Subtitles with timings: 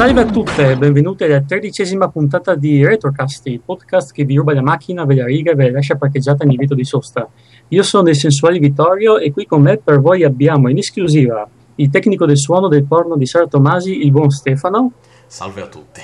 [0.00, 4.54] Salve a tutte e benvenute alla tredicesima puntata di Retrocast, il podcast che vi ruba
[4.54, 7.28] la macchina, ve la riga e ve la lascia parcheggiata in divieto di sosta.
[7.68, 11.90] Io sono il sensuale Vittorio e qui con me per voi abbiamo in esclusiva il
[11.90, 14.92] tecnico del suono del porno di Sara Tomasi, il buon Stefano.
[15.26, 16.00] Salve a tutti.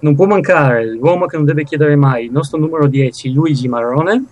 [0.00, 4.24] Non può mancare l'uomo che non deve chiedere mai, il nostro numero 10, Luigi Marrone.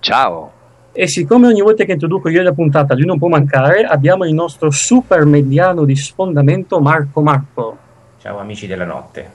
[0.00, 0.50] Ciao.
[0.90, 4.34] E siccome ogni volta che introduco io la puntata lui non può mancare, abbiamo il
[4.34, 7.90] nostro super mediano di sfondamento Marco Marco.
[8.22, 9.32] Ciao amici della notte.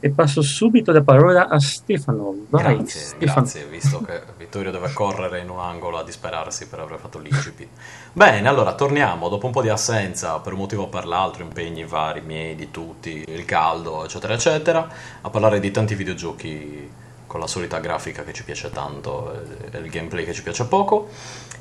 [0.00, 2.34] E passo subito la parola a Stefano.
[2.48, 3.40] Vai, grazie, Stefano.
[3.42, 7.68] grazie, visto che Vittorio deve correre in un angolo a disperarsi per aver fatto l'incipit.
[8.12, 11.84] Bene, allora torniamo dopo un po' di assenza per un motivo o per l'altro, impegni
[11.84, 14.88] vari miei, di tutti, il caldo, eccetera, eccetera,
[15.20, 16.90] a parlare di tanti videogiochi
[17.28, 19.32] con la solita grafica che ci piace tanto
[19.70, 21.10] e il gameplay che ci piace poco.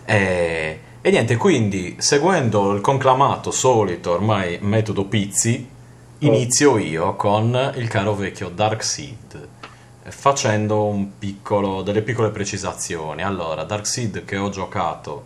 [0.03, 5.75] E, e niente, quindi seguendo il conclamato solito ormai metodo Pizzi,
[6.19, 9.47] inizio io con il caro vecchio Darkseid
[10.09, 13.23] facendo un piccolo, delle piccole precisazioni.
[13.23, 15.25] Allora, Darkseid che ho giocato,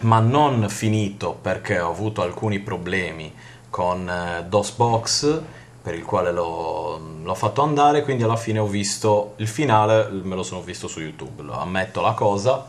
[0.00, 3.32] ma non finito perché ho avuto alcuni problemi
[3.70, 5.40] con eh, DOSBox,
[5.82, 10.34] per il quale l'ho, l'ho, fatto andare, quindi alla fine ho visto il finale, me
[10.34, 12.66] lo sono visto su YouTube, lo ammetto la cosa,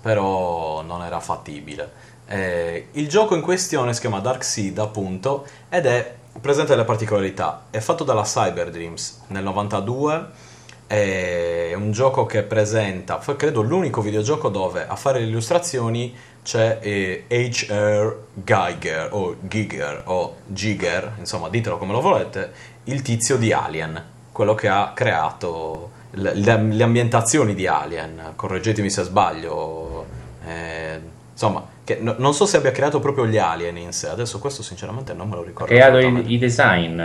[0.00, 2.08] però non era fattibile.
[2.26, 7.66] Eh, il gioco in questione si chiama Darkseid appunto ed è presenta delle particolarità.
[7.70, 10.48] È fatto dalla Cyber Dreams nel 92.
[10.86, 17.24] È un gioco che presenta, credo, l'unico videogioco dove a fare le illustrazioni c'è eh,
[17.28, 18.16] H.R.
[18.34, 22.52] Geiger o Giger o Giger, insomma, ditelo come lo volete,
[22.84, 24.02] il tizio di Alien,
[24.32, 28.32] quello che ha creato le, le ambientazioni di Alien.
[28.34, 30.06] Correggetemi se sbaglio.
[30.44, 31.00] Eh,
[31.32, 31.64] insomma,
[31.94, 35.12] che no, non so se abbia creato proprio gli alien in sé, adesso questo sinceramente
[35.12, 35.72] non me lo ricordo.
[35.72, 37.02] Ha creato i, i design,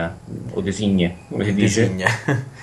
[0.53, 1.96] o designe, come si dice?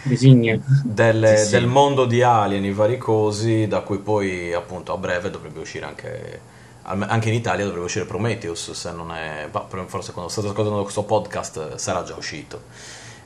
[0.03, 0.61] Designe.
[0.85, 1.51] Del, sì, sì.
[1.53, 5.87] del mondo di alien, i vari cosi, da cui poi appunto a breve dovrebbe uscire
[5.87, 6.51] anche
[6.85, 9.49] anche in Italia dovrebbe uscire Prometheus, se non è.
[9.87, 12.63] forse quando state ascoltando questo podcast sarà già uscito.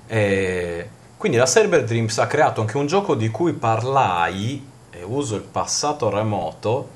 [0.07, 5.37] E quindi la Cyber Dreams ha creato anche un gioco di cui parlai, e uso
[5.37, 6.91] il passato remoto,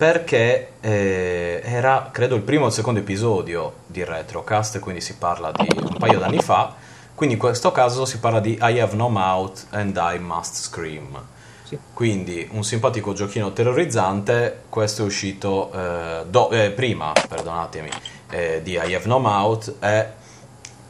[0.00, 5.52] perché eh, era credo il primo o il secondo episodio di Retrocast, quindi si parla
[5.52, 6.74] di un paio d'anni fa,
[7.14, 11.22] quindi in questo caso si parla di I have no mouth and I must scream.
[11.64, 11.78] Sì.
[11.92, 17.90] Quindi un simpatico giochino terrorizzante, questo è uscito eh, do, eh, prima, perdonatemi,
[18.30, 20.06] eh, di I have no mouth e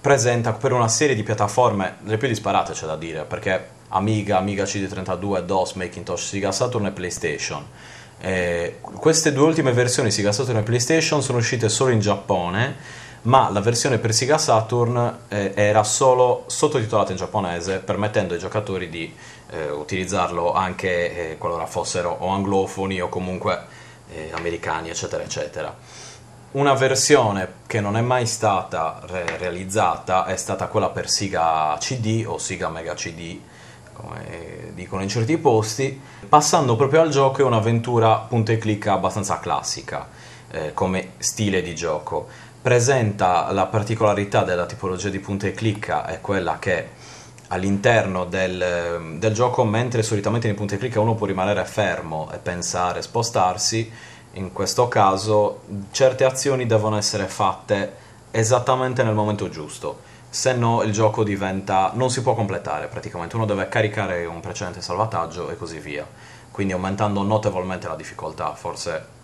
[0.01, 4.63] presenta per una serie di piattaforme, le più disparate c'è da dire, perché Amiga, Amiga
[4.63, 7.67] CD32, DOS, Macintosh, Sega Saturn e PlayStation
[8.21, 12.77] eh, queste due ultime versioni Sega Saturn e PlayStation sono uscite solo in Giappone,
[13.23, 18.89] ma la versione per Sega Saturn eh, era solo sottotitolata in giapponese, permettendo ai giocatori
[18.91, 19.13] di
[19.51, 23.59] eh, utilizzarlo anche eh, qualora fossero o anglofoni o comunque
[24.13, 25.75] eh, americani, eccetera, eccetera.
[26.53, 32.25] Una versione che non è mai stata re- realizzata è stata quella per Sega CD
[32.27, 33.39] o Sega Mega CD,
[34.01, 39.39] come dicono in certi posti, passando proprio al gioco è un'avventura punta e clicca abbastanza
[39.39, 40.09] classica
[40.51, 42.27] eh, come stile di gioco.
[42.61, 46.89] Presenta la particolarità della tipologia di punta e clicca è quella che
[47.49, 52.39] all'interno del, del, gioco, mentre solitamente nei punti e clicca uno può rimanere fermo e
[52.39, 53.91] pensare, spostarsi,
[54.35, 60.93] in questo caso certe azioni devono essere fatte esattamente nel momento giusto se no il
[60.93, 63.35] gioco diventa non si può completare praticamente.
[63.37, 66.07] Uno deve caricare un precedente salvataggio e così via.
[66.51, 69.19] Quindi aumentando notevolmente la difficoltà forse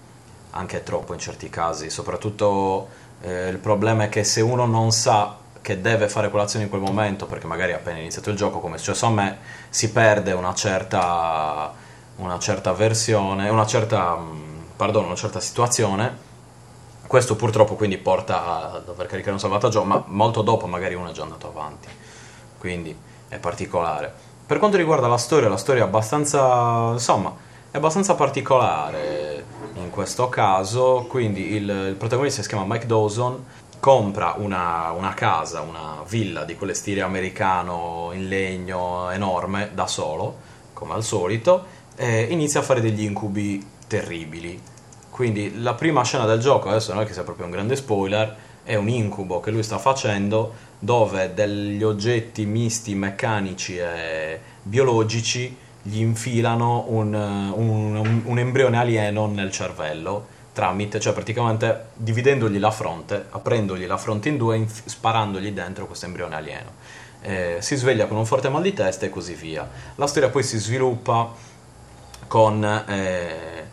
[0.51, 1.91] anche troppo in certi casi.
[1.91, 2.89] Soprattutto
[3.21, 6.83] eh, il problema è che se uno non sa che deve fare quell'azione in quel
[6.83, 9.39] momento perché magari appena iniziato il gioco come è successo a me
[9.69, 11.73] si perde una certa
[12.19, 16.26] una certa versione una certa mm, perdono, una certa situazione
[17.07, 21.13] questo purtroppo quindi porta a dover caricare un salvataggio, ma molto dopo magari uno è
[21.13, 21.89] già andato avanti.
[22.59, 22.97] Quindi
[23.29, 24.13] è particolare.
[24.47, 27.35] Per quanto riguarda la storia, la storia è abbastanza, insomma,
[27.71, 29.45] è abbastanza particolare
[29.75, 31.07] in questo caso.
[31.09, 33.45] Quindi il, il protagonista si chiama Mike Dawson,
[33.79, 40.37] compra una, una, casa, una villa di quelle stile americano in legno enorme da solo,
[40.73, 41.65] come al solito,
[41.97, 44.61] e inizia a fare degli incubi terribili
[45.17, 48.37] quindi la prima scena del gioco, adesso non è che sia proprio un grande spoiler,
[48.63, 56.01] è un incubo che lui sta facendo dove degli oggetti misti meccanici e biologici gli
[56.01, 63.87] infilano un, un, un embrione alieno nel cervello tramite, cioè praticamente dividendogli la fronte, aprendogli
[63.87, 66.73] la fronte in due, inf- sparandogli dentro questo embrione alieno.
[67.23, 69.67] Eh, si sveglia con un forte mal di testa e così via.
[69.95, 71.33] La storia poi si sviluppa
[72.27, 73.66] con eh,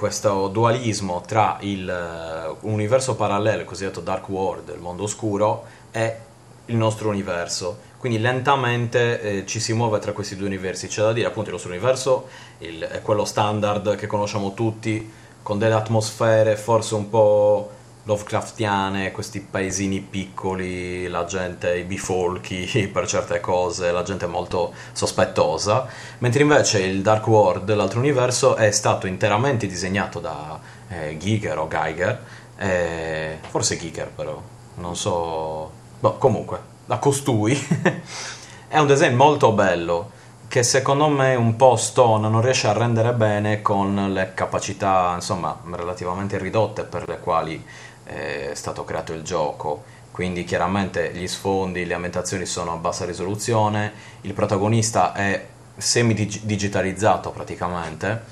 [0.00, 6.16] questo dualismo tra il uh, universo parallelo, il cosiddetto Dark World, il mondo oscuro, e
[6.64, 7.88] il nostro universo.
[7.98, 10.88] Quindi lentamente eh, ci si muove tra questi due universi.
[10.88, 12.28] C'è da dire appunto il nostro universo
[12.60, 15.12] il, è quello standard che conosciamo tutti,
[15.42, 17.70] con delle atmosfere forse un po'
[18.04, 25.86] Lovecraftiane, questi paesini piccoli, la gente, i bifolchi per certe cose, la gente molto sospettosa,
[26.18, 30.58] mentre invece il Dark World, l'altro universo, è stato interamente disegnato da
[30.88, 32.24] eh, Giger o Geiger,
[32.56, 34.40] eh, forse Giger però,
[34.76, 35.70] non so,
[36.00, 37.52] boh, comunque, da costui,
[38.66, 40.18] è un design molto bello
[40.50, 45.56] che secondo me un po' Stone non riesce a rendere bene con le capacità, insomma,
[45.70, 47.64] relativamente ridotte per le quali
[48.04, 49.84] è stato creato il gioco.
[50.10, 53.92] Quindi chiaramente gli sfondi, le ambientazioni sono a bassa risoluzione,
[54.22, 58.22] il protagonista è semi-digitalizzato praticamente,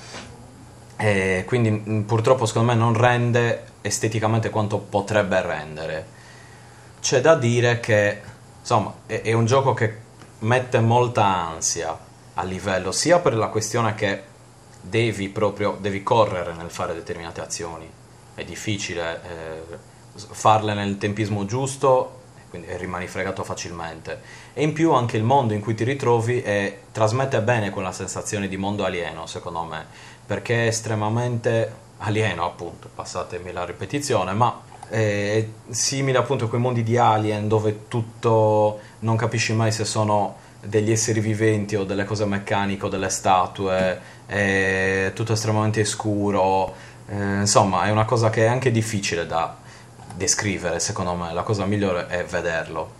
[0.96, 6.06] e quindi mm, purtroppo secondo me non rende esteticamente quanto potrebbe rendere.
[7.00, 8.20] C'è da dire che
[8.60, 10.06] insomma è, è un gioco che
[10.40, 11.96] mette molta ansia
[12.34, 14.22] a livello sia per la questione che
[14.80, 17.90] devi proprio devi correre nel fare determinate azioni
[18.38, 19.78] è difficile eh,
[20.14, 22.16] farle nel tempismo giusto
[22.48, 24.20] quindi rimani fregato facilmente.
[24.54, 28.48] E in più anche il mondo in cui ti ritrovi è, trasmette bene quella sensazione
[28.48, 29.84] di mondo alieno secondo me
[30.24, 36.82] perché è estremamente alieno appunto passatemi la ripetizione ma è simile appunto a quei mondi
[36.82, 42.24] di Alien dove tutto non capisci mai se sono degli esseri viventi o delle cose
[42.24, 46.74] meccaniche o delle statue è tutto estremamente scuro
[47.10, 49.56] eh, insomma, è una cosa che è anche difficile da
[50.14, 51.32] descrivere, secondo me.
[51.32, 52.92] La cosa migliore è vederlo.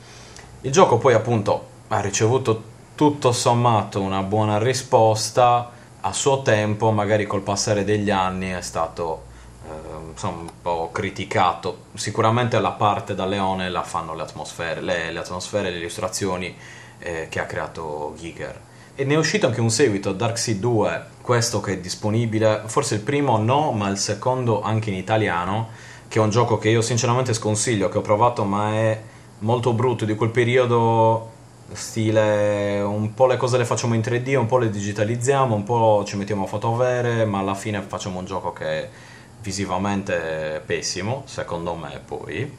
[0.63, 5.73] Il gioco poi, appunto, ha ricevuto tutto sommato una buona risposta.
[6.01, 9.25] A suo tempo, magari col passare degli anni, è stato
[9.67, 11.87] eh, insomma, un po' criticato.
[11.95, 16.57] Sicuramente la parte da leone la fanno le atmosfere, le, le atmosfere le illustrazioni
[16.99, 18.67] eh, che ha creato Giger
[19.01, 23.01] e ne è uscito anche un seguito, Darkseid 2, questo che è disponibile, forse il
[23.03, 25.69] primo no, ma il secondo anche in italiano,
[26.09, 29.01] che è un gioco che io sinceramente sconsiglio, che ho provato ma è
[29.39, 31.31] molto brutto, di quel periodo
[31.71, 36.03] stile un po' le cose le facciamo in 3D, un po' le digitalizziamo, un po'
[36.05, 38.89] ci mettiamo foto vere, ma alla fine facciamo un gioco che è
[39.43, 42.53] visivamente pessimo, secondo me poi.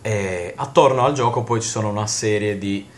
[0.00, 2.88] E attorno al gioco poi ci sono una serie di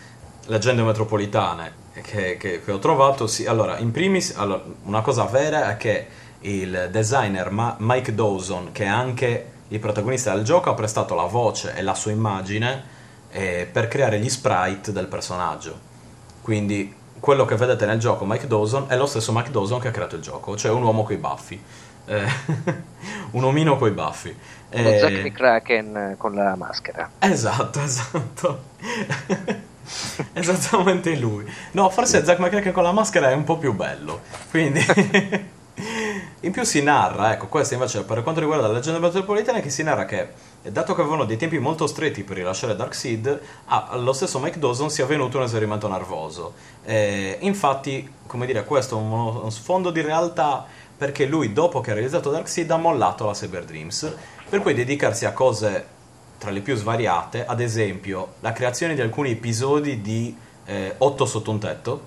[0.47, 5.71] leggende metropolitane che, che, che ho trovato, sì, allora, in primis, allora, una cosa vera
[5.71, 6.07] è che
[6.41, 11.25] il designer Ma- Mike Dawson, che è anche il protagonista del gioco, ha prestato la
[11.25, 12.97] voce e la sua immagine
[13.31, 15.87] eh, per creare gli sprite del personaggio.
[16.41, 19.91] Quindi quello che vedete nel gioco Mike Dawson è lo stesso Mike Dawson che ha
[19.91, 21.61] creato il gioco, cioè un uomo coi baffi.
[22.07, 22.27] Eh,
[23.33, 24.35] un omino coi baffi.
[24.71, 27.11] Uno eh, Zack McCracken con la maschera.
[27.19, 28.63] Esatto, esatto.
[30.33, 31.45] Esattamente lui.
[31.73, 34.21] No, forse Zack McCracken con la maschera è un po' più bello.
[34.51, 34.85] Quindi.
[36.41, 39.83] In più si narra, ecco, questo invece per quanto riguarda la leggenda metropolitana, che si
[39.83, 40.29] narra che,
[40.63, 45.07] dato che avevano dei tempi molto stretti per rilasciare Darkseid, allo stesso Mike Dawson sia
[45.07, 46.55] venuto un esperimento nervoso.
[46.85, 50.65] E, infatti, come dire, questo è uno sfondo di realtà
[50.97, 54.15] perché lui, dopo che ha realizzato Darkseid, ha mollato la Cyber Dreams,
[54.49, 55.87] per poi dedicarsi a cose
[56.39, 61.51] tra le più svariate, ad esempio la creazione di alcuni episodi di eh, 8 sotto
[61.51, 62.01] un tetto.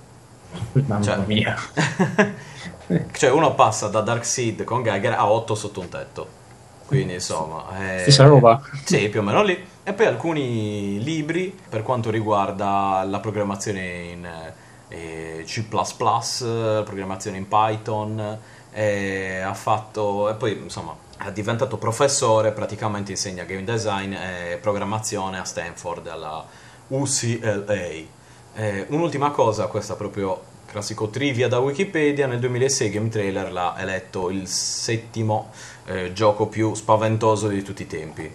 [0.74, 1.56] Mamma cioè, mia.
[3.12, 6.40] cioè uno passa da Dark Seed con Geiger a 8 sotto un tetto.
[6.86, 7.66] Quindi insomma...
[7.80, 8.62] Eh, Stessa roba.
[8.84, 9.66] Sì, più o meno lì.
[9.84, 14.54] E poi alcuni libri per quanto riguarda la programmazione in
[14.90, 18.38] eh, C++, programmazione in Python,
[18.72, 20.30] e ha fatto...
[20.30, 20.96] e poi insomma
[21.26, 26.46] è diventato professore, praticamente insegna game design e programmazione a Stanford, alla
[26.88, 28.20] UCLA.
[28.54, 34.30] Eh, un'ultima cosa, questa proprio classico trivia da Wikipedia, nel 2006 Game Trailer l'ha eletto
[34.30, 35.50] il settimo
[35.86, 38.32] eh, gioco più spaventoso di tutti i tempi.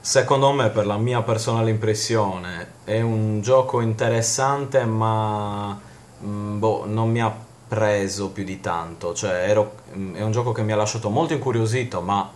[0.00, 5.80] Secondo me, per la mia personale impressione, è un gioco interessante, ma
[6.24, 7.32] mm, boh, non mi ha
[7.72, 9.14] preso più di tanto.
[9.14, 12.30] Cioè, ero, è un gioco che mi ha lasciato molto incuriosito, ma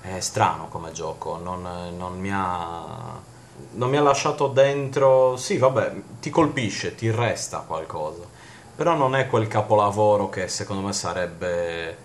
[0.00, 1.38] è strano come gioco.
[1.38, 3.20] Non, non, mi ha,
[3.72, 5.36] non mi ha lasciato dentro.
[5.36, 8.22] Sì, vabbè, ti colpisce, ti resta qualcosa.
[8.76, 11.96] Però non è quel capolavoro che secondo me sarebbe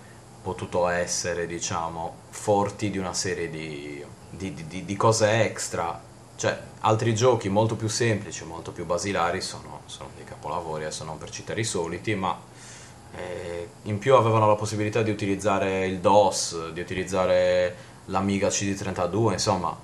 [0.42, 6.02] potuto essere, diciamo, forti di una serie di, di, di, di cose extra.
[6.34, 11.16] Cioè, altri giochi molto più semplici, molto più basilari sono, sono dei capolavori, adesso non
[11.16, 12.54] per citare i soliti, ma
[13.86, 17.74] in più avevano la possibilità di utilizzare il DOS, di utilizzare
[18.06, 19.76] l'Amiga CD32, insomma,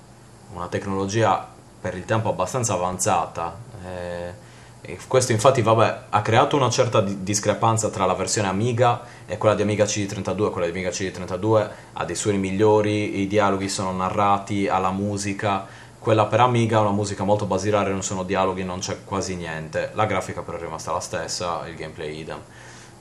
[0.53, 1.47] una tecnologia
[1.79, 3.57] per il tempo abbastanza avanzata.
[3.85, 4.51] Eh,
[4.85, 9.37] e questo infatti vabbè, ha creato una certa di- discrepanza tra la versione Amiga e
[9.37, 10.49] quella di Amiga CD32.
[10.51, 15.65] Quella di Amiga CD32 ha dei suoni migliori, i dialoghi sono narrati, ha la musica.
[15.97, 19.91] Quella per Amiga è una musica molto basilare, non sono dialoghi, non c'è quasi niente.
[19.93, 22.39] La grafica però è rimasta la stessa, il gameplay idem.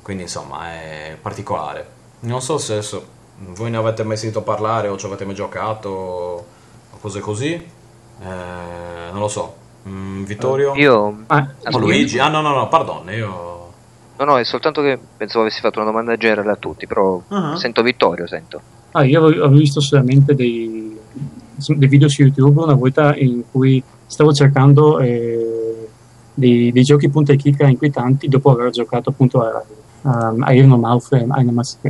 [0.03, 1.87] Quindi insomma è particolare.
[2.21, 3.05] Non so se adesso
[3.39, 6.45] voi ne avete mai sentito parlare o ci avete mai giocato o
[7.01, 7.53] cose così.
[7.55, 9.55] Eh, non lo so.
[9.89, 10.75] Mm, Vittorio?
[10.75, 11.79] Io Ah, Ascolta.
[11.79, 12.19] Luigi?
[12.19, 13.71] Ah no, no, no, pardon, io...
[14.17, 17.57] no, no, è soltanto che pensavo avessi fatto una domanda generale a tutti, però Ah.
[17.57, 18.61] sento Vittorio, sento.
[18.93, 20.97] Ah, io avevo avevo visto solamente dei,
[21.57, 25.89] dei video su YouTube una volta in cui stavo cercando eh,
[26.35, 29.65] dei, dei giochi punta e chicca inquietanti dopo aver giocato appunto a,
[30.03, 31.27] a, a Iron Mouth e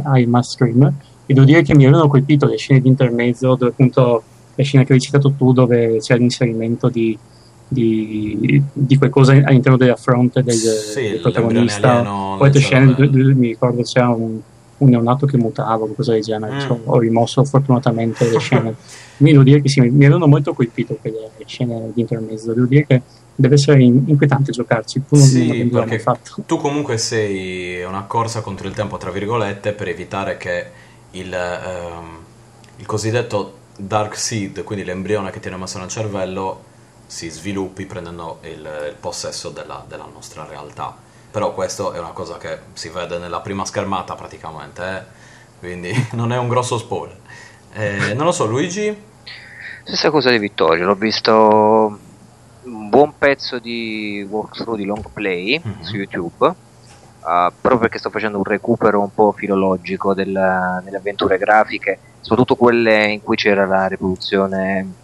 [0.03, 0.93] a Iron Scream
[1.27, 4.23] e devo dire che mi avevano colpito le scene di intermezzo dove appunto
[4.55, 7.17] la scena che hai citato tu dove c'è l'inserimento di,
[7.69, 11.99] di, di qualcosa all'interno della fronte del, Sì, del protagonista.
[12.01, 14.41] alieno poi altre scene dove mi ricordo c'era un,
[14.79, 16.53] un neonato che mutava qualcosa del genere.
[16.53, 16.57] Mm.
[16.57, 18.75] insomma, ho rimosso fortunatamente le scene.
[19.17, 22.53] Quindi devo dire che sì, mi, mi avevano molto colpito quelle scene di intermezzo.
[22.53, 23.03] Devo dire che
[23.35, 28.05] deve essere in- inquietante giocarci tu non, Sì, non perché fatto tu comunque sei una
[28.05, 30.67] corsa contro il tempo, tra virgolette, per evitare che
[31.13, 32.19] il, ehm,
[32.77, 36.71] il cosiddetto dark seed, quindi l'embrione che tiene messo nel cervello,
[37.07, 38.51] si sviluppi prendendo il,
[38.89, 40.97] il possesso della, della nostra realtà.
[41.31, 45.03] Però questo è una cosa che si vede nella prima schermata praticamente, eh?
[45.59, 47.17] quindi non è un grosso spoiler.
[47.73, 48.95] Eh, non lo so, Luigi?
[49.85, 51.99] Stessa cosa di Vittorio, l'ho visto
[52.65, 55.83] un buon pezzo di walkthrough di long play Mhm.
[55.83, 56.53] su YouTube,
[57.21, 62.57] ah, proprio perché sto facendo un recupero un po' filologico della- delle avventure grafiche, soprattutto
[62.57, 64.95] quelle in cui c'era la riproduzione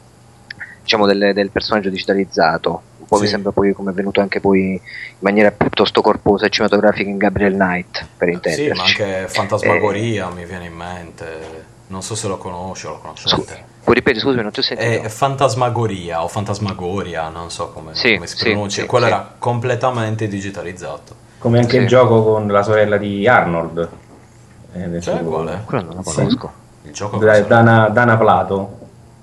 [0.82, 2.82] diciamo del, del personaggio digitalizzato.
[2.96, 3.32] Un po' mi Sì.
[3.32, 4.78] sembra poi come è venuto anche poi in
[5.18, 8.72] maniera piuttosto corposa e cinematografica in Gabriel Knight, per Sì, intenderci.
[8.78, 11.76] ma anche Fantasmagoria mi viene in mente.
[11.88, 13.67] Non so se lo conosci o lo conoscete.
[13.88, 15.02] Puoi ripetere, scusami, non ti ho sentito.
[15.02, 18.82] È Fantasmagoria o Fantasmagoria, non so come, Sì, come si sì, pronuncia.
[18.82, 19.10] sì, Quello sì.
[19.12, 21.14] era completamente digitalizzato.
[21.38, 21.76] Come anche Sì.
[21.78, 23.88] il gioco con la sorella di Arnold.
[24.74, 25.64] Eh, Cioè, suo- qual è?
[25.64, 26.14] Quello non lo Sì.
[26.16, 26.52] conosco.
[26.82, 27.40] Il gioco Da-?
[27.40, 28.76] Dana, Dana Plato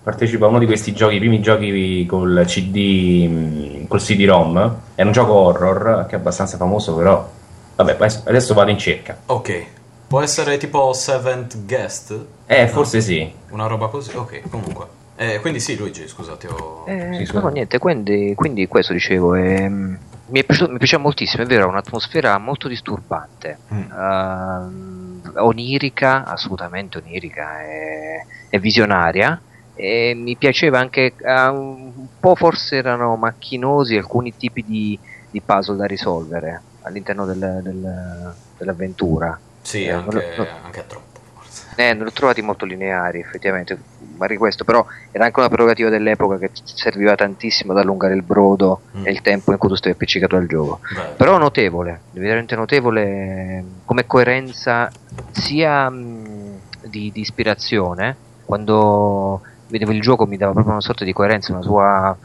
[0.04, 4.76] partecipa a uno di questi giochi, i primi giochi col CD, mh, col CD-ROM.
[4.96, 7.28] È un gioco horror che è abbastanza famoso, però.
[7.76, 9.16] Vabbè, adesso- adesso vado in cerca.
[9.28, 9.66] Ok.
[10.08, 12.26] Può essere tipo Seventh Guest?
[12.48, 13.34] Eh, No, forse sì.
[13.50, 14.16] Una roba così?
[14.16, 14.86] Ok, comunque.
[15.18, 16.48] Eh, quindi sì, Luigi, scusate.
[16.48, 16.84] Ho...
[16.88, 19.98] Eh, Sì, no, niente, quindi, quindi questo dicevo, ehm,
[20.28, 23.92] mi, è piaciuto, mi piaceva moltissimo, è vero, ha un'atmosfera molto disturbante, Mm.
[23.92, 29.42] ehm, onirica, assolutamente onirica e, e visionaria,
[29.74, 35.76] e mi piaceva anche, eh, un po' forse erano macchinosi alcuni tipi di, di puzzle
[35.78, 39.40] da risolvere all'interno del- del- dell'avventura.
[39.66, 41.74] Sì, Eh, anche, lo- anche troppo, forse.
[41.76, 43.78] Eh, non li ho trovati molto lineari, effettivamente,
[44.16, 48.84] magari questo, però era anche una prerogativa dell'epoca che serviva tantissimo ad allungare il brodo
[48.96, 49.06] Mm.
[49.08, 50.80] e il tempo in cui tu stavi appiccicato al gioco.
[50.94, 54.92] Beh, Però notevole, veramente notevole come coerenza
[55.32, 61.12] sia mh, di, di ispirazione, quando vedevo il gioco mi dava proprio una sorta di
[61.12, 62.16] coerenza, una sua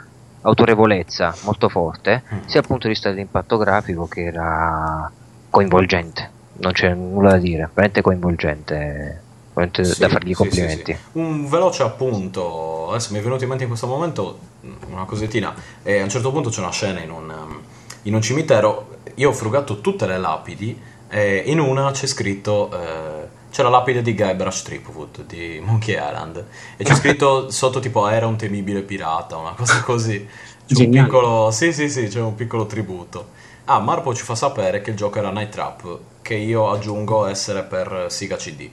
[0.43, 2.39] autorevolezza molto forte, Mm.
[2.47, 5.11] sia dal punto di vista dell'impatto grafico che era
[5.49, 9.23] coinvolgente, non c'è nulla da dire, veramente coinvolgente,
[9.55, 10.93] veramente Sì, da fargli complimenti.
[10.93, 11.19] sì, sì.
[11.19, 14.39] Un veloce appunto, adesso mi è venuto in mente in questo momento
[14.91, 17.61] una cosettina, e a un certo punto c'è una scena in un, um,
[18.03, 23.29] in un cimitero, io ho frugato tutte le lapidi e in una c'è scritto, eh,
[23.51, 26.45] c'è la lapide di Guybrush Threepwood di Monkey Island
[26.77, 30.27] e c'è scritto sotto tipo era un temibile pirata, una cosa così.
[30.67, 33.39] C'è un piccolo, sì sì sì, c'è un piccolo tributo.
[33.73, 37.63] Ah, Marpo ci fa sapere che il gioco era Night Trap, che io aggiungo essere
[37.63, 38.69] per Sega CD.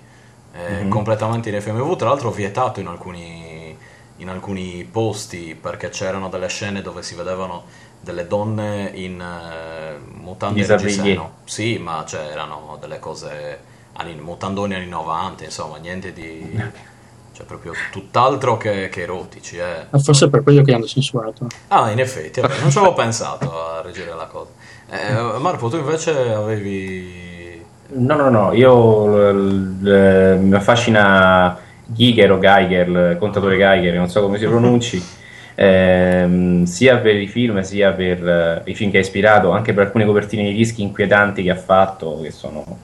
[0.54, 0.90] Eh, Mhm.
[0.90, 3.78] completamente in FMV, tra l'altro vietato in alcuni,
[4.18, 7.66] in alcuni posti perché c'erano delle scene dove si vedevano
[8.02, 11.34] delle donne in eh, mutande reggiseno.
[11.44, 13.60] Sì, ma c'erano delle cose,
[13.98, 16.42] anni, mutandoni anni 90, insomma, niente di...
[17.38, 19.86] cioè proprio tutt'altro che, che erotici, eh.
[19.92, 23.64] Ma forse per quello che hanno censurato Ah, in effetti, vabbè, non ci avevo pensato
[23.64, 24.50] a reggere la cosa.
[24.90, 27.66] Eh, Marco, tu invece avevi...
[27.90, 34.22] No, no, no, io l- mi affascina Giger o Geiger, il contatore Geiger, non so
[34.22, 35.10] come si pronunci,
[35.56, 39.86] ehm, sia per i film sia per eh, i film che ha ispirato, anche per
[39.86, 42.84] alcune copertine di dischi inquietanti che ha fatto, che sono...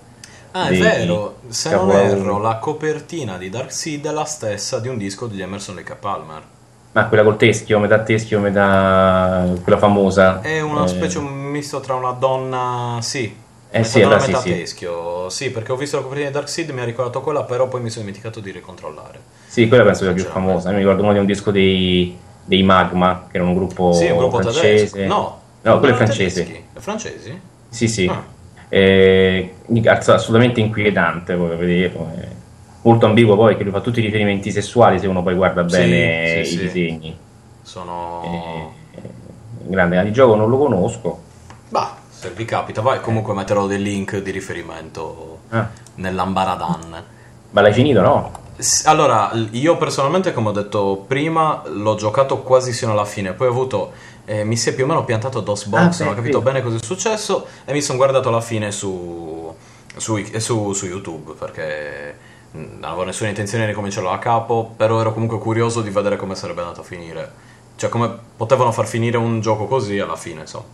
[0.51, 1.91] Ah, è vero, se non capolavori.
[1.91, 6.43] erro, la copertina di Darkseid è la stessa di un disco di Emerson Lake Palmer.
[6.91, 10.41] Ma quella col teschio, metà teschio, metà quella famosa.
[10.41, 13.35] È una Eh, specie un misto tra una donna, sì.
[13.75, 14.49] Eh sì, allora sì, sì.
[14.49, 15.29] teschio.
[15.29, 17.89] Sì, perché ho visto la copertina di Darkseid mi ha ricordato quella, però poi mi
[17.89, 19.19] sono dimenticato di ricontrollare.
[19.47, 20.69] Sì, quella penso sia più C'era famosa.
[20.69, 24.07] Io mi ricordo uno di un disco dei, dei Magma, che era un gruppo, sì,
[24.09, 24.91] un gruppo francese.
[24.91, 25.07] tedesco.
[25.07, 26.43] No, No, quello è francese.
[26.43, 26.65] tedeschi.
[26.73, 27.39] È francesi?
[27.69, 28.07] Sì, sì.
[28.07, 28.23] Ah.
[28.69, 29.53] Eh,
[29.85, 32.11] assolutamente inquietante, poi vederlo.
[32.19, 32.27] eh.
[32.83, 35.77] Molto ambiguo poi, che lui fa tutti i riferimenti sessuali se uno poi guarda Sì,
[35.77, 36.61] bene sì, i sì.
[36.63, 37.17] disegni.
[37.61, 38.21] Sono...
[38.25, 39.09] Eh, eh,
[39.67, 41.21] grande, di gioco non lo conosco.
[41.73, 47.03] Bah, se vi capita, vai, comunque metterò dei link di riferimento Ah, nell'ambaradan.
[47.49, 48.31] ma l'hai finito, no?
[48.85, 53.33] Allora, io personalmente, come ho detto prima, l'ho giocato quasi sino alla fine.
[53.33, 53.91] Poi ho avuto.
[54.25, 56.43] eh, mi si è più o meno piantato DOSBox, Ah, non ho sì, capito sì.
[56.43, 57.47] bene cosa è successo.
[57.65, 59.51] E mi sono guardato alla fine su,
[59.97, 62.15] su, su- su YouTube perché
[62.51, 64.73] mh, non avevo nessuna intenzione di ricominciarlo da capo.
[64.77, 67.31] Però ero comunque curioso di vedere come sarebbe andato a finire.
[67.75, 70.65] Cioè, come potevano far finire un gioco così alla fine, insomma.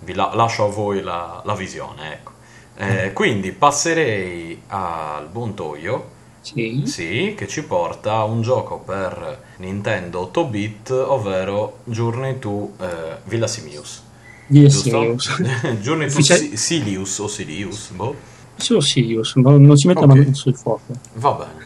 [0.00, 2.32] Vi la- lascio a voi la, la visione, ecco.
[2.76, 6.14] Eh, quindi passerei al buon Toyo.
[6.42, 6.82] Sì.
[6.86, 12.86] Sì, che ci porta a un gioco per Nintendo 8-bit, ovvero Journey to eh,
[13.24, 14.02] Villa Simius.
[14.48, 14.84] Yes.
[15.80, 18.14] Journey to Ufficia- Si- Silius o Silius, boh.
[18.54, 20.06] Solo Sirius, ma non ci metto Ok.
[20.08, 20.92] la mano sul fuoco.
[21.14, 21.64] Va bene.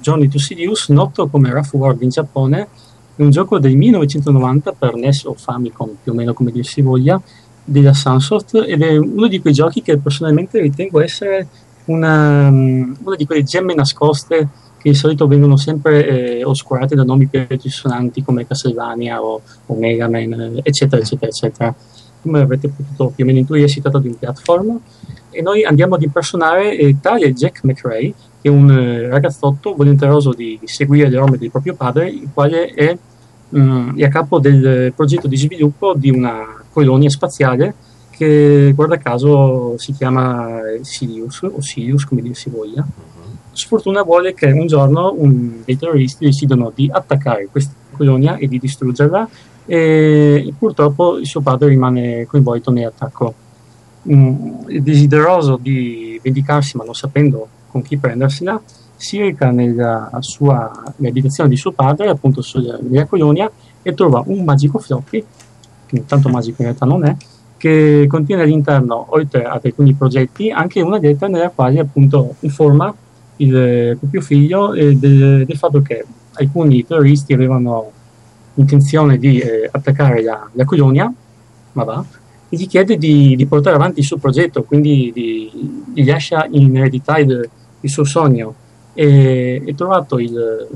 [0.00, 2.68] Journey to Sirius, noto come Rough World in Giappone,
[3.16, 6.82] è un gioco del 1990 per NES o Famicom, più o meno come dir si
[6.82, 7.20] voglia,
[7.64, 11.48] della Sunsoft ed è uno di quei giochi che personalmente ritengo essere
[11.86, 14.48] una, una di quelle gemme nascoste
[14.78, 19.74] che di solito vengono sempre eh, oscurate da nomi più altisonanti come Castlevania o, o
[19.74, 21.74] Mega Man, eccetera, eccetera, eccetera.
[22.22, 24.80] Come avrete potuto più o meno intuire, si tratta di un platform
[25.36, 30.32] e noi andiamo ad impersonare eh, tale Jack McRae, che è un eh, ragazzotto volenteroso
[30.32, 32.96] di seguire le orme del proprio padre, il quale è,
[33.54, 37.74] mm, è a capo del progetto di sviluppo di una colonia spaziale
[38.10, 42.82] che guarda caso si chiama Sirius o Sirius come dir si voglia.
[42.82, 43.36] Mhm.
[43.52, 48.58] Sfortuna vuole che un giorno un- dei terroristi decidano di attaccare questa colonia e di
[48.58, 49.28] distruggerla
[49.66, 53.34] e purtroppo il suo padre rimane coinvolto nell'attacco.
[54.08, 58.60] Mm, desideroso di vendicarsi ma non sapendo con chi prendersela,
[58.94, 62.40] si reca nella sua nell'abitazione di suo padre, appunto
[62.88, 63.50] nella colonia,
[63.82, 65.24] e trova un magico floppy,
[65.86, 67.16] che tanto magico in realtà non è,
[67.56, 72.94] che contiene all'interno, oltre ad alcuni progetti, anche una lettera nella quale appunto informa
[73.38, 77.90] il proprio figlio eh, del, del fatto che alcuni terroristi avevano
[78.54, 81.12] intenzione di eh, attaccare la, la colonia,
[81.72, 82.04] ma va,
[82.48, 85.50] e gli chiede di, di portare avanti il suo progetto, quindi di,
[85.92, 87.48] gli lascia in eredità il,
[87.80, 88.54] il suo sogno.
[88.94, 90.68] E, e trovato il,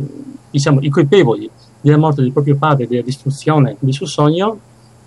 [0.51, 1.49] diciamo, i colpevoli
[1.81, 4.59] della morte del proprio padre della distruzione del suo sogno,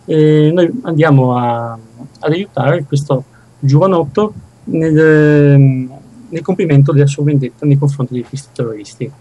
[0.05, 3.23] eh, noi andiamo a, ad aiutare questo
[3.59, 4.33] giovanotto
[4.65, 5.89] nel,
[6.29, 9.11] nel compimento della sua vendetta nei confronti di questi terroristi.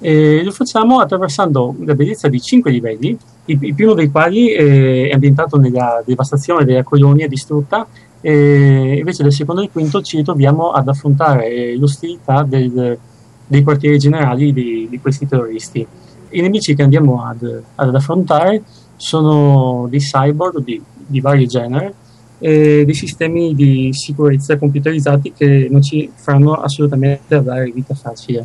[0.00, 5.08] E lo facciamo attraversando la bellezza di cinque livelli, il, il primo dei quali eh,
[5.08, 7.86] è ambientato nella devastazione della colonia distrutta,
[8.20, 12.98] e invece del secondo e il quinto ci ritroviamo ad affrontare eh, l'ostilità del-
[13.46, 15.86] dei quartieri generali di, di questi terroristi.
[16.30, 18.62] I nemici che andiamo ad, ad affrontare
[18.96, 21.94] sono dei cyborg di, di vario genere
[22.38, 28.44] e dei sistemi di sicurezza computerizzati che non ci faranno assolutamente avere vita facile.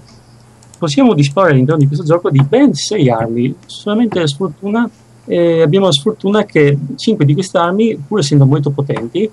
[0.83, 4.89] Possiamo disporre all'interno di questo gioco di ben 6 armi, solamente la sfortuna,
[5.23, 9.31] eh, abbiamo la sfortuna che 5 di queste armi, pur essendo molto potenti,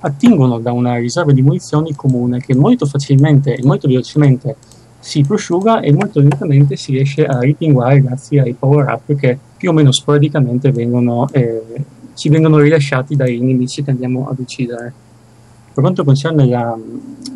[0.00, 4.56] attingono da una riserva di munizioni comune che molto facilmente e molto velocemente
[4.98, 9.68] si prosciuga e molto lentamente si riesce a rimpinguare grazie ai power up che più
[9.68, 11.62] o meno sporadicamente vengono, eh,
[12.14, 14.94] ci vengono rilasciati dai nemici che andiamo ad uccidere.
[15.74, 16.74] Per quanto concerne la,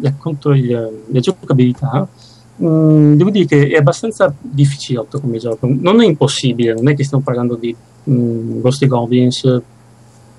[0.01, 2.09] la, contro il- la giocabilità,
[2.61, 5.67] mh, devo dire che è abbastanza difficilotto come gioco.
[5.71, 9.63] Non è impossibile, non è che stiamo parlando di mh, Ghost Goblins,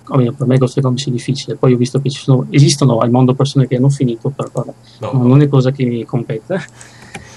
[0.06, 1.56] almeno per me Ghost Goblins è difficile.
[1.56, 4.72] Poi ho visto che ci sono, esistono al mondo persone che hanno finito, però vabbè,
[5.00, 6.60] No, no, non è cosa che mi compete.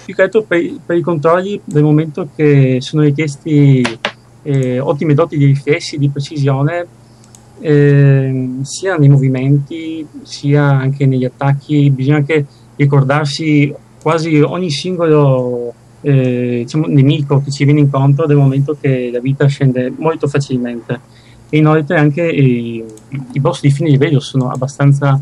[0.04, 3.82] Più che altro per, per i controlli, dal momento che sono richiesti
[4.42, 6.86] eh, ottime doti di riflessi, di precisione,
[7.60, 16.60] eh, sia nei movimenti sia anche negli attacchi, bisogna anche ricordarsi quasi ogni singolo eh,
[16.64, 21.00] diciamo, nemico che ci viene incontro nel momento che la vita scende molto facilmente.
[21.48, 22.84] E inoltre anche i,
[23.32, 25.18] i boss di fine livello sono abbastanza,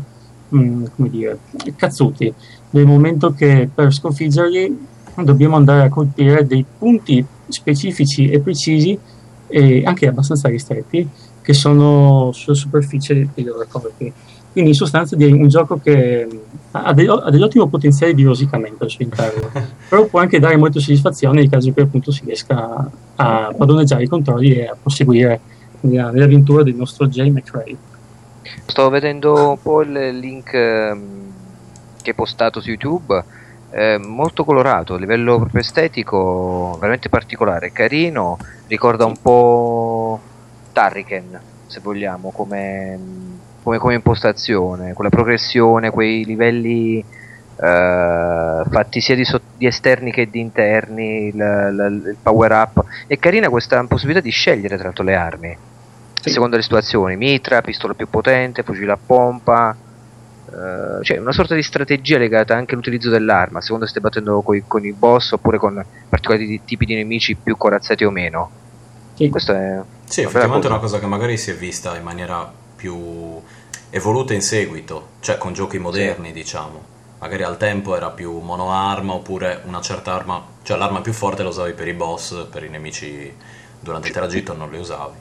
[0.49, 1.39] mh, mm, come dire,
[1.77, 2.33] cazzuti,
[2.71, 4.77] nel momento che per sconfiggerli
[5.23, 8.99] dobbiamo andare a colpire dei punti specifici e precisi
[9.47, 11.07] e anche abbastanza ristretti
[11.41, 14.11] che sono sulla superficie dei loro corpi.
[14.53, 16.27] Quindi in sostanza è un gioco che
[16.71, 19.49] ha, dei, ha dell'ottimo potenziale di rosicamento al suo interno,
[19.89, 24.03] però può anche dare molta soddisfazione nel caso in cui appunto si riesca a padroneggiare
[24.03, 25.39] i controlli e a proseguire
[25.81, 27.75] nella, nell'avventura del nostro Jay McRae.
[28.65, 31.31] Sto vedendo un po' il link ehm,
[32.01, 33.23] che hai postato su YouTube,
[33.71, 38.37] eh, molto colorato, a livello proprio estetico, veramente particolare, carino,
[38.67, 40.19] ricorda un po'
[40.71, 42.99] Turrican, se vogliamo, come,
[43.63, 47.03] come, come impostazione, quella progressione, quei livelli
[47.55, 52.83] Uh, fatti sia di, so- di, esterni che di interni, il, il, il, power up.
[53.05, 55.57] È carina questa possibilità di scegliere tra l'altro le armi,
[56.19, 56.31] sì.
[56.31, 59.77] secondo le situazioni, mitra, pistola più potente, fucile a pompa,
[60.45, 64.63] uh, cioè una sorta di strategia legata anche all'utilizzo dell'arma, secondo se stai battendo coi,
[64.67, 68.49] con i boss oppure con particolari tipi di nemici più corazzati o meno.
[69.13, 69.29] Sì.
[69.29, 73.41] Questo è sì, effettivamente è una cosa che magari si è vista in maniera più
[73.95, 76.33] evoluta in seguito, cioè con giochi moderni, sì.
[76.33, 76.91] diciamo.
[77.19, 81.49] Magari al tempo era più monoarma oppure una certa arma, cioè l'arma più forte la
[81.49, 83.33] usavi per i boss, per i nemici
[83.79, 85.17] durante il tragitto non le usavi.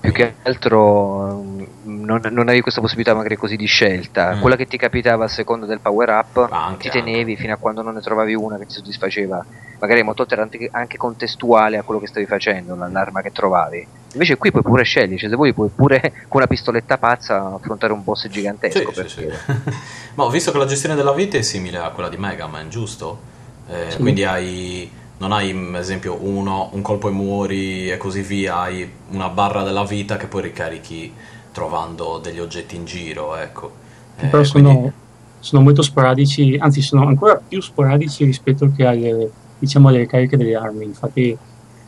[0.00, 4.40] Più che altro mm, non, non avevi questa possibilità magari così di scelta, mm.
[4.40, 7.36] quella che ti capitava a seconda del power up ah, ti tenevi anche.
[7.36, 9.44] fino a quando non ne trovavi una che ti soddisfaceva,
[9.78, 10.26] magari molto
[10.72, 13.86] anche contestuale a quello che stavi facendo, l'arma che trovavi.
[14.12, 17.92] Invece qui puoi pure scegliere, cioè se vuoi puoi pure con una pistoletta pazza affrontare
[17.92, 18.92] un boss gigantesco.
[18.92, 19.28] Sì, sì, sì.
[20.14, 22.68] Ma ho visto che la gestione della vita è simile a quella di Mega Man,
[22.68, 23.28] giusto?
[23.68, 28.60] Eh, quindi hai non hai ad esempio uno, un colpo e muori e così via,
[28.60, 31.12] hai una barra della vita che poi ricarichi
[31.52, 33.70] trovando degli oggetti in giro, ecco.
[34.18, 34.92] Eh, Però sono, quindi...
[35.40, 40.56] sono, molto sporadici, anzi sono ancora più sporadici rispetto che alle, diciamo, alle ricariche delle
[40.56, 41.36] armi, infatti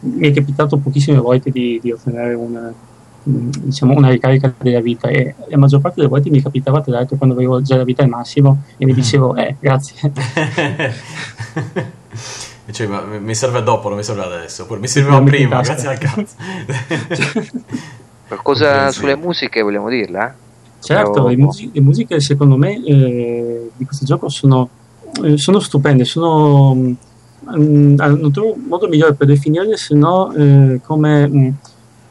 [0.03, 2.73] mi è capitato pochissime volte di, di ottenere una,
[3.23, 7.17] diciamo, una ricarica della vita e la maggior parte delle volte mi capitava tra l'altro
[7.17, 10.13] quando avevo già la vita al massimo e mi dicevo eh grazie
[12.71, 14.63] Cioè, ma mi serve dopo, non mi serve adesso.
[14.63, 16.37] Oppure mi serviva no, prima, grazie al cazzo.
[18.29, 20.35] Qualcosa sulle musiche vogliamo dirla?
[20.79, 24.69] Certo, le, musiche, le, musiche secondo me eh, di questo gioco sono,
[25.23, 26.95] eh, sono stupende, sono,
[27.45, 31.49] mh, mm, non trovo un modo migliore per definirle se no eh, come mh, mm,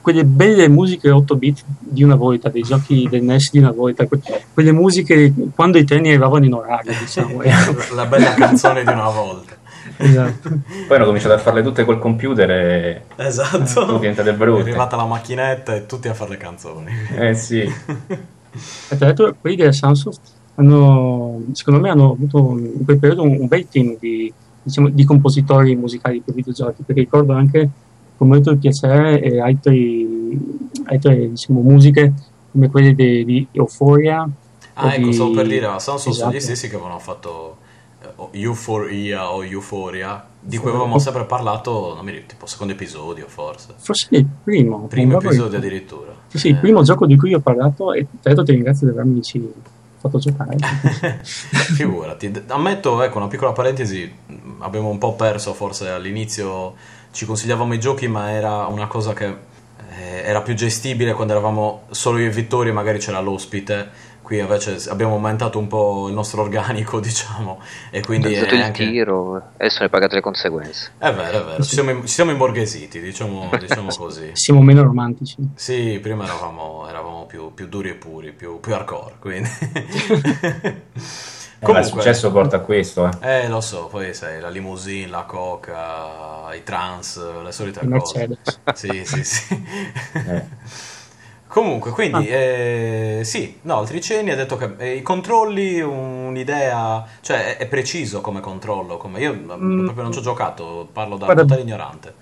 [0.02, 4.08] quelle belle musiche 8 bit di una volta, dei giochi del NES di una volta,
[4.08, 4.20] que-
[4.52, 7.42] quelle musiche quando i treni arrivavano in orario, diciamo.
[7.94, 9.60] La bella canzone di una volta
[10.02, 10.50] esatto.
[10.88, 13.66] Poi hanno cominciato a farle tutte col computer e esatto.
[13.66, 14.62] sono diventate brutte.
[14.62, 16.92] È arrivata la macchinetta e tutti a fare le canzoni.
[17.16, 17.60] Eh sì.
[17.62, 20.20] e tra l'altro quelli della Sunsoft
[20.56, 24.32] hanno, secondo me hanno avuto in quel periodo un, un bel team di,
[24.64, 27.70] diciamo, di compositori musicali per videogiochi, perché ricordo anche
[28.18, 30.40] con molto piacere e altri,
[30.86, 32.14] altre diciamo, musiche
[32.52, 34.30] come quelle di, di Euphoria.
[34.74, 35.14] Ah, ecco, di...
[35.14, 36.14] stavo per dire, Sunsoft esatto.
[36.14, 37.58] sono gli stessi che avevano fatto
[38.32, 43.74] Euphoria o Euphoria, di cui avevamo sempre parlato, non mi ricordo, tipo secondo episodio forse.
[43.78, 44.88] Forse il primo.
[44.88, 46.14] Primo episodio addirittura.
[46.28, 46.52] Sì, sì, eh.
[46.52, 49.24] il primo gioco di cui ho parlato e tra l'altro ti ringrazio di avermi
[50.02, 50.58] fatto giocare.
[51.22, 54.12] Figurati, ammetto, ecco, una piccola parentesi,
[54.60, 56.76] abbiamo un po' perso forse all'inizio,
[57.12, 61.84] ci consigliavamo i giochi ma era una cosa che eh, era più gestibile quando eravamo
[61.92, 66.42] solo io e Vittorio, magari c'era l'ospite qui invece abbiamo aumentato un po' il nostro
[66.42, 68.88] organico, diciamo, e quindi è il anche...
[68.88, 70.92] tiro, adesso ne pagate le conseguenze.
[70.98, 74.30] È vero, è vero, ci siamo, ci siamo imborghesiti, diciamo, diciamo così.
[74.32, 75.36] Siamo meno romantici.
[75.56, 79.50] Sì, prima eravamo, eravamo più, più, duri e puri, più, più hardcore, quindi...
[81.62, 83.44] Comunque, il successo porta a questo, eh.
[83.44, 83.48] eh.
[83.48, 88.28] lo so, poi sai, la limousine, la coca, i trans, le solite il cose.
[88.28, 88.60] Mercedes.
[88.74, 89.64] Sì, sì, sì.
[90.14, 90.44] Eh.
[91.52, 92.34] Comunque, quindi, ah.
[92.34, 98.22] eh, sì, no, Altriceni ha detto che eh, i controlli, un'idea, cioè è, è, preciso
[98.22, 99.84] come controllo, come io mm.
[99.84, 102.14] proprio non ci ho giocato, parlo da Guarda, totale ignorante.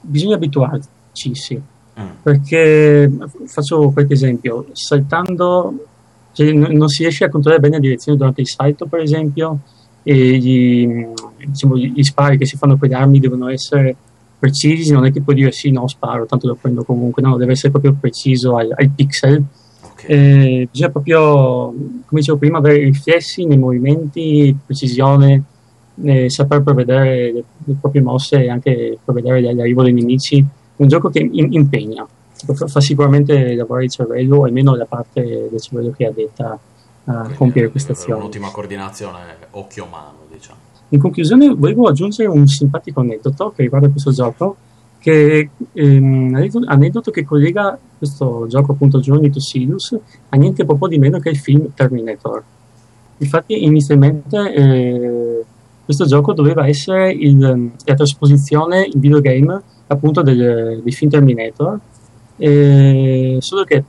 [0.00, 2.06] Bisogna abituarci, sì, mm.
[2.24, 3.08] perché
[3.46, 5.86] faccio qualche esempio, saltando,
[6.32, 9.58] cioè, non si riesce a controllare bene la direzione durante il salto, per esempio,
[10.02, 13.94] e gli, diciamo, gli spari che si fanno con le armi devono essere
[14.42, 17.52] precisi, non è che puoi dire sì, no, sparo, tanto lo prendo comunque, no, deve
[17.52, 19.44] essere proprio preciso al, al pixel
[20.04, 21.20] Eh, bisogna proprio,
[21.70, 25.44] come dicevo prima, avere riflessi nei movimenti, precisione,
[26.02, 30.44] eh, saper prevedere le, le, proprie mosse e anche prevedere l'arrivo dei nemici.
[30.74, 35.60] Un gioco che in, impegna, fa, fa, sicuramente lavorare il cervello, almeno la parte del
[35.60, 36.58] cervello che è addetta
[37.04, 38.18] a compiere queste azioni.
[38.18, 39.18] Un'ottima coordinazione
[39.50, 40.21] occhio-mano.
[40.92, 44.56] In conclusione, volevo aggiungere un simpatico aneddoto che riguarda questo gioco
[44.98, 50.98] che ehm, aneddoto che collega questo gioco appunto Journey to Sirius a niente proprio di
[50.98, 52.42] meno che il film Terminator.
[53.16, 55.44] Infatti inizialmente eh,
[55.84, 61.80] questo gioco doveva essere il, la trasposizione in videogame appunto del, del film Terminator,
[62.36, 63.82] eh, solo che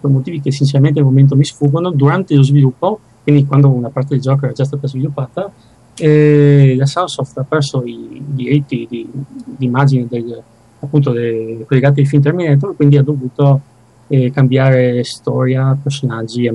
[0.00, 4.14] per motivi che sinceramente al momento mi sfuggono, durante lo sviluppo, quindi quando una parte
[4.14, 5.52] del gioco era già stata sviluppata,
[6.00, 9.06] e la Sunsoft ha perso i diritti di,
[9.44, 10.42] di immagine del,
[10.80, 13.60] appunto collegati ai film Terminator, quindi ha dovuto
[14.06, 16.50] eh, cambiare storia, personaggi,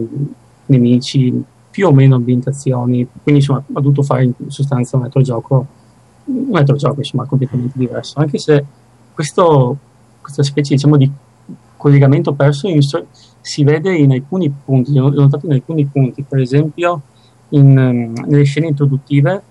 [0.65, 5.67] nemici, più o meno ambientazioni, quindi insomma ha dovuto fare in sostanza un altro gioco,
[6.25, 8.65] un altro gioco insomma completamente diverso, anche se
[9.13, 9.77] questo,
[10.21, 11.11] questa specie diciamo di
[11.77, 12.79] collegamento perso in,
[13.41, 17.01] si vede in alcuni punti, l'ho notato in alcuni punti, per esempio
[17.49, 19.41] in, ehm, nelle scene introduttive,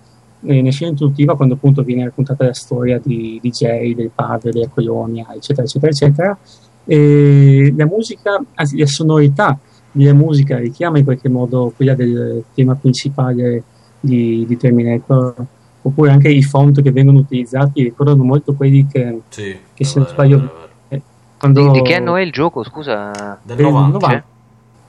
[0.42, 4.50] eh, nella scena introduttiva quando appunto viene raccontata la storia di, di Jay, del padre,
[4.50, 6.38] della colonia, eccetera, eccetera, eccetera,
[6.84, 9.58] e la musica, anzi la sonorità
[9.90, 13.62] della musica richiama in qualche modo quella del tema principale
[14.00, 15.34] di, di Terminator,
[15.82, 20.08] oppure anche i font che vengono utilizzati ricordano molto quelli che, sì, che se non
[20.08, 20.68] sbaglio...
[20.88, 21.00] Eh,
[21.38, 21.70] quando...
[21.70, 23.38] di, di, che anno è il gioco, scusa?
[23.42, 23.98] Del 90.
[23.98, 24.24] 90.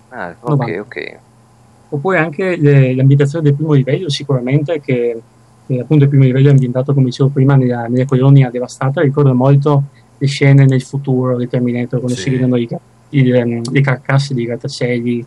[0.10, 0.82] Ah, ok, 90.
[0.82, 1.20] ok
[1.90, 5.22] oppure anche le, l'ambientazione del primo livello sicuramente che
[5.68, 9.34] eh, appunto il primo livello è ambientato come dicevo prima nella, nella colonia devastata ricorda
[9.34, 9.84] molto
[10.18, 12.24] le scene nel futuro di Terminator quando sì.
[12.24, 12.68] si vedono i,
[13.10, 15.26] i, ehm, le carcasse dei grattacieli.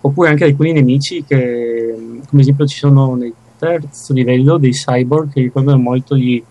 [0.00, 1.94] Oppure anche alcuni nemici che
[2.28, 6.42] come esempio ci sono nel terzo livello dei cyborg che ricordano molto gli,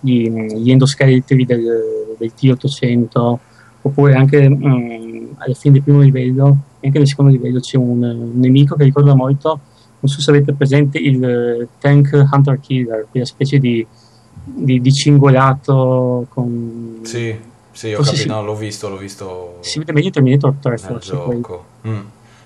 [0.00, 3.36] gli, gli endoscheletri del, del T800
[3.82, 8.32] oppure anche um, alla fine del primo livello anche nel secondo livello c'è un, un,
[8.34, 9.60] nemico che ricorda molto.
[10.00, 13.86] Non so se avete presente il uh, Tank Hunter Killer quella specie di,
[14.42, 17.34] di, di cingolato con sì,
[17.70, 19.58] sì ho capito, no, l'ho visto l'ho visto.
[19.60, 21.14] Si vede meglio Terminator 3 forse
[21.86, 22.00] mm.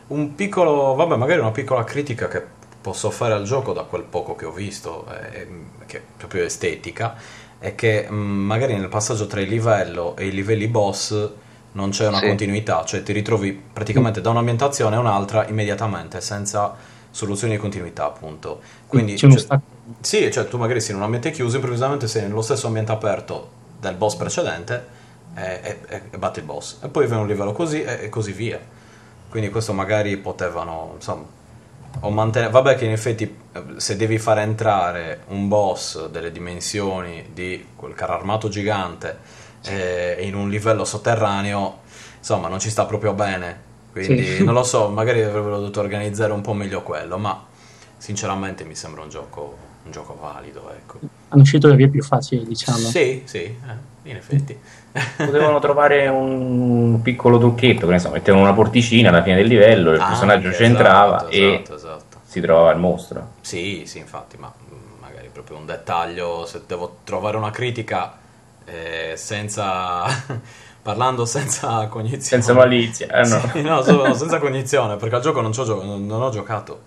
[0.09, 2.43] un piccolo vabbè magari una piccola critica che
[2.79, 5.49] posso fare al gioco da quel poco che ho visto eh,
[5.87, 7.17] che è proprio estetica
[7.59, 11.31] è che mh, mm, magari nel passaggio tra il livello e i livelli boss
[11.77, 12.27] non c'è una sì.
[12.27, 16.75] continuità, cioè ti ritrovi praticamente da un'ambientazione a un'altra immediatamente, senza
[17.11, 18.61] soluzioni di continuità, appunto.
[18.87, 19.59] Quindi, c'è cioè,
[20.01, 23.51] sì, cioè tu magari sei in un ambiente chiuso, improvvisamente sei nello stesso ambiente aperto
[23.79, 24.87] del boss precedente
[25.35, 28.33] e, e, e batti il boss, e poi viene un livello così e, e così
[28.33, 28.59] via.
[29.29, 31.27] Quindi questo magari potevano, insomma,
[32.01, 32.51] o mantenere...
[32.53, 37.95] Vabbè che in effetti eh, se devi fare entrare un boss delle dimensioni di quel
[37.95, 39.36] carro armato gigante
[39.69, 41.81] eh, in un livello sotterraneo,
[42.19, 43.65] insomma, non ci sta proprio bene.
[43.93, 44.45] Quindi sì.
[44.45, 47.43] non lo so, magari avrebbero dovuto organizzare un po' meglio quello, ma
[47.97, 50.71] sinceramente mi sembra un gioco, un gioco valido.
[50.71, 50.99] Ecco.
[51.29, 52.77] Hanno scelto le vie più facili, diciamo.
[52.77, 54.59] Sì, sì, eh, in effetti.
[55.17, 59.93] Potevano trovare un piccolo trucchetto, che ne so, mettevano una porticina alla fine del livello,
[59.93, 62.19] il ah, personaggio okay, c'entrava esatto, e esatto, esatto.
[62.25, 63.29] si trovava il mostro.
[63.41, 64.53] Sì, sì, infatti, ma
[65.01, 68.25] magari proprio un dettaglio, se devo trovare una critica
[68.67, 70.05] eh, senza...
[70.87, 72.21] parlando senza cognizione.
[72.23, 73.51] Senza malizia, eh, no.
[73.53, 76.83] Sì, no, so, no, senza cognizione, perché al gioco non, gio- non ho giocato,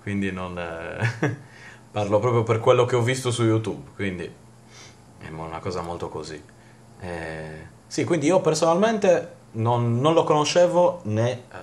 [0.00, 0.58] quindi non...
[0.58, 1.36] Eh,
[1.92, 4.24] parlo proprio per quello che ho visto su YouTube, quindi
[5.18, 6.42] è una cosa molto così.
[7.00, 11.56] Eh, sì, quindi io personalmente non, non lo conoscevo né eh,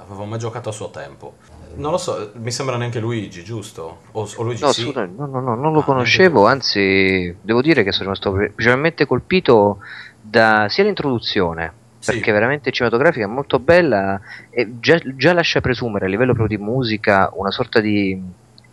[0.00, 1.36] avevo mai giocato a suo tempo.
[1.76, 3.98] Non lo so, mi sembra neanche Luigi, giusto?
[4.12, 4.90] O, o Luigi no, sì?
[4.92, 9.78] no, no, no, non lo ah, conoscevo, anzi devo dire che sono rimasto principalmente colpito
[10.20, 12.12] da sia l'introduzione, sì.
[12.12, 14.18] perché veramente cinematografica è molto bella
[14.50, 18.20] e già, già, lascia presumere a livello proprio di musica una sorta di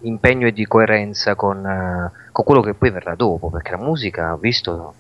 [0.01, 4.33] impegno e di coerenza con, uh, con quello che poi verrà dopo, perché la musica,
[4.33, 4.93] ho visto,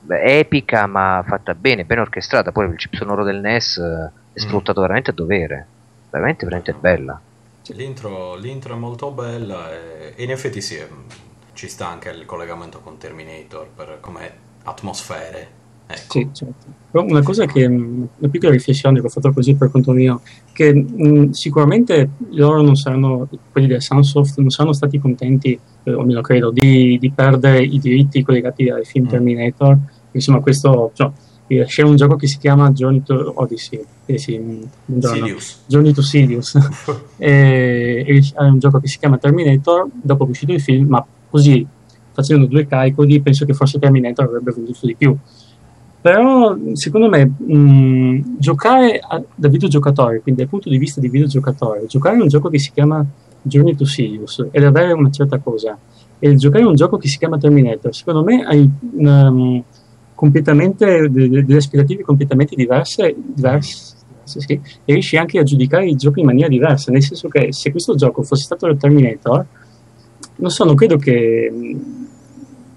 [0.00, 4.38] beh, epica ma fatta bene, ben orchestrata, poi il chip sonoro del NES uh, è
[4.38, 4.82] sfruttato mm.
[4.82, 5.66] veramente a dovere,
[6.10, 7.20] veramente, veramente bella.
[7.74, 10.76] L'intro, l'intro, è molto bella e, in effetti sì,
[11.52, 14.32] ci sta anche il collegamento con Terminator per, come
[14.64, 15.56] atmosfere.
[15.90, 16.18] Ecco.
[16.18, 16.66] Sì, certo.
[16.90, 20.20] Però una cosa che, una piccola riflessione che ho fatto così per conto mio,
[20.52, 26.00] che mh, sicuramente loro non saranno, quelli del Sunsoft, non saranno stati contenti, eh, o
[26.00, 29.08] almeno credo, di, di, perdere i diritti collegati ai film mm.
[29.08, 29.78] Terminator.
[30.12, 31.10] Insomma, questo, cioè,
[31.48, 34.98] C'è un gioco che si chiama Journey to Odyssey, eh sì, mm.
[35.00, 35.62] Sirius.
[35.66, 36.58] Journey to Sirius.
[37.16, 40.88] e, e è un gioco che si chiama Terminator, dopo che è uscito il film,
[40.88, 41.66] ma così
[42.12, 45.16] facendo due calcoli penso che forse Terminator avrebbe venduto di più.
[46.00, 51.86] Però secondo me mh, giocare a- da videogiocatore, quindi dal punto di vista di videogiocatore,
[51.86, 53.04] giocare a un gioco che si chiama
[53.42, 55.76] Journey to Sirius ed avere una certa cosa
[56.18, 59.62] e giocare a un gioco che si chiama Terminator, secondo me hai um,
[60.18, 65.94] completamente de- de- delle aspettative completamente diverse, diverse sì, e riesci anche a giudicare i
[65.94, 69.46] giochi in maniera diversa, nel senso che se questo gioco fosse stato il Terminator,
[70.38, 72.06] non so, non credo che mh,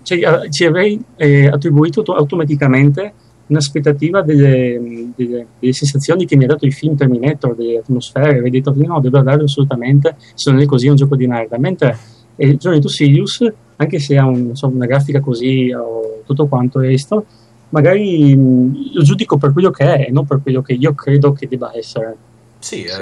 [0.04, 3.12] cioè, ci avrei eh, attribuito to- automaticamente
[3.48, 8.38] un'aspettativa delle, mh, delle- delle sensazioni che mi ha dato il film Terminator, delle atmosfere,
[8.38, 11.58] avrei detto no, devo averlo assolutamente, se non è così è un gioco di merda,
[11.58, 11.98] mentre
[12.36, 13.52] il Journey to Sirius,
[13.82, 17.26] anche se ha un- so, una grafica così o tutto quanto questo,
[17.70, 21.34] magari mh, lo giudico per quello che è e non per quello che io credo
[21.34, 22.16] che debba essere.
[22.60, 22.88] Sì, Sì.
[22.88, 22.94] È,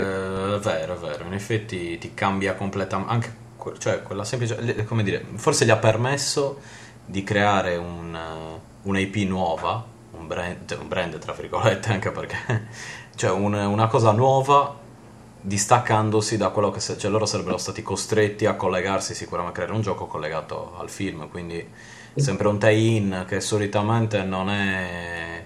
[0.55, 1.25] è vero, è vero.
[1.25, 3.11] In effetti ti cambia completamente.
[3.13, 4.85] Anche que- cioè, quella semplice.
[4.85, 6.59] Come dire, forse gli ha permesso
[7.05, 9.83] di creare un, eh, un'IP nuova,
[10.17, 12.37] un brand, un brand tra virgolette, anche perché.
[13.15, 14.77] cioè, un- una cosa nuova
[15.41, 19.77] distaccandosi da quello che se, cioè loro sarebbero stati costretti a collegarsi sicuramente a creare
[19.77, 21.65] un gioco collegato al film quindi
[22.15, 25.43] sempre un tie-in che solitamente non è,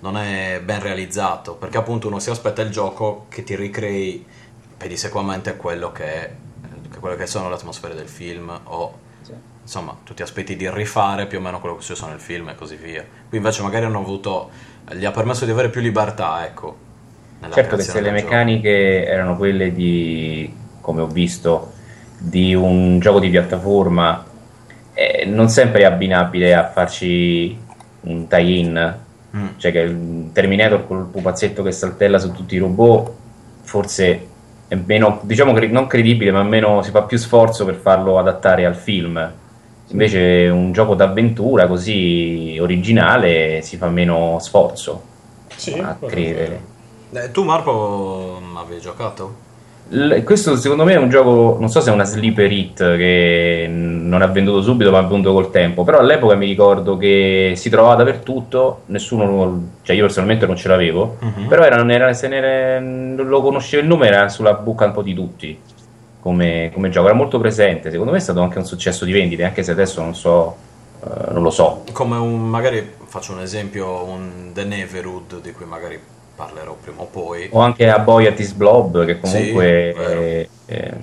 [0.00, 4.26] non è ben realizzato perché appunto uno si aspetta il gioco che ti ricrei
[4.76, 6.34] pedissequamente quello che, è-
[6.98, 9.04] quello che sono le atmosfere del film o
[9.62, 12.48] insomma tu ti aspetti di rifare più o meno quello che è successo nel film
[12.48, 13.04] e così via.
[13.28, 14.50] Qui invece magari hanno avuto
[14.92, 16.85] gli ha permesso di avere più libertà ecco
[17.50, 18.22] Certo che se le gioco.
[18.22, 21.72] meccaniche erano quelle di, come ho visto,
[22.18, 24.24] di un gioco di piattaforma,
[24.94, 27.56] eh, non sempre è abbinabile a farci
[28.02, 28.94] un tie-in,
[29.36, 29.46] Mm.
[29.58, 33.12] cioè che il Terminator col pupazzetto che saltella su tutti i robot,
[33.62, 34.26] forse
[34.66, 38.64] è meno, diciamo cre- non credibile, ma meno si fa più sforzo per farlo adattare
[38.64, 39.30] al film.
[39.88, 45.02] Invece un gioco d'avventura così originale si fa meno sforzo
[45.54, 46.60] Sì, a credere.
[47.12, 49.44] Eh, tu Marco avevi giocato?
[49.90, 53.66] L- questo secondo me è un gioco, non so se è una sleeper hit che
[53.70, 57.70] non ha venduto subito ma ha venduto col tempo, però all'epoca mi ricordo che si
[57.70, 61.46] trovava dappertutto, nessuno, cioè io personalmente non ce l'avevo, Mhm.
[61.46, 65.02] però era, era- se ne era- lo conoscevo il nome, era sulla bocca un po'
[65.02, 65.56] di tutti
[66.20, 69.44] come, come gioco, era molto presente, secondo me è stato anche un successo di vendite,
[69.44, 70.56] anche se adesso non so,
[71.04, 71.84] eh, non lo so.
[71.92, 75.96] Come un, magari faccio un esempio, un The Neverhood di cui magari
[76.36, 77.48] parlerò prima o poi.
[77.50, 80.98] O anche a Boy at His Blob, che comunque Sì, eh, ehm,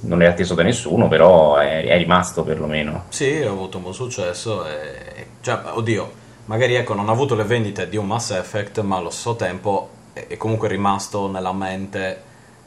[0.00, 3.04] non è atteso da nessuno, però è, è rimasto perlomeno.
[3.10, 6.10] Sì, ha avuto un buon successo e, cioè, oddio,
[6.46, 9.88] magari ecco, non ha avuto le vendite di un Mass Effect, ma allo stesso tempo
[10.12, 12.22] è, è comunque rimasto nella mente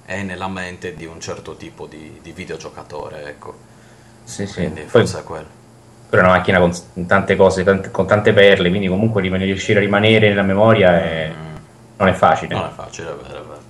[0.06, 3.54] e nella mente di un certo tipo di, di videogiocatore, ecco.
[4.24, 4.56] Sì, sì.
[4.62, 5.48] Quindi Poi, forse è quello.
[6.10, 6.72] però è una macchina con
[7.08, 11.49] tante cose, tante- con tante perle, quindi comunque riuscire a rimanere nella memoria è- Mm,
[12.00, 12.56] non è facile.
[12.56, 13.62] non è facile, è vero, è vero.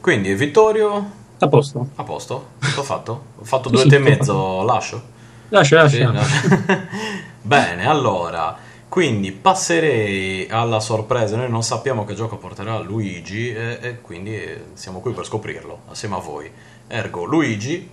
[0.00, 1.88] Quindi, Vittorio, A posto.
[1.94, 2.48] a posto?
[2.58, 3.24] Tutto fatto?
[3.38, 5.02] Ho fatto Sì, due sì, e mezzo, lascio?
[5.48, 6.10] Lascia, Sì, lascia.
[6.10, 6.20] no?
[7.40, 8.56] Bene, allora,
[8.88, 11.36] quindi passerei alla sorpresa.
[11.36, 14.40] Noi non sappiamo che gioco porterà Luigi e, e quindi
[14.74, 16.50] siamo qui per scoprirlo assieme a voi.
[16.86, 17.88] Ergo, Luigi,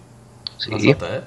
[0.58, 0.96] Sì.
[0.96, 1.22] te,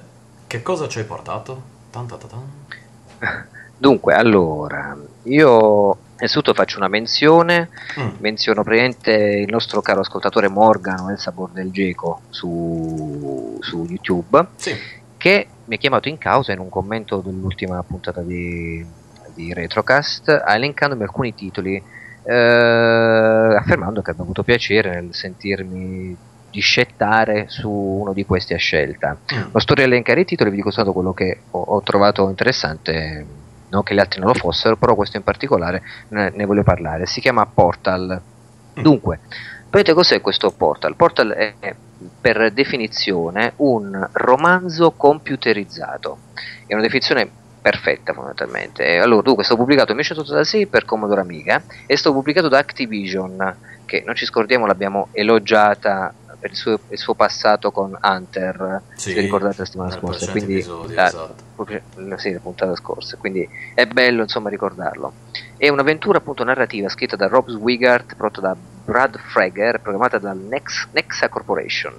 [0.47, 1.61] che cosa ci hai portato?
[1.91, 3.53] Tan ta ta tan.
[3.77, 11.09] Dunque, allora, io innanzitutto faccio una menzione, Mm, menziono praticamente il nostro caro ascoltatore Morgan,
[11.09, 14.75] El Sabor del Geco, su, su YouTube, Sì,
[15.17, 18.85] che mi ha chiamato in causa in un commento dell'ultima puntata di,
[19.33, 21.81] di Retrocast, elencandomi alcuni titoli,
[22.23, 26.15] eh, affermando che abbia avuto piacere nel sentirmi
[26.51, 29.17] discettare su uno di questi a scelta.
[29.33, 29.37] Mm.
[29.51, 33.25] Non sto rielencare i titoli, vi dico soltanto quello che ho, ho trovato interessante,
[33.69, 37.05] non che gli altri non lo fossero, però questo in particolare ne, ne voglio parlare.
[37.05, 38.21] Si chiama Portal.
[38.79, 38.83] Mm.
[38.83, 39.19] Dunque,
[39.69, 40.95] vedete cos'è questo Portal?
[40.95, 41.75] Portal è
[42.19, 46.17] per definizione un romanzo computerizzato.
[46.65, 47.29] È una definizione
[47.61, 48.97] perfetta fondamentalmente.
[48.97, 53.55] Allora, dunque, è stato pubblicato nel 1986 per Commodore Amiga, è stato pubblicato da Activision,
[53.85, 56.13] che non ci scordiamo l'abbiamo elogiata
[56.45, 60.29] per il suo, il suo passato con Hunter, sì, se ricordate la settimana scorsa.
[60.29, 62.17] Quindi, episodio, la- esatto.
[62.17, 63.17] sì, la puntata scorsa.
[63.17, 65.13] Quindi è bello insomma ricordarlo.
[65.57, 70.87] È un'avventura appunto narrativa scritta da Rob Swigart, prodotta da Brad Frager, programmata dal Nex-
[70.91, 71.93] Nexa Corporation.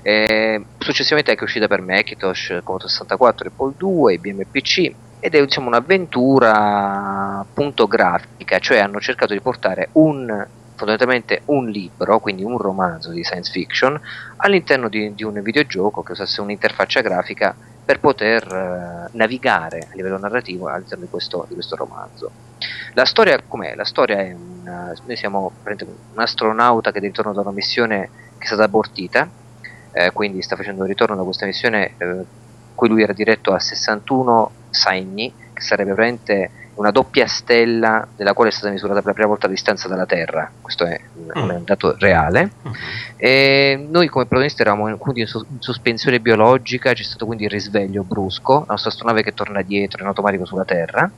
[0.00, 4.94] Eh, successivamente è anche uscita per Macintosh, Commodore 64, Apple II, IBM PC.
[5.20, 10.46] ed è diciamo, un'avventura appunto grafica, cioè hanno cercato di portare un
[10.76, 14.00] fondamentalmente un libro, quindi un romanzo di science fiction,
[14.36, 17.54] all'interno di, di un videogioco che usasse un'interfaccia grafica
[17.84, 22.30] per poter uh, navigare a livello narrativo all'interno di questo, di questo, romanzo.
[22.94, 23.74] La storia com'è?
[23.74, 28.44] La storia è una, noi siamo un astronauta che è ritorno da una missione che
[28.44, 29.28] è stata abortita,
[29.92, 32.24] eh, quindi sta facendo un ritorno da questa missione eh,
[32.74, 38.50] cui lui era diretto a 61 Sagni, che sarebbe veramente una doppia stella della quale
[38.50, 40.50] è stata misurata per la prima volta la distanza dalla Terra.
[40.60, 40.98] Questo è
[41.34, 41.64] un, mm.
[41.64, 42.50] dato reale.
[42.66, 42.72] Mm.
[43.16, 48.02] E noi come protagonisti eravamo quindi in, in, sospensione biologica, c'è stato quindi il risveglio
[48.02, 51.10] brusco, la nostra astronave che torna dietro in automatico sulla Terra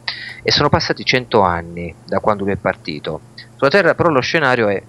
[0.43, 3.21] e sono passati 100 anni da quando lui è partito.
[3.57, 4.83] Sulla Terra però lo scenario è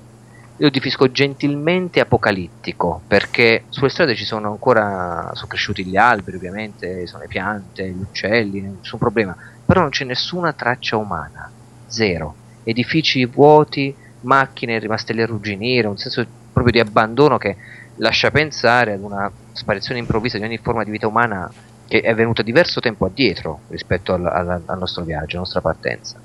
[0.62, 7.08] io definisco gentilmente apocalittico perché sulle strade ci sono ancora sono cresciuti gli alberi ovviamente
[7.08, 9.34] sono le piante gli uccelli nessun problema
[9.70, 11.48] però non c'è nessuna traccia umana
[11.86, 17.56] zero edifici vuoti macchine rimaste lì a rugginire un senso proprio di abbandono che
[17.98, 21.52] lascia pensare ad una sparizione improvvisa di ogni forma di vita umana
[21.88, 26.20] che è venuta diverso tempo addietro rispetto al, al, al nostro viaggio, alla nostra partenza.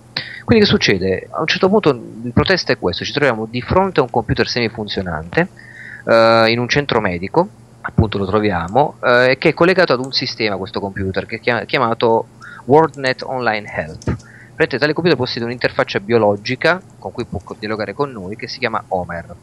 [0.44, 1.28] Quindi che succede?
[1.30, 4.48] A un certo punto il protesto è questo, ci troviamo di fronte a un computer
[4.48, 5.48] semifunzionante
[6.04, 7.48] uh, in un centro medico,
[7.82, 12.26] appunto lo troviamo, uh, che è collegato ad un sistema, questo computer, che è chiamato
[12.64, 14.04] WorldNet Online Help.
[14.04, 18.82] Praticamente tale computer possiede un'interfaccia biologica con cui può dialogare con noi che si chiama
[18.88, 19.34] Homer.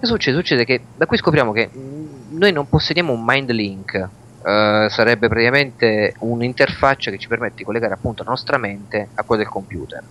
[0.00, 0.36] Che succede?
[0.36, 4.08] Succede che da qui scopriamo che noi non possediamo un mind link,
[4.38, 9.42] Uh, sarebbe praticamente un'interfaccia che ci permette di collegare appunto la nostra mente a quella
[9.42, 10.02] del computer.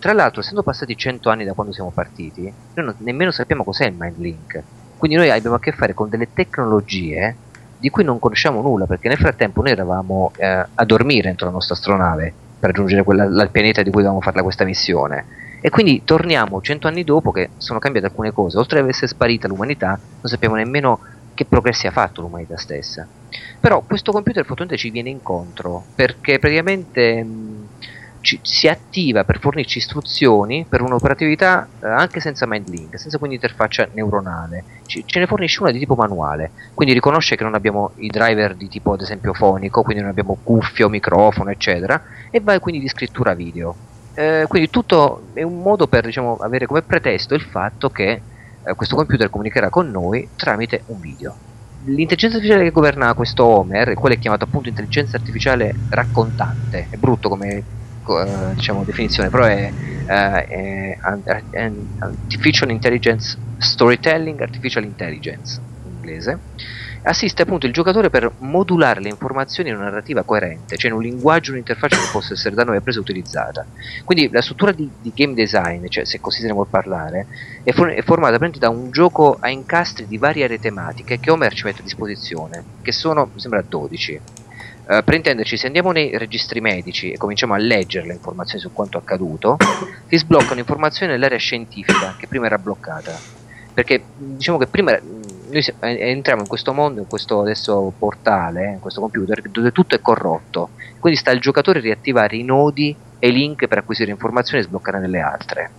[0.00, 3.86] Tra l'altro, essendo passati 100 anni da quando siamo partiti, noi non, nemmeno sappiamo cos'è
[3.86, 4.62] il MindLink.
[4.98, 7.36] Quindi noi abbiamo a che fare con delle tecnologie
[7.78, 11.52] di cui non conosciamo nulla, perché nel frattempo noi eravamo eh, a dormire dentro la
[11.52, 15.44] nostra astronave per raggiungere il pianeta di cui dovevamo fare questa missione.
[15.60, 18.58] E quindi torniamo 100 anni dopo che sono cambiate alcune cose.
[18.58, 21.00] Oltre ad essere sparita l'umanità, non sappiamo nemmeno
[21.34, 23.06] che progressi ha fatto l'umanità stessa.
[23.60, 27.65] Però questo computer fortunatamente ci viene incontro perché praticamente mh,
[28.26, 33.36] ci, si attiva per fornirci istruzioni per un'operatività eh, anche senza mind link, senza quindi
[33.36, 34.64] interfaccia neuronale.
[34.86, 38.56] Ci, ce ne fornisce una di tipo manuale, quindi riconosce che non abbiamo i driver
[38.56, 42.02] di tipo ad esempio fonico, quindi non abbiamo cuffia o microfono, eccetera,
[42.32, 43.76] e va quindi di scrittura video.
[44.14, 48.10] Eh, quindi tutto è un modo per diciamo, avere come pretesto il fatto che
[48.64, 51.36] eh, questo computer comunicherà con noi tramite un video.
[51.84, 57.28] L'intelligenza artificiale che governa questo Homer, quella è chiamata appunto intelligenza artificiale raccontante, è brutto
[57.28, 57.62] come
[58.54, 59.70] diciamo, definizione, però è,
[60.06, 60.98] eh, è,
[61.50, 66.40] è Artificial Intelligence Storytelling, Artificial Intelligence in inglese
[67.08, 71.02] assiste appunto il giocatore per modulare le informazioni in una narrativa coerente, cioè in un
[71.02, 73.66] linguaggio, un'interfaccia che possa essere da noi presa e utilizzata.
[74.04, 77.26] Quindi la struttura di, di game design, cioè se così se ne vuol parlare,
[77.62, 81.52] è, for- è formata da un gioco a incastri di varie aree tematiche che Homer
[81.54, 84.20] ci mette a disposizione, che sono, mi sembra, 12.
[84.88, 88.72] Eh, per intenderci, se andiamo nei registri medici e cominciamo a leggere le informazioni su
[88.72, 89.56] quanto accaduto,
[90.06, 93.18] si sbloccano informazioni nell'area scientifica che prima era bloccata.
[93.74, 94.96] Perché diciamo che prima
[95.50, 100.00] noi entriamo in questo mondo, in questo adesso portale, in questo computer, dove tutto è
[100.00, 100.70] corrotto.
[101.00, 104.66] Quindi sta il giocatore a riattivare i nodi e i link per acquisire informazioni e
[104.66, 105.70] sbloccare nelle altre.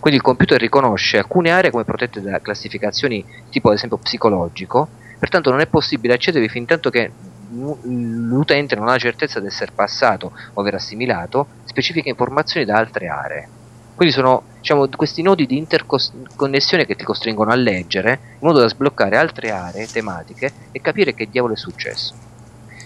[0.00, 4.88] Quindi il computer riconosce alcune aree come protette da classificazioni tipo ad esempio psicologico,
[5.18, 7.10] pertanto non è possibile accedervi fin tanto che
[7.50, 13.08] l'utente non ha la certezza di essere passato o aver assimilato specifiche informazioni da altre
[13.08, 13.48] aree.
[13.94, 18.68] Quindi sono diciamo, questi nodi di interconnessione che ti costringono a leggere in modo da
[18.68, 22.14] sbloccare altre aree tematiche e capire che diavolo è successo.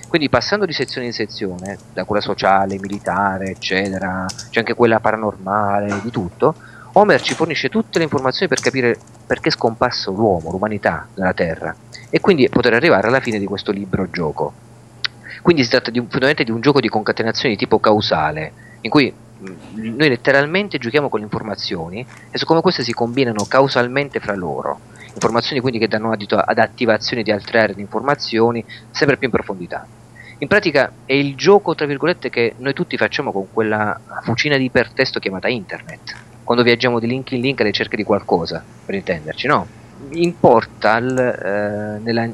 [0.08, 6.00] Quindi passando di sezione in sezione, da quella sociale, militare, eccetera, c'è anche quella paranormale,
[6.02, 6.54] di tutto,
[6.92, 11.74] Homer ci fornisce tutte le informazioni per capire perché è scomparso l'uomo, l'umanità dalla Terra,
[12.14, 14.52] e quindi poter arrivare alla fine di questo libro gioco.
[15.40, 18.52] Quindi si tratta di un, di un gioco di concatenazione di tipo causale,
[18.82, 19.10] in cui
[19.40, 24.78] noi letteralmente giochiamo con le informazioni e su come queste si combinano causalmente fra loro.
[25.14, 29.32] Informazioni quindi che danno adito ad attivazione di altre aree di informazioni sempre più in
[29.32, 29.86] profondità.
[30.36, 34.64] In pratica è il gioco, tra virgolette, che noi tutti facciamo con quella fucina di
[34.64, 39.46] ipertesto chiamata internet, quando viaggiamo di link in link alla ricerca di qualcosa, per intenderci,
[39.46, 39.80] no?
[40.10, 42.28] In Portal, eh, nella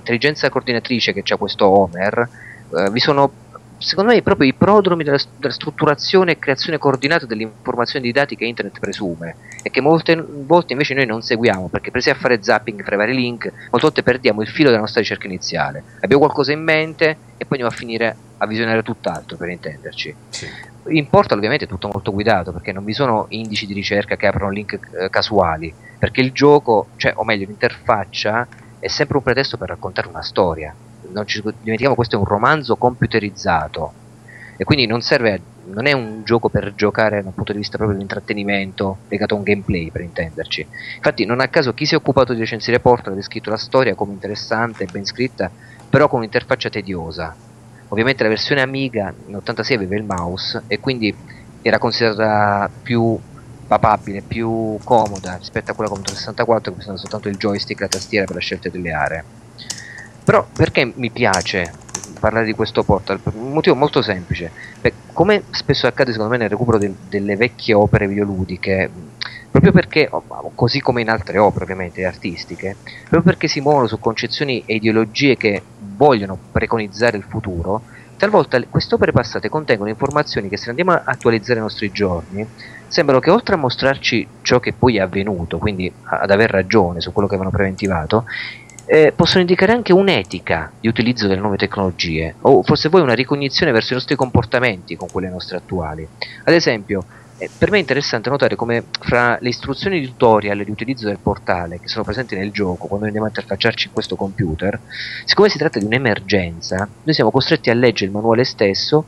[0.48, 2.28] coordinatrice che c'è questo Homer,
[2.76, 3.30] eh, vi sono
[3.78, 8.34] secondo me proprio i prodromi della, della, strutturazione e creazione coordinata delle informazioni di dati
[8.34, 12.42] che internet presume e che molte volte invece noi non seguiamo perché presi a fare
[12.42, 16.24] zapping fra i vari link molte volte perdiamo il filo della nostra ricerca iniziale abbiamo
[16.24, 17.04] qualcosa in mente
[17.36, 20.46] e poi andiamo a finire a visionare tutt'altro per intenderci Sì.
[20.88, 24.26] In Portal ovviamente è tutto molto guidato perché non vi sono indici di ricerca che
[24.26, 28.46] aprono link eh, casuali perché il gioco, cioè, o meglio l'interfaccia
[28.78, 30.74] è sempre un pretesto per raccontare una storia.
[31.10, 33.92] Non ci dimentichiamo questo è un romanzo computerizzato.
[34.56, 37.96] E quindi non serve non è un gioco per giocare dal punto di vista proprio
[37.96, 40.66] dell'intrattenimento legato a un gameplay per intenderci.
[40.96, 43.94] Infatti non a caso chi si è occupato di recensire Portal ha descritto la storia
[43.94, 45.50] come interessante e ben scritta
[45.88, 47.36] però con un'interfaccia tediosa
[47.88, 51.16] ovviamente la versione Amiga in 86 aveva il mouse e quindi
[51.60, 53.20] era considerata più
[53.66, 57.88] papabile, più comoda rispetto a quella contro 64 che usava soltanto il joystick e la
[57.90, 59.26] tastiera per la scelta delle aree
[60.24, 61.74] però perché mi piace
[62.18, 63.20] parlare di questo portal?
[63.32, 64.52] Un motivo molto semplice.
[64.80, 68.92] Beh, come spesso accade secondo me nel recupero de- delle vecchie opere videoludiche,
[69.50, 70.08] proprio perché,
[70.54, 75.36] così come in altre opere ovviamente artistiche, proprio perché si muovono su concezioni e ideologie
[75.38, 75.68] che
[75.98, 77.82] vogliono preconizzare il futuro,
[78.16, 82.46] talvolta queste opere passate contengono informazioni che se andiamo a attualizzare ai nostri giorni,
[82.86, 87.12] sembrano che oltre a mostrarci ciò che poi è avvenuto, quindi ad aver ragione su
[87.12, 88.24] quello che avevano preventivato,
[88.86, 93.70] eh, possono indicare anche un'etica di utilizzo delle nuove tecnologie, o forse poi una ricognizione
[93.70, 96.08] verso i nostri comportamenti con quelle nostre attuali.
[96.44, 97.04] Ad esempio,
[97.56, 101.78] per me è interessante notare come fra le istruzioni di tutorial di utilizzo del portale
[101.78, 104.80] che sono presenti nel gioco quando andiamo a interfacciarci in questo computer,
[105.24, 109.04] siccome si tratta di un'emergenza, noi siamo costretti a leggere il manuale stesso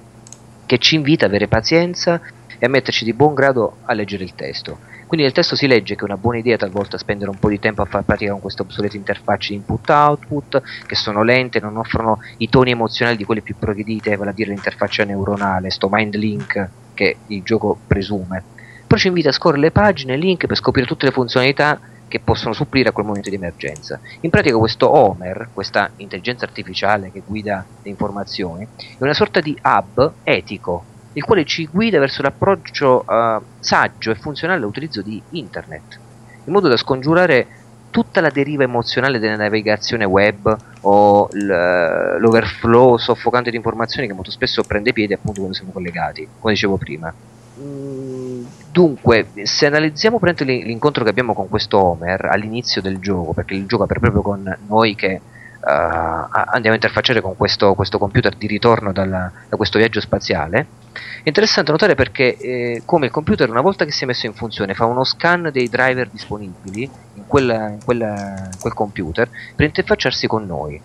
[0.64, 2.20] che ci invita a avere pazienza
[2.56, 4.78] e a metterci di buon grado a leggere il testo.
[5.08, 7.58] Quindi nel testo si legge che è una buona idea talvolta spendere un po' di
[7.58, 12.48] tempo a far pratica con queste obsolete interfacce input-output, che sono lente, non offrono i
[12.48, 16.70] toni emozionali di quelle più progredite, vale a dire l'interfaccia neuronale, sto mind link
[17.00, 18.44] che il gioco presume.
[18.86, 22.52] Poi ci invita a scorrere le pagine, link per scoprire tutte le funzionalità che possono
[22.52, 23.98] supplire a quel momento di emergenza.
[24.20, 29.58] In pratica questo Homer, questa intelligenza artificiale che guida le informazioni, è una sorta di
[29.62, 30.84] hub etico
[31.14, 35.98] il quale ci guida verso l'approccio uh, saggio e funzionale all'utilizzo di internet,
[36.44, 37.46] in modo da scongiurare
[37.90, 44.62] tutta la deriva emozionale della navigazione web o l'overflow soffocante di informazioni che molto spesso
[44.62, 47.12] prende piede appunto quando siamo collegati, come dicevo prima.
[47.60, 53.66] Mm, dunque, se analizziamo l'incontro che abbiamo con questo Homer all'inizio del gioco, perché il
[53.66, 55.20] gioco è proprio con noi che
[55.60, 60.66] uh, andiamo a interfacciare con questo, questo computer di ritorno dalla, da questo viaggio spaziale,
[60.92, 64.34] è interessante notare perché eh, come il computer una volta che si è messo in
[64.34, 69.66] funzione fa uno scan dei driver disponibili in, quella, in, quella, in quel computer per
[69.66, 70.80] interfacciarsi con noi.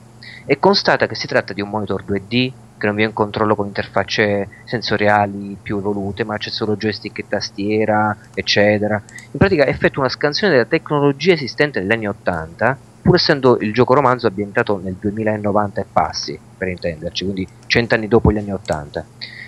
[0.48, 3.56] E constata che si tratta di un monitor 2D che non vi è un controllo
[3.56, 9.02] con interfacce sensoriali più evolute ma c'è solo joystick e tastiera eccetera.
[9.32, 13.94] In pratica effettua una scansione della tecnologia esistente negli anni 80 pur essendo il gioco
[13.94, 19.06] romanzo ambientato nel 2090 e passi per intenderci quindi cent'anni dopo gli anni 80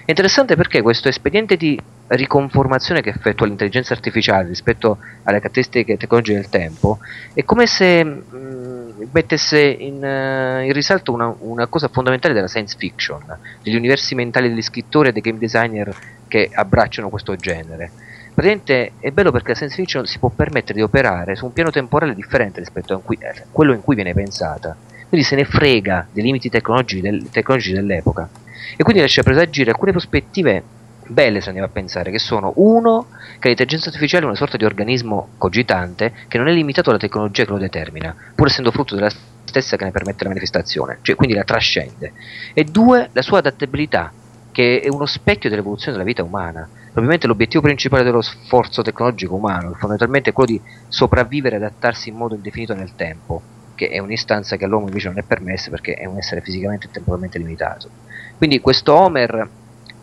[0.07, 1.77] è interessante perché questo espediente di
[2.07, 6.99] riconformazione che effettua l'intelligenza artificiale rispetto alle caratteristiche tecnologiche del tempo
[7.33, 12.47] è come se mh, mm, mettesse in, uh, in risalto una, una, cosa fondamentale della
[12.47, 13.21] science fiction,
[13.61, 15.93] degli universi mentali degli scrittori e dei game designer
[16.29, 17.91] che abbracciano questo genere.
[18.33, 21.69] Praticamente è bello perché la science fiction si può permettere di operare su un piano
[21.69, 24.73] temporale differente rispetto a cui, eh, quello in cui viene pensata.
[25.09, 28.29] Quindi se ne frega dei limiti tecnologici, del, tecnologici dell'epoca
[28.75, 30.63] e quindi lascia presagire alcune prospettive
[31.07, 33.07] belle se andiamo a pensare, che sono uno,
[33.39, 37.45] che l'intelligenza artificiale è una sorta di organismo cogitante che non è limitato alla tecnologia
[37.45, 41.35] che lo determina, pur essendo frutto della stessa che ne permette la manifestazione, cioè quindi
[41.35, 42.13] la trascende,
[42.53, 44.11] e due, la sua adattabilità,
[44.51, 46.67] che è uno specchio dell'evoluzione della vita umana.
[46.85, 52.15] Probabilmente l'obiettivo principale dello sforzo tecnologico umano fondamentalmente è quello di sopravvivere e adattarsi in
[52.15, 53.43] modo indefinito nel tempo,
[53.75, 56.91] che è un'istanza che all'uomo invece non è permessa perché è un essere fisicamente e
[56.91, 57.91] temporalmente limitato.
[58.37, 59.49] Quindi questo Homer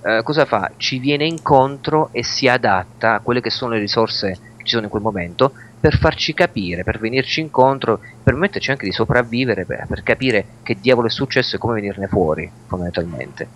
[0.03, 0.72] eh, cosa fa?
[0.76, 4.85] Ci viene incontro e si adatta a quelle che sono le risorse che ci sono
[4.85, 9.87] in quel momento per farci capire, per venirci incontro, per permetterci anche di sopravvivere, per,
[9.87, 13.49] per capire che diavolo è successo e come venirne fuori, fondamentalmente.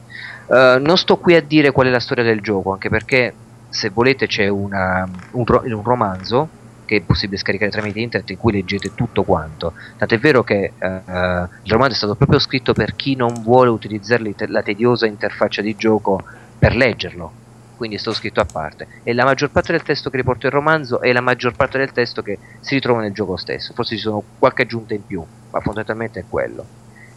[0.46, 3.32] Uh, non sto qui a dire qual è la storia del gioco, anche perché
[3.70, 6.48] se volete c'è una, un, un romanzo
[6.88, 9.74] che è possibile scaricare tramite internet in cui leggete tutto quanto.
[9.98, 14.34] Tant'è vero che uh, il romanzo è stato proprio scritto per chi non vuole utilizzare
[14.46, 16.24] la tediosa interfaccia di gioco
[16.58, 17.30] per leggerlo,
[17.76, 18.88] quindi è stato scritto a parte.
[19.02, 21.92] E la maggior parte del testo che riporta il romanzo è la maggior parte del
[21.92, 23.74] testo che si ritrova nel gioco stesso.
[23.74, 26.70] Forse ci sono qualche aggiunta in più, ma fondamentalmente è quello.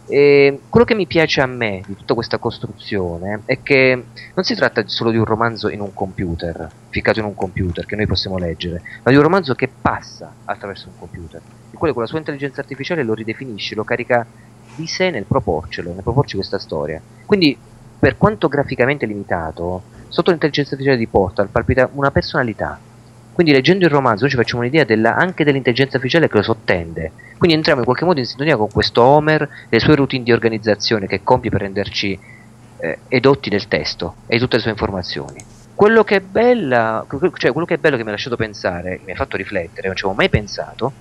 [0.04, 4.54] E quello che mi piace a me di tutta questa costruzione è che non si
[4.54, 8.36] tratta solo di un romanzo in un computer, ficcato in un computer che noi possiamo
[8.36, 12.18] leggere, ma di un romanzo che passa attraverso un computer, il quale con la sua
[12.18, 14.28] intelligenza artificiale lo ridefinisce, lo carica
[14.64, 17.02] di sé nel proporcelo, nel proporci questa storia.
[17.24, 17.64] Quindi,
[17.98, 22.82] per quanto graficamente limitato, sotto l'intelligenza artificiale di Portal palpita una personalità,
[23.30, 27.14] quindi leggendo il romanzo noi ci facciamo un'idea della, anche dell'intelligenza artificiale che lo sottende.
[27.42, 30.30] Quindi entriamo in qualche modo in sintonia con questo Homer e le sue routine di
[30.30, 32.16] organizzazione che compie per renderci
[32.76, 35.44] eh, edotti del testo e di tutte le sue informazioni.
[35.74, 39.10] Quello che, è bella, cioè quello che è bello che mi ha lasciato pensare, mi
[39.10, 40.92] ha fatto riflettere, non ci avevo mai pensato,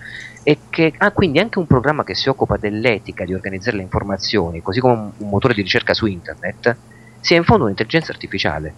[0.42, 4.64] è che ah, quindi anche un programma che si occupa dell'etica di organizzare le informazioni,
[4.64, 6.76] così come un, un motore di ricerca su internet,
[7.20, 8.74] sia in fondo un'intelligenza artificiale.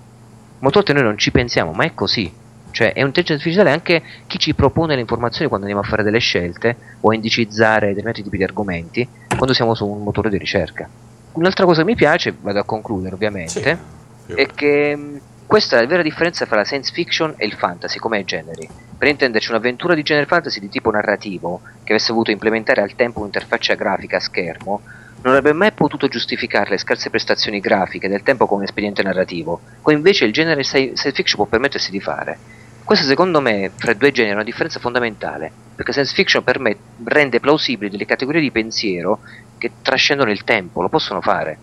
[0.60, 2.30] Molte volte noi non ci pensiamo, ma è così.
[2.74, 6.18] Cioè è un'intelligenza artificiale anche chi ci propone le informazioni quando andiamo a fare delle
[6.18, 10.90] scelte o a indicizzare determinati tipi di argomenti quando siamo su un motore di ricerca.
[11.34, 13.80] Un'altra cosa che mi piace, vado a concludere ovviamente,
[14.26, 17.54] sì, è che mm, questa è la vera differenza tra la science fiction e il
[17.54, 18.68] fantasy come generi.
[18.98, 23.20] Per intenderci un'avventura di genere fantasy di tipo narrativo che avesse voluto implementare al tempo
[23.20, 24.82] un'interfaccia grafica a schermo
[25.22, 29.62] non avrebbe mai potuto giustificare le scarse prestazioni grafiche del tempo con un espediente narrativo,
[29.82, 32.38] come invece il genere science fiction può permettersi di fare.
[32.84, 36.60] Questa secondo me fra i due generi è una differenza fondamentale, perché science fiction per
[36.60, 36.76] me
[37.06, 39.22] rende plausibili delle categorie di pensiero
[39.58, 41.58] che trascendono il tempo, lo possono fare.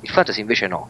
[0.00, 0.88] Il fantasy invece no.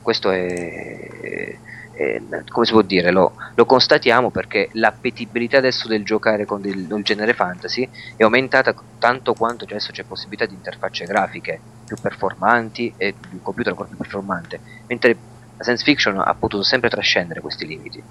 [0.00, 1.58] Questo è,
[1.92, 6.86] è come si può dire, lo, lo, constatiamo perché l'appetibilità adesso del giocare con il,
[6.88, 12.94] il genere fantasy è aumentata tanto quanto adesso c'è possibilità di interfacce grafiche più performanti
[12.96, 15.16] e di un computer ancora più performante, mentre
[15.56, 18.02] la science fiction ha potuto sempre trascendere questi limiti.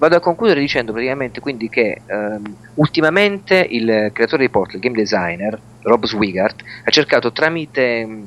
[0.00, 4.96] Vado a concludere dicendo praticamente quindi che um, ultimamente il creatore di Portal, il game
[4.96, 8.26] designer, Rob Swigart, ha cercato tramite um,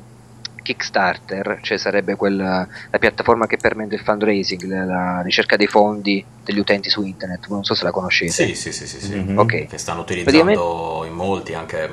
[0.61, 6.23] Kickstarter, cioè sarebbe quella, la piattaforma che permette il fundraising, la, la, ricerca dei fondi
[6.43, 8.31] degli utenti su internet, non so se la conoscete.
[8.31, 9.15] Sì, sì, sì, sì, sì.
[9.15, 9.39] Mm-hmm.
[9.39, 9.65] Okay.
[9.65, 11.91] che stanno utilizzando in molti, anche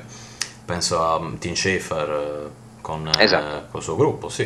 [0.62, 3.56] penso a Tim Schafer eh, con, esatto.
[3.56, 4.44] eh, con il suo gruppo, sì.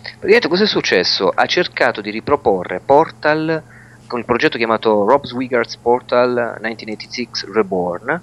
[0.00, 1.28] Praticamente cosa è successo?
[1.28, 3.78] Ha cercato di riproporre Portal
[4.10, 8.20] con il progetto chiamato Rob Swiggart's Portal 1986 Reborn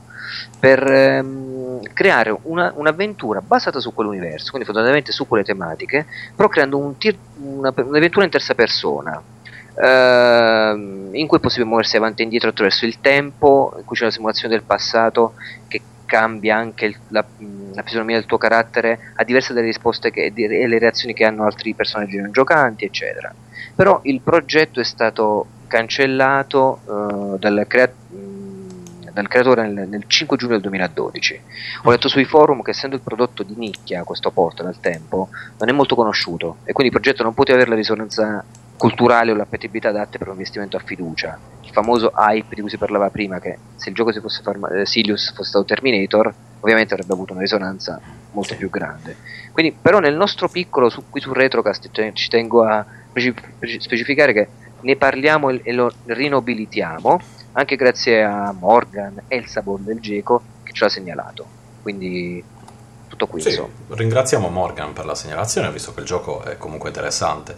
[0.60, 6.78] per ehm, creare una, un'avventura basata su quell'universo, quindi fondamentalmente su quelle tematiche, però creando
[6.78, 9.24] un tir- una, un'avventura in terza persona.
[9.82, 14.04] Ehm, in cui è possibile muoversi avanti e indietro attraverso il tempo, in cui c'è
[14.04, 15.36] una simulazione del passato
[15.70, 17.24] che cambia anche il, la,
[17.74, 21.46] la, fisionomia del tuo carattere a diverse dalle risposte che, e le reazioni che hanno
[21.46, 23.34] altri personaggi non giocanti, eccetera.
[23.74, 27.92] Però il progetto è stato cancellato uh, dal, crea-
[29.12, 31.42] dal, creatore nel, nel, 5 giugno del 2012.
[31.84, 35.70] Ho letto sui forum che essendo il prodotto di nicchia questo porto nel tempo non
[35.70, 38.44] è molto conosciuto e quindi il progetto non poteva avere la risonanza
[38.78, 41.38] culturale o l'appetibilità adatte per un investimento a fiducia.
[41.62, 44.70] Il famoso hype di cui si parlava prima, che se il gioco si fosse ferma-
[44.70, 48.00] eh, Silius fosse stato Terminator, ovviamente avrebbe avuto una risonanza
[48.32, 49.18] molto più grande.
[49.52, 52.86] Quindi, però, nel nostro piccolo, su, qui su Retrocast, ci tengo a
[53.80, 54.48] specificare che
[54.82, 57.20] ne parliamo e lo rinobilitiamo
[57.54, 61.46] anche grazie a Morgan e il Sabon del Geco che ce l'ha segnalato.
[61.82, 62.44] Quindi
[63.08, 63.42] tutto qui.
[63.42, 67.56] Sì, ringraziamo Morgan per la segnalazione, visto che il gioco è comunque interessante.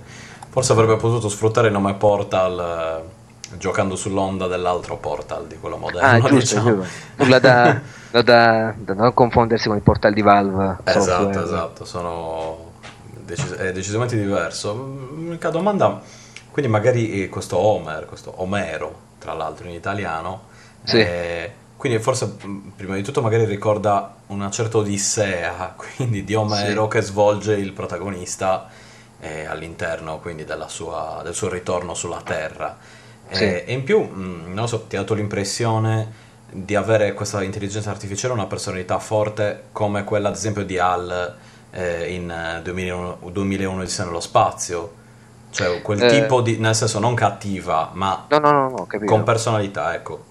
[0.49, 3.03] Forse avrebbe potuto sfruttare il nome Portal
[3.51, 6.07] eh, giocando sull'onda dell'altro Portal, di quello moderno.
[6.07, 6.85] Ah, giusto, diciamo.
[7.17, 10.77] Nulla da, da, da, da, non confondersi con il Portal di Valve.
[10.85, 11.43] Esatto, software.
[11.43, 12.71] esatto, sono
[13.11, 14.73] decis- è decisamente diverso.
[14.73, 16.01] L'unica domanda
[16.59, 20.47] quindi magari eh, questo Homer, questo Omero, tra l'altro in italiano,
[20.83, 20.99] sì.
[20.99, 22.35] eh, quindi forse
[22.75, 26.89] prima di tutto magari ricorda una certa odissea, quindi di Omero sì.
[26.89, 28.67] che svolge il protagonista
[29.21, 32.77] eh, all'interno quindi sua, del suo ritorno sulla Terra.
[33.31, 33.43] Sì.
[33.43, 37.89] Eh, e in più, mh, non so, ti ha dato l'impressione di avere questa intelligenza
[37.89, 41.35] artificiale una personalità forte come quella ad esempio di Hal
[41.71, 44.97] eh, in 2001, 2001 di nello spazio
[45.51, 49.93] cioè quel eh, tipo di, nel senso non cattiva, ma no, no, no, con personalità,
[49.93, 50.25] ecco.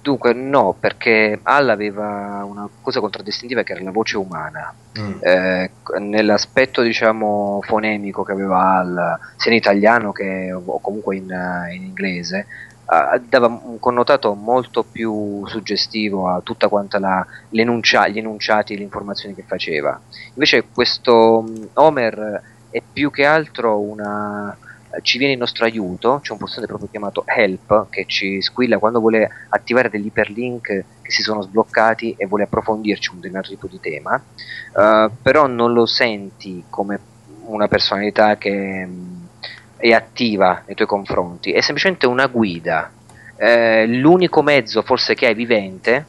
[0.00, 4.74] Dunque no, perché Al aveva una cosa contraddistintiva che era la voce umana.
[4.98, 5.12] Mm.
[5.20, 11.34] Eh, nell'aspetto diciamo fonemico che aveva Al, sia in italiano che o comunque in,
[11.72, 12.46] in inglese,
[12.86, 18.76] Uh, dava un connotato molto più suggestivo a tutta quanta la, l'enuncia, gli enunciati e
[18.76, 19.98] le informazioni che faceva.
[20.34, 24.63] Invece questo um, Homer è più che altro una, eh,
[25.02, 29.00] ci viene in nostro aiuto, c'è un pulsante proprio chiamato help che ci squilla quando
[29.00, 30.66] vuole attivare degli iperlink
[31.02, 35.72] che si sono sbloccati e vuole approfondirci un determinato tipo di tema, uh, però non
[35.72, 36.98] lo senti come
[37.46, 39.28] una personalità che mh,
[39.76, 42.90] è attiva nei tuoi confronti, è semplicemente una guida,
[43.36, 46.04] eh, l'unico mezzo forse che hai vivente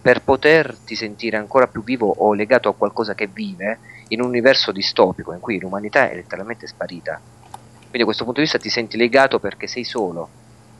[0.00, 3.78] per poterti sentire ancora più vivo o legato a qualcosa che vive
[4.08, 7.20] in un universo distopico in cui l'umanità è letteralmente sparita.
[7.88, 10.28] Quindi a questo punto di vista ti senti legato perché sei solo.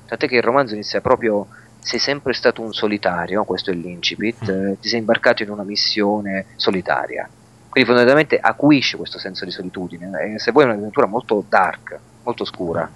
[0.07, 1.47] Tant'è che il romanzo inizia proprio
[1.81, 4.67] sei sempre stato un solitario, questo è l'incipit, mm.
[4.67, 7.29] eh, ti sei imbarcato in una missione solitaria.
[7.69, 10.35] Quindi fondamentalmente acuisce questo senso di solitudine.
[10.35, 12.91] E se vuoi è un'avventura molto dark, molto scura.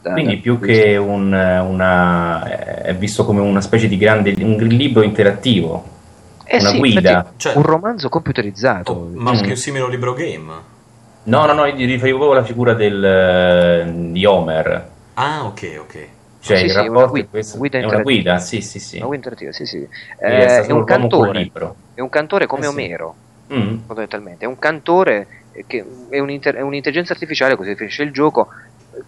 [0.00, 4.56] Da, Quindi da più che un, una, è visto come una specie di grande un
[4.56, 5.96] libro interattivo,
[6.44, 7.32] eh una sì, guida.
[7.36, 8.92] Cioè, un romanzo computerizzato.
[8.92, 9.40] Oh, ma mm.
[9.40, 10.76] più simile a un libro game.
[11.24, 14.90] No, no, no, io riferivo proprio alla figura del, eh, di Homer.
[15.14, 16.08] Ah, ok, ok.
[16.40, 18.96] Cioè, sì, il sì, rapporto una guida, questo, guida è una guida, sì, sì, sì.
[18.96, 19.88] Una guida interattiva, sì, sì.
[20.22, 21.50] Eh, è, un cantore,
[21.94, 22.70] è un cantore come Eh sì.
[22.70, 23.16] Omero,
[23.52, 23.78] Mm.
[23.86, 24.44] fondamentalmente.
[24.44, 25.28] È un cantore
[25.66, 28.48] che è, un'inter- è un'intelligenza artificiale, così definisce il gioco,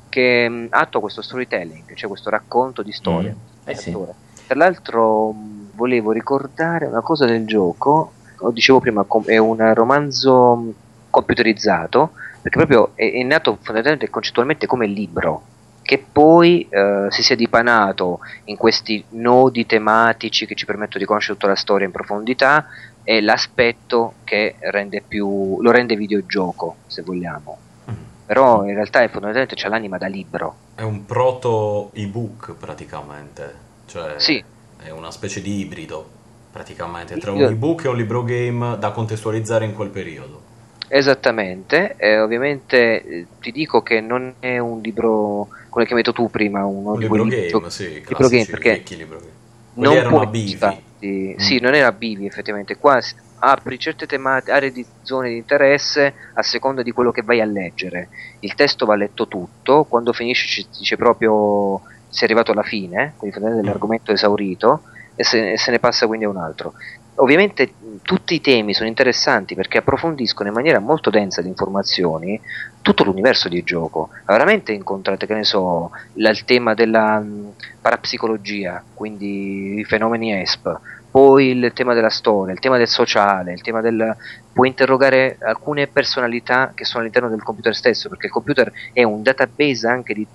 [0.09, 3.35] che mh, attua questo storytelling, cioè questo racconto di storie.
[3.35, 3.69] Mm.
[3.69, 3.93] Eh sì.
[3.93, 9.75] Tra l'altro mh, volevo ricordare una cosa del gioco, lo dicevo prima, com- è un
[9.75, 10.73] romanzo mh,
[11.11, 15.43] computerizzato, perché proprio è, è nato fondamentalmente e concettualmente come libro,
[15.83, 21.35] che poi eh, si sia dipanato in questi nodi tematici che ci permettono di conoscere
[21.35, 22.67] tutta la storia in profondità
[23.03, 27.59] e l'aspetto che rende più, lo rende videogioco, se vogliamo.
[27.91, 27.95] Mm.
[28.27, 30.55] Però in realtà è fondamentalmente c'è l'anima da libro.
[30.75, 33.69] È un proto ebook praticamente.
[33.87, 34.43] Cioè, Sì.
[34.83, 36.19] è una specie di ibrido
[36.53, 40.49] praticamente tra un ebook e un libro game da contestualizzare in quel periodo.
[40.93, 46.29] Esattamente, e ovviamente eh, ti dico che non è un libro, come l'hai chiamato tu
[46.29, 49.31] prima, Un di libro game, libro- sì, libro game, perché libro game.
[49.75, 50.59] Non erano puoi a bivi.
[51.07, 51.39] Mm.
[51.39, 53.01] Sì, non era bivi effettivamente, qua
[53.39, 57.45] apri certe tematiche, aree di zone di interesse a seconda di quello che vai a
[57.45, 58.09] leggere.
[58.41, 63.37] Il testo va letto tutto, quando finisce ci dice proprio sei arrivato alla fine, quindi
[63.37, 64.83] fondamentalmente l'argomento è esaurito
[65.15, 66.75] e se, e se ne passa quindi a un altro.
[67.21, 72.41] Ovviamente tutti i temi sono interessanti perché approfondiscono in maniera molto densa di informazioni
[72.81, 74.09] tutto l'universo di gioco.
[74.25, 77.53] Veramente incontrate, che ne so, la- il tema della mh,
[77.83, 83.61] parapsicologia, quindi i fenomeni ESP, poi il tema della storia, il tema del sociale, il
[83.61, 84.17] tema del...
[84.53, 89.23] puoi interrogare alcune personalità che sono all'interno del computer stesso, perché il computer è un
[89.23, 90.27] database anche di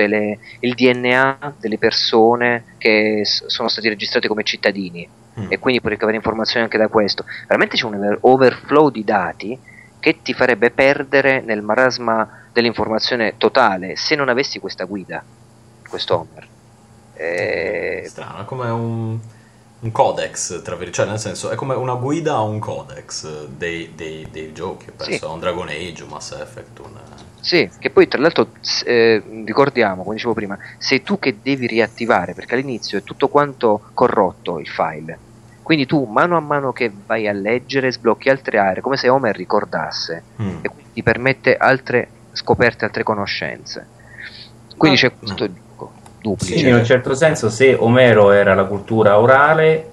[0.00, 0.38] tutte le...
[0.60, 5.46] il DNA delle persone che s- sono stati registrati come cittadini Mm.
[5.48, 7.24] e quindi puoi ricavare informazioni anche da questo.
[7.46, 9.56] Veramente c'è un over- overflow di dati
[10.00, 15.22] che ti farebbe perdere nel marasma dell'informazione totale se non avessi questa guida,
[15.88, 16.48] questo Homer.
[17.14, 19.18] Eh, Strano, è come un,
[19.78, 24.26] un codex, tra cioè nel senso è come una guida a un codex dei, dei-
[24.32, 25.24] dei giochi, penso Sì.
[25.24, 26.98] a un Dragon Age, un Mass Effect, un...
[27.40, 28.50] Sì, che poi tra l'altro
[28.84, 33.90] eh, ricordiamo, come dicevo prima, sei tu che devi riattivare perché all'inizio è tutto quanto
[33.94, 35.18] corrotto il file.
[35.62, 39.34] Quindi tu mano a mano che vai a leggere sblocchi altre aree, come se Homer
[39.36, 40.58] ricordasse Mm.
[40.62, 43.86] e quindi ti permette altre scoperte, altre conoscenze.
[44.76, 46.52] Quindi Ah, c'è questo gioco duplice.
[46.52, 49.90] Quindi in un certo senso se Omero era la cultura orale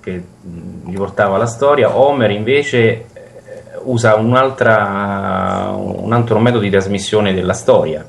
[0.00, 3.06] che mh, gli portava la storia, Homer invece
[3.82, 8.04] usa un'altra, un altro metodo di trasmissione della storia.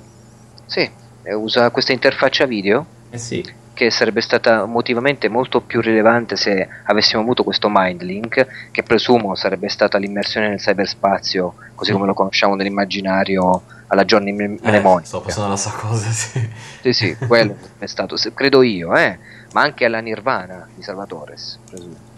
[0.65, 0.89] Sì,
[1.23, 6.67] eh, usa questa interfaccia video Eh sì, che sarebbe stata motivamente molto più rilevante se
[6.83, 12.13] avessimo avuto questo mind link, che presumo sarebbe stata l'immersione nel cyberspazio, così come lo
[12.13, 15.07] conosciamo nell'immaginario alla Johnny Eh, Mnemonic.
[15.07, 16.49] sto pensando alla stessa cosa, sì.
[16.81, 19.17] Sì, sì, quello è stato, credo io, eh,
[19.53, 21.35] ma anche alla Nirvana di Salvatore,
[21.69, 22.09] presumo.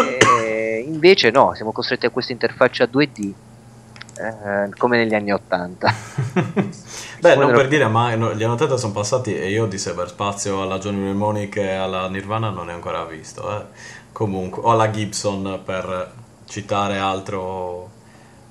[0.00, 3.36] E invece no, siamo costretti a questa interfaccia 2D,
[4.14, 6.02] eh, come negli anni 80.
[7.20, 10.62] Beh, non per dire, ma no, gli anni 80 sono passati e io di cyberspazio
[10.62, 13.50] alla Johnny Mnemonic e alla Nirvana non ne ho ancora visto.
[13.60, 13.64] eh.
[14.12, 16.12] Comunque, o alla Gibson per
[16.46, 17.90] citare altro,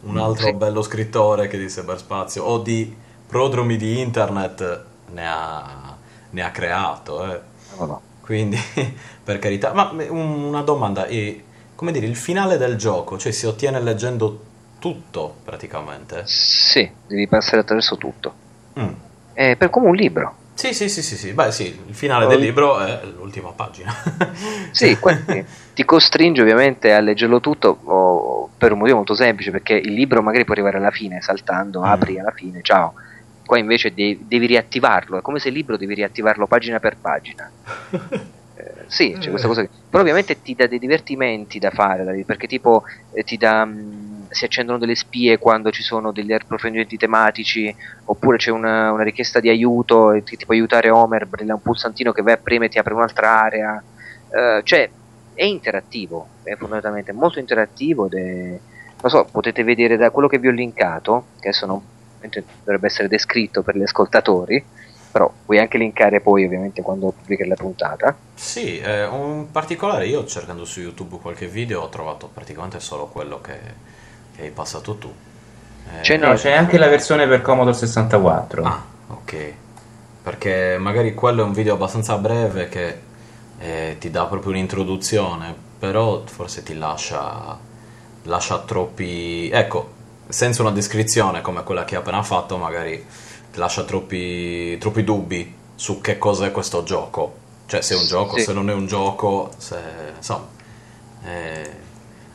[0.02, 0.54] un altro Sì.
[0.54, 2.95] bello scrittore che di cyberspazio o di
[3.28, 5.98] prodromi di internet ne ha,
[6.30, 7.26] ne ha creato.
[7.34, 7.41] eh.
[7.78, 8.02] No, no.
[8.28, 8.57] Quindi,
[9.23, 11.43] per carità, ma un- una domanda, e,
[11.75, 14.43] come dire, il finale del gioco, cioè si ottiene leggendo
[14.80, 16.23] tutto praticamente?
[16.25, 18.34] Sì, devi passare attraverso tutto.
[18.78, 18.89] Mm.
[19.32, 20.36] È per come un libro.
[20.55, 23.93] Sì, sì, sì, sì, sì, beh sì, il finale del libro è l'ultima pagina.
[24.71, 24.97] Sì,
[25.73, 30.21] ti costringe ovviamente a leggerlo tutto o- per un motivo molto semplice, perché il libro
[30.21, 31.84] magari può arrivare alla fine, saltando, Mm.
[31.86, 32.93] apri alla fine, ciao.
[33.48, 37.50] Qua invece devi, devi riattivarlo, è come se il libro devi riattivarlo pagina per pagina.
[38.60, 39.68] Eh, sì, c'è questa cosa.
[39.88, 43.64] Però ovviamente ti dà dei divertimenti da fare, perché tipo eh, ti dà.
[43.66, 47.74] Mh, si accendono delle spie quando ci sono degli approfondimenti tematici,
[48.06, 51.62] oppure c'è una, una richiesta di aiuto e ti, ti può aiutare Homer, brilla un
[51.62, 53.84] pulsantino che vai a premere e ti apre un'altra area.
[54.30, 54.89] Uh, cioè,
[55.34, 58.60] è interattivo, è fondamentalmente molto interattivo ed è.
[59.00, 61.80] Non so, potete vedere da quello che vi ho linkato, che adesso non,
[62.63, 64.63] dovrebbe essere descritto per gli ascoltatori,
[65.11, 68.15] però puoi anche linkare poi ovviamente quando pubblichi la puntata.
[68.36, 73.41] Sì, eh, un particolare io cercando su YouTube qualche video ho trovato praticamente solo quello
[73.41, 73.57] che,
[74.36, 75.11] che hai passato tu.
[75.89, 78.63] Eh, c'è, no, c'è anche la versione per Commodore 64.
[78.63, 79.53] Ah, ok.
[80.21, 82.99] Perché magari quello è un video abbastanza breve che
[83.59, 87.57] eh, ti dà proprio un'introduzione, però forse ti lascia,
[88.23, 89.49] lascia troppi...
[89.49, 89.95] Ecco,
[90.30, 93.03] senza una descrizione come quella che hai appena fatto, magari
[93.55, 97.45] lascia troppi, troppi dubbi su che cos'è questo gioco.
[97.65, 98.43] Cioè, se è un gioco, sì.
[98.43, 99.78] se non è un gioco, se,
[100.15, 100.47] insomma.
[101.25, 101.69] Eh,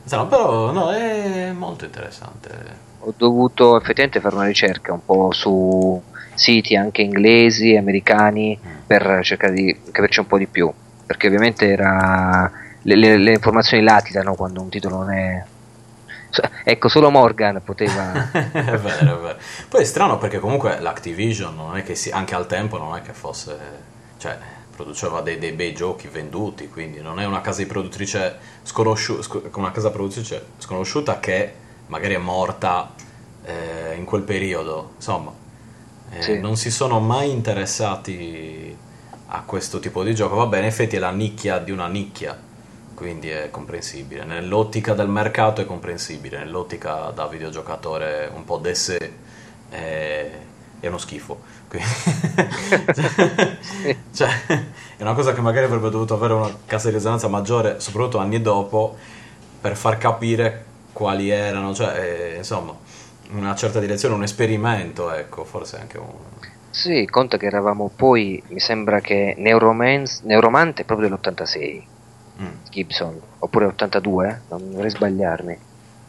[0.03, 2.91] insomma, però no, è molto interessante.
[2.99, 6.01] Ho dovuto effettivamente fare una ricerca un po' su
[6.35, 8.71] siti anche inglesi, americani, mm.
[8.85, 10.71] per cercare di capirci un po' di più.
[11.05, 15.43] Perché ovviamente era, le, le, le informazioni latitano quando un titolo non è
[16.63, 18.31] ecco, solo Morgan poteva.
[18.31, 19.37] è vero, è vero.
[19.69, 23.01] Poi è strano perché comunque l'Activision non è che si, anche al tempo non è
[23.01, 23.57] che fosse.
[24.17, 24.37] cioè,
[24.75, 29.71] produceva dei, dei bei giochi venduti, quindi non è una casa di produttrice sconosciuta, una
[29.71, 31.53] casa produttrice sconosciuta che
[31.87, 32.91] magari è morta
[33.45, 34.93] eh, in quel periodo.
[34.95, 35.31] Insomma,
[36.11, 36.39] eh, sì.
[36.39, 38.75] non si sono mai interessati
[39.27, 40.35] a questo tipo di gioco.
[40.35, 42.37] Vabbè, in effetti è la nicchia di una nicchia
[42.93, 44.25] quindi è comprensibile.
[44.25, 48.97] Nell'ottica del mercato è comprensibile, nell'ottica da videogiocatore un po' desse
[49.69, 50.29] è,
[50.79, 51.61] è uno schifo.
[54.13, 58.19] cioè, è una cosa che magari avrebbe dovuto avere una cassa di risonanza maggiore, soprattutto
[58.19, 58.95] anni dopo,
[59.59, 62.73] per far capire quali erano, cioè, eh, insomma,
[63.31, 66.11] una certa direzione, un esperimento, ecco, forse anche un...
[66.69, 71.92] Sì, conta che eravamo poi, mi sembra che Neuromance, Neuromante proprio dell'86 mm.
[72.73, 75.57] Gibson, oppure 82, non vorrei sbagliarmi.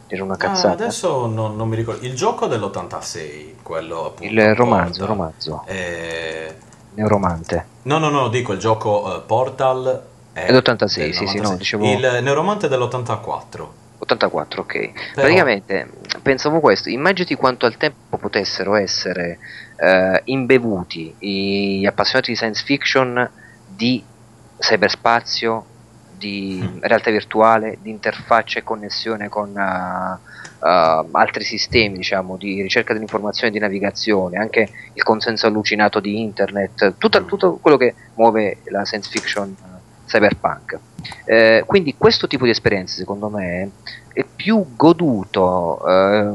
[0.07, 0.69] Era una cazzata.
[0.69, 2.05] Ah, adesso non, non, mi ricordo.
[2.05, 4.31] Il gioco dell'86, quello appunto.
[4.31, 5.63] Il romanzo, Portal, romanzo.
[5.65, 6.55] È...
[6.95, 7.65] Neuromante.
[7.83, 10.03] No, no, no, dico il gioco uh, Portal.
[10.31, 11.85] È, dell'86, sì, sì, no, dicevo...
[11.85, 13.67] Il Neuromante è dell'84.
[13.97, 14.73] 84, ok.
[14.73, 14.91] Però...
[15.13, 15.89] Praticamente
[16.21, 19.39] pensavo questo, immaginati quanto al tempo potessero essere
[19.77, 23.29] uh, imbevuti gli appassionati di science fiction
[23.67, 24.03] di
[24.57, 25.65] cyberspazio,
[26.17, 32.93] di realtà virtuale, di interfaccia e connessione con uh, uh, altri sistemi, diciamo, di ricerca
[32.93, 37.27] dell'informazione e di navigazione, anche il consenso allucinato di internet, tutto, mm.
[37.27, 39.55] tutto quello che muove la science fiction
[40.05, 40.79] cyberpunk.
[41.25, 43.71] Eh, quindi questo tipo di esperienze, secondo me,
[44.13, 46.31] è più goduto eh,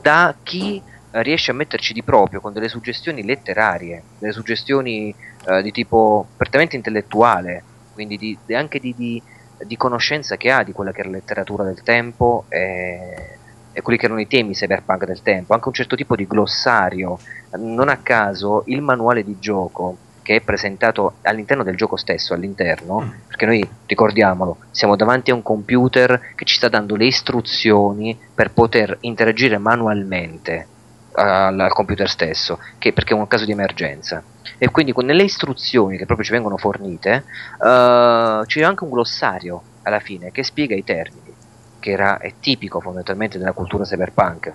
[0.00, 0.82] da chi
[1.12, 5.14] riesce a metterci di proprio con delle suggestioni letterarie, delle suggestioni
[5.60, 9.22] di tipo prettamente intellettuale, quindi di, anche di, di,
[9.64, 13.38] di, conoscenza che ha di quella che era la letteratura del tempo e,
[13.72, 17.18] e, quelli che erano i temi cyberpunk del tempo, anche un certo tipo di glossario.
[17.58, 23.00] Non a caso il manuale di gioco che è presentato all'interno del gioco stesso, all'interno,
[23.00, 23.10] mm.
[23.26, 28.52] perché noi ricordiamolo, siamo davanti a un computer che ci sta dando le istruzioni per
[28.52, 30.68] poter interagire manualmente
[31.14, 34.22] al, al computer stesso, che, perché è un caso di emergenza.
[34.58, 37.24] E quindi nelle istruzioni che proprio ci vengono fornite
[37.58, 41.34] uh, c'è anche un glossario alla fine che spiega i termini,
[41.80, 44.52] che era, è tipico fondamentalmente della cultura cyberpunk,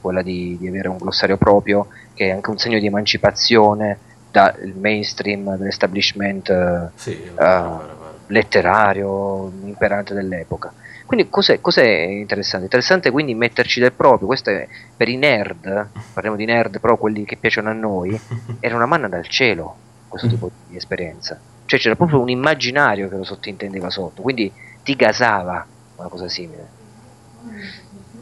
[0.00, 3.98] quella di, di avere un glossario proprio, che è anche un segno di emancipazione
[4.30, 7.80] dal mainstream dell'establishment sì, uh,
[8.28, 10.72] letterario imperante dell'epoca.
[11.10, 12.66] Quindi cos'è, cos'è, interessante?
[12.66, 17.24] Interessante quindi metterci del proprio, questo è per i nerd, parliamo di nerd però quelli
[17.24, 18.16] che piacciono a noi,
[18.60, 19.74] era una manna dal cielo
[20.06, 21.36] questo tipo di esperienza.
[21.64, 24.52] Cioè c'era proprio un immaginario che lo sottintendeva sotto, quindi
[24.84, 26.68] ti gasava una cosa simile.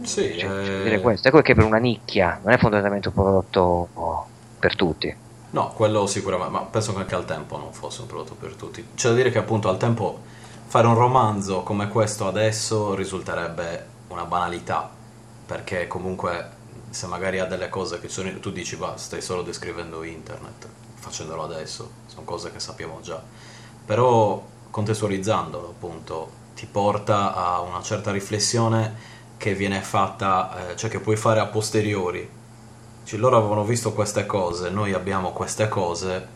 [0.00, 0.82] Sì, cioè, eh...
[0.84, 1.28] dire questo.
[1.28, 3.88] Ecco che per una nicchia, non è fondamentalmente un prodotto
[4.58, 5.14] per tutti.
[5.50, 8.82] No, quello sicuramente, ma penso che anche al tempo non fosse un prodotto per tutti.
[8.94, 10.36] C'è da dire che appunto al tempo
[10.68, 14.88] fare un romanzo come questo adesso risulterebbe una banalità,
[15.46, 16.56] perché comunque
[16.90, 21.42] se magari ha delle cose che sono, tu dici, bah, stai solo descrivendo internet, facendolo
[21.42, 23.20] adesso, sono cose che sappiamo già.
[23.84, 31.00] Però contestualizzandolo, appunto, ti porta a una certa riflessione che viene fatta, eh, cioè che
[31.00, 32.28] puoi fare a posteriori
[33.08, 36.26] Cioè, loro avevano visto queste cose, noi abbiamo queste cose,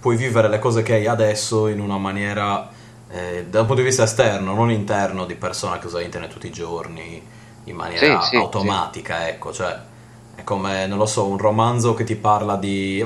[0.00, 2.70] puoi vivere le cose che hai adesso in una maniera,
[3.10, 6.46] eh, da un punto di vista esterno, non interno, di persona che usa internet tutti
[6.46, 7.22] i giorni,
[7.64, 9.76] in maniera Sì, sì, automatica, ecco, cioè
[10.34, 13.04] è come, non lo so, un romanzo che ti parla di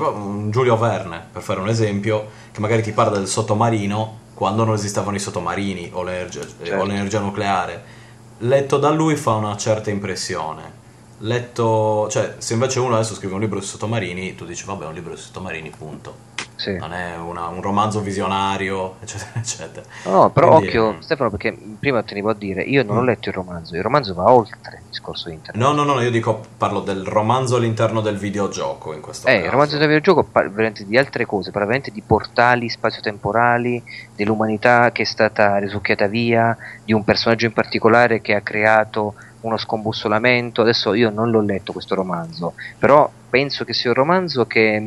[0.50, 5.16] Giulio Verne, per fare un esempio, che magari ti parla del sottomarino quando non esistevano
[5.16, 6.82] i sottomarini o l'energia, Certo.
[6.82, 8.00] o l'energia nucleare.
[8.38, 10.80] Letto da lui fa una certa impressione.
[11.18, 14.92] Letto, cioè, se invece uno adesso scrive un libro sui sottomarini, tu dici, vabbè, un
[14.94, 16.14] libro sui sottomarini, punto.
[16.62, 16.76] Sì.
[16.76, 19.84] Non è una- un romanzo visionario, eccetera, eccetera.
[20.04, 23.06] No, però Quindi, occhio, Stefano, perché prima tenevo a dire, io non ho Mm.
[23.06, 25.60] letto il romanzo, il romanzo va oltre il discorso internet.
[25.60, 29.44] No, no, no, io dico, parlo del romanzo all'interno del videogioco in questo Eh, caso.
[29.44, 33.82] il romanzo del videogioco parla veramente di altre cose, parla veramente di portali spazio-temporali,
[34.14, 39.56] dell'umanità che è stata risucchiata via, di un personaggio in particolare che ha creato uno
[39.56, 40.62] scombussolamento.
[40.62, 44.80] Adesso io non l'ho letto questo romanzo, però penso che sia un romanzo che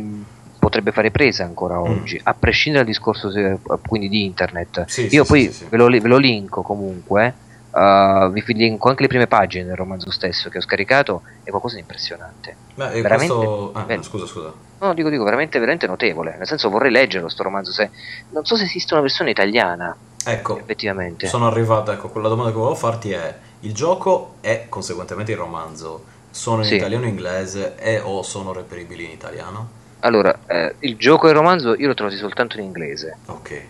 [0.66, 4.80] potrebbe fare presa ancora oggi, a prescindere dal discorso se- quindi di internet.
[4.80, 4.84] Mm.
[4.88, 5.66] Sì, io sì, poi sì.
[5.70, 7.36] Ve, lo, ve lo linko comunque.
[7.70, 11.76] uh, vi linko anche le prime pagine del romanzo stesso che ho scaricato, è qualcosa
[11.76, 12.55] di impressionante.
[12.74, 13.72] Beh, veramente questo...
[13.74, 14.53] ah, scusa, scusa.
[14.80, 16.36] No, dico, dico, veramente, veramente notevole.
[16.36, 17.72] Nel senso, vorrei leggerlo sto romanzo.
[17.72, 17.91] Se...
[18.32, 19.95] Non so se esiste una versione italiana,
[20.26, 21.28] Ecco, effettivamente.
[21.28, 26.05] sono arrivato, ecco, quella domanda che volevo farti è, il gioco e conseguentemente il romanzo
[26.32, 29.84] sono in italiano e inglese e o sono reperibili in italiano?
[30.06, 33.18] Allora, eh, il gioco e il romanzo io l'ho trovato soltanto in inglese.
[33.26, 33.62] Ok.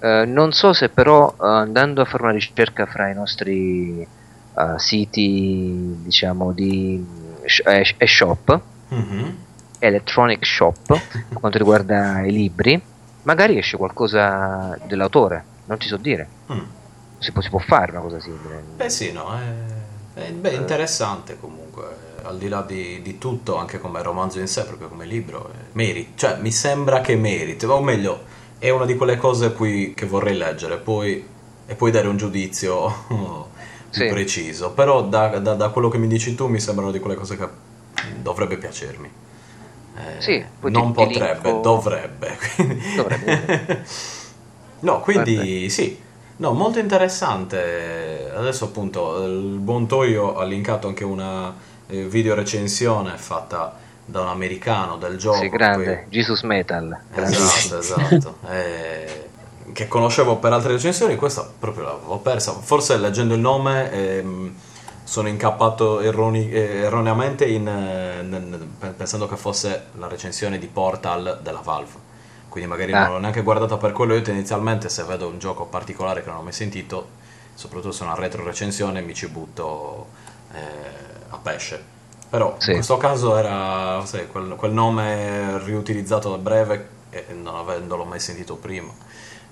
[0.00, 4.08] Eh, non so se però eh, andando a fare una ricerca fra i nostri eh,
[4.76, 7.02] siti, diciamo, di
[7.46, 8.60] sh- eh, e shop,
[8.90, 9.36] Mhm.
[9.78, 10.84] electronic shop,
[11.28, 12.80] per quanto riguarda i libri,
[13.22, 15.44] magari esce qualcosa dell'autore.
[15.64, 16.28] Non ti so dire.
[16.52, 16.58] Mm.
[17.18, 18.62] Si può, si può fare una cosa simile.
[18.76, 21.67] Beh sì, no, è, è- beh, interessante comunque,
[22.22, 25.64] al di là di, di tutto, anche come romanzo in sé, proprio come libro, eh,
[25.72, 28.20] meriti, cioè mi sembra che meriti, o meglio,
[28.58, 31.24] è una di quelle cose cui, che vorrei leggere, poi,
[31.66, 32.92] e poi dare un giudizio
[33.90, 34.06] più Sì.
[34.06, 37.36] preciso, però da, da- da quello che mi dici tu mi sembrano di quelle cose
[37.36, 37.48] che
[38.20, 39.10] dovrebbe piacermi.
[39.96, 42.38] Eh, Sì, non ti- ti potrebbe, linko- dovrebbe.
[42.94, 43.84] Dovrebbe.
[44.80, 45.98] no, quindi sì,
[46.36, 48.30] no, molto interessante.
[48.34, 51.52] Adesso appunto il buon Toyo ha linkato anche una
[51.88, 55.38] eh, video recensione fatta da un americano del gioco.
[55.38, 56.98] Sì, grande, Jesus Metal.
[57.12, 58.36] Poi- Esatto, esatto.
[58.50, 59.26] Eh,
[59.72, 62.52] che conoscevo per altre recensioni, questa proprio l'avevo persa.
[62.52, 64.54] Forse leggendo il nome ehm,
[65.04, 71.60] sono incappato erroni- eh, erroneamente in, eh, pensando che fosse la recensione di Portal della
[71.62, 72.06] Valve.
[72.48, 73.04] Quindi magari Ah.
[73.04, 74.14] non l'ho neanche guardata per quello.
[74.14, 77.08] Io tendenzialmente se vedo un gioco particolare che non ho mai sentito,
[77.54, 80.06] soprattutto se è una retro recensione, mi ci butto
[80.54, 80.58] eh,
[81.30, 81.82] a pesce.
[82.30, 82.70] Però Sì.
[82.70, 88.20] in questo caso era sai, quel, quel nome riutilizzato da breve e non avendolo mai
[88.20, 88.92] sentito prima.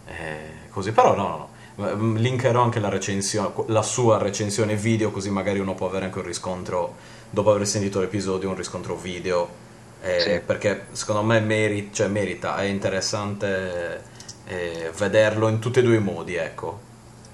[0.07, 2.15] Eh, così, però no, no, no.
[2.17, 6.25] Linkerò anche la recensione, la sua recensione video, così magari uno può avere anche un
[6.27, 6.95] riscontro
[7.31, 9.65] dopo aver sentito l'episodio, un riscontro video.
[10.03, 10.41] eh, Sì.
[10.45, 14.03] Perché secondo me meri- cioè, merita, è interessante
[14.47, 16.79] eh, vederlo in tutti e due i modi, ecco.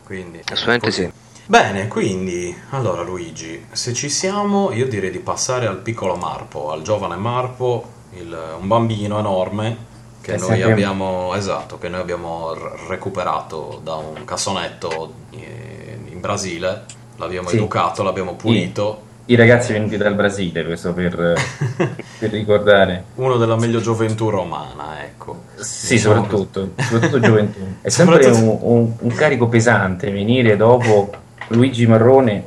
[0.05, 1.03] Quindi, Assolutamente così.
[1.03, 1.12] sì.
[1.47, 6.82] Bene, quindi, allora Luigi, se ci siamo, io direi di passare al piccolo Marpo, al
[6.82, 7.84] giovane Marpo,
[8.16, 9.90] il- un bambino enorme
[10.20, 15.99] che È noi sempre- abbiamo, esatto, che noi abbiamo r- recuperato da un cassonetto eh,
[16.11, 16.84] in Brasile,
[17.16, 17.57] l'abbiamo Sì.
[17.57, 21.16] educato, l'abbiamo pulito, I ragazzi venuti dal Brasile, questo per,
[22.18, 23.05] per ricordare.
[23.16, 25.43] uno della meglio gioventù romana, ecco.
[25.57, 27.59] Sì, Diciamo soprattutto, soprattutto gioventù.
[27.80, 31.11] È sempre un, un- un carico pesante venire dopo
[31.49, 32.45] Luigi Marrone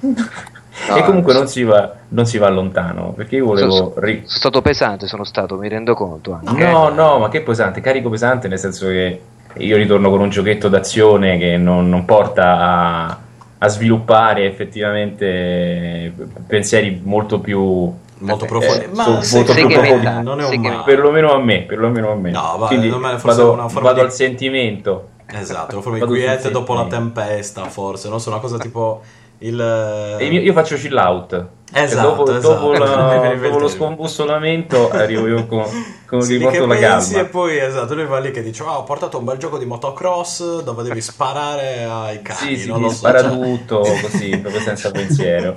[0.00, 3.70] No, e comunque so- non si, va, non si va lontano, perché io volevo...
[3.70, 6.66] so- ri- Sono stato pesante, sono stato, mi rendo conto anche.
[6.66, 9.20] No, no, ma che pesante, carico pesante nel senso che
[9.56, 13.18] io ritorno con un giochetto d'azione che non, non porta a,
[13.58, 16.12] a sviluppare effettivamente
[16.46, 17.92] pensieri molto più...
[18.18, 18.84] Molto eh, profondi.
[18.84, 20.82] eh, Ma so- molto più non è- segmentati, non è un male.
[20.84, 22.30] Perlomeno a me, perlomeno a me.
[22.30, 25.08] No, va- Quindi non è forse vado, vado di- al sentimento.
[25.26, 29.02] Esatto, una forma inquieta dopo la tempesta, forse, non so, una cosa tipo
[29.38, 29.60] il...
[29.60, 31.46] E io, io faccio chill out.
[31.72, 32.48] Esatto, dopo, esatto.
[32.54, 35.64] dopo la- dopo lo scombussolamento arrivo io con,
[36.06, 37.20] con Sì, di riporto che la calma.
[37.20, 39.64] e poi esatto, lui va lì che dice "Ah, ho portato un bel gioco di
[39.64, 42.88] motocross dove devi sparare ai cani, Sì, sì, so.
[42.90, 45.54] spara cioè- tutto così, proprio senza pensiero.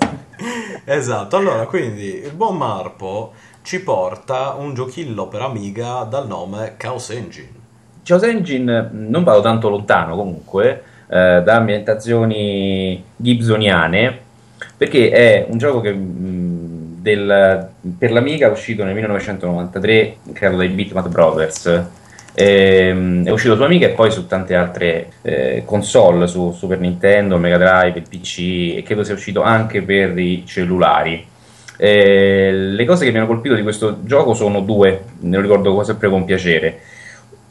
[0.84, 7.10] Esatto, allora quindi il buon Marpo ci porta un giochillo per Amiga dal nome Chaos
[7.12, 7.57] Engine.
[8.08, 14.18] Chaos Engine non vado tanto lontano comunque eh, da ambientazioni gibsoniane
[14.78, 20.70] perché è un gioco che mh, del, per l'Amiga è uscito nel 1993, creato dai
[20.70, 21.84] Bitmap Brothers.
[22.34, 27.38] Ehm, è uscito su Amiga e poi su tante altre eh, console, su Super Nintendo,
[27.38, 31.26] Mega Drive, PC e credo sia uscito anche per i cellulari.
[31.76, 36.08] Eh, le cose che mi hanno colpito di questo gioco sono due, ne ricordo sempre
[36.08, 36.80] con piacere.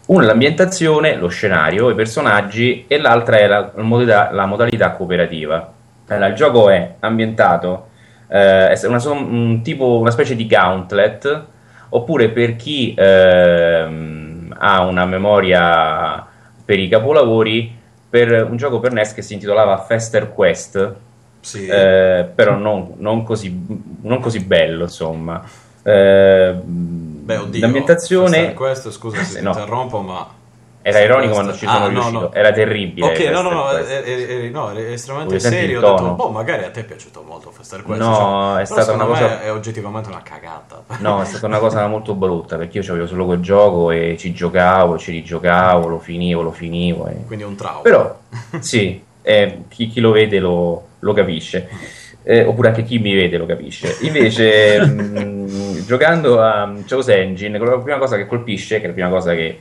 [0.06, 5.72] Una è l'ambientazione, lo scenario, i personaggi e l'altra è la, modalità, la modalità, cooperativa.
[6.06, 7.88] Allora, il gioco è ambientato,
[8.28, 11.44] eh, è una, un tipo, una specie di gauntlet,
[11.88, 13.88] oppure per chi eh,
[14.56, 16.24] ha una memoria
[16.64, 17.74] per i capolavori,
[18.08, 20.94] per un gioco per NES che si intitolava Fester Quest,
[21.40, 21.66] sì.
[21.66, 23.66] eh, però non, non, così,
[24.02, 25.42] non, così, bello, insomma.
[25.86, 26.52] Eh,
[27.26, 28.54] Beh, oddio, l'ambientazione.
[28.54, 29.52] Questo, scusa se no.
[29.52, 30.34] ti interrompo, ma.
[30.82, 32.32] Era ironico quando ci sono ah, riuscito, no, no.
[32.32, 33.06] era terribile.
[33.06, 35.84] Ok, no, no, no, eri, no, eri estremamente serio.
[35.84, 38.00] Ho detto, boh, magari a te è piaciuto molto Fester Quest.
[38.00, 39.42] No, cioè, è stata una cosa.
[39.42, 40.84] È oggettivamente una cagata.
[41.00, 44.32] No, è stata una cosa molto brutta perché io avevo solo quel gioco e ci
[44.32, 47.08] giocavo, ci rigiocavo, lo finivo, lo finivo.
[47.08, 47.24] E...
[47.26, 47.80] Quindi un trauma.
[47.80, 48.18] Però,
[48.60, 51.68] sì, eh, chi, chi, lo vede lo, lo capisce.
[52.28, 53.98] Eh, oppure anche chi mi vede lo capisce.
[54.00, 55.46] Invece, mh, mm,
[55.86, 59.60] giocando a Chaos Engine, la prima cosa che colpisce, che è la prima cosa che,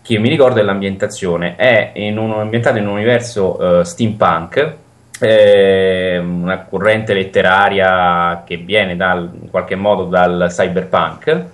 [0.00, 1.56] che mi ricordo, è l'ambientazione.
[1.56, 4.74] È in un, ambientato in un universo uh, steampunk,
[5.18, 11.44] eh, una corrente letteraria che viene dal, in qualche modo dal cyberpunk,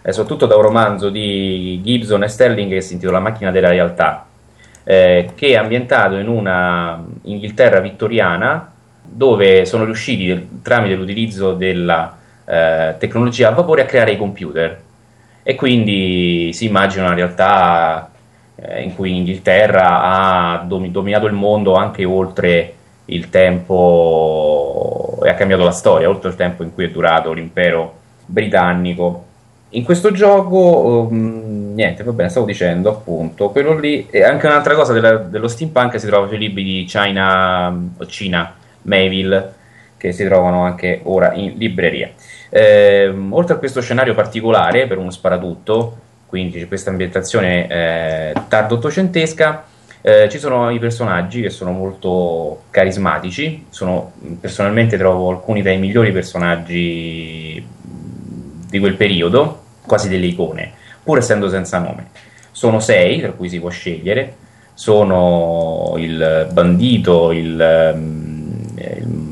[0.00, 3.70] eh, soprattutto da un romanzo di Gibson e Sterling che si intitola La macchina della
[3.70, 4.26] realtà,
[4.84, 8.74] eh, che è ambientato in una Inghilterra vittoriana
[9.10, 14.80] dove sono riusciti tramite l'utilizzo della eh, tecnologia a vapore a creare i computer.
[15.42, 18.10] E quindi si immagina una realtà
[18.54, 22.74] eh, in cui l'Inghilterra ha dom- dominato il mondo anche oltre
[23.06, 27.94] il tempo e ha cambiato la storia, oltre il tempo in cui è durato l'impero
[28.26, 29.24] britannico.
[29.70, 34.74] In questo gioco, um, niente, va bene, stavo dicendo appunto, quello lì, e anche un'altra
[34.74, 39.54] cosa della, dello steampunk si trova sui libri di China, o Cina Mayville
[39.98, 42.10] che si trovano anche ora in libreria.
[42.48, 49.64] Eh, oltre a questo scenario particolare per uno sparatutto, quindi questa ambientazione eh, tardo ottocentesca,
[50.00, 56.12] eh, ci sono i personaggi che sono molto carismatici, sono, personalmente trovo alcuni dei migliori
[56.12, 57.66] personaggi
[58.70, 60.72] di quel periodo, quasi delle icone,
[61.02, 62.10] pur essendo senza nome.
[62.52, 64.36] Sono sei, tra cui si può scegliere,
[64.74, 68.17] sono il bandito, il...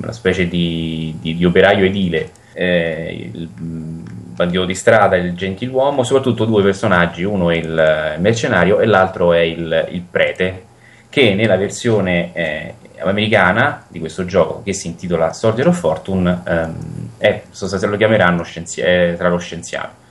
[0.07, 6.45] Una specie di, di, di operaio edile, eh, il bandito di strada, il gentiluomo, soprattutto
[6.45, 10.63] due personaggi, uno è il mercenario e l'altro è il, il prete,
[11.09, 17.09] che nella versione eh, americana di questo gioco, che si intitola Soldier of Fortune, ehm,
[17.19, 17.43] è,
[17.81, 18.83] lo chiameranno scienzi-
[19.17, 20.05] tra lo scienziato.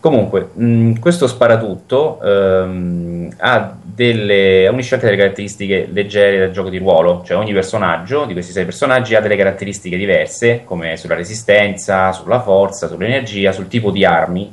[0.00, 6.78] Comunque, mh, questo sparatutto ehm, ha delle, unisce anche delle caratteristiche leggere del gioco di
[6.78, 12.12] ruolo, cioè ogni personaggio di questi sei personaggi ha delle caratteristiche diverse, come sulla resistenza,
[12.12, 14.50] sulla forza, sull'energia, sul tipo di armi,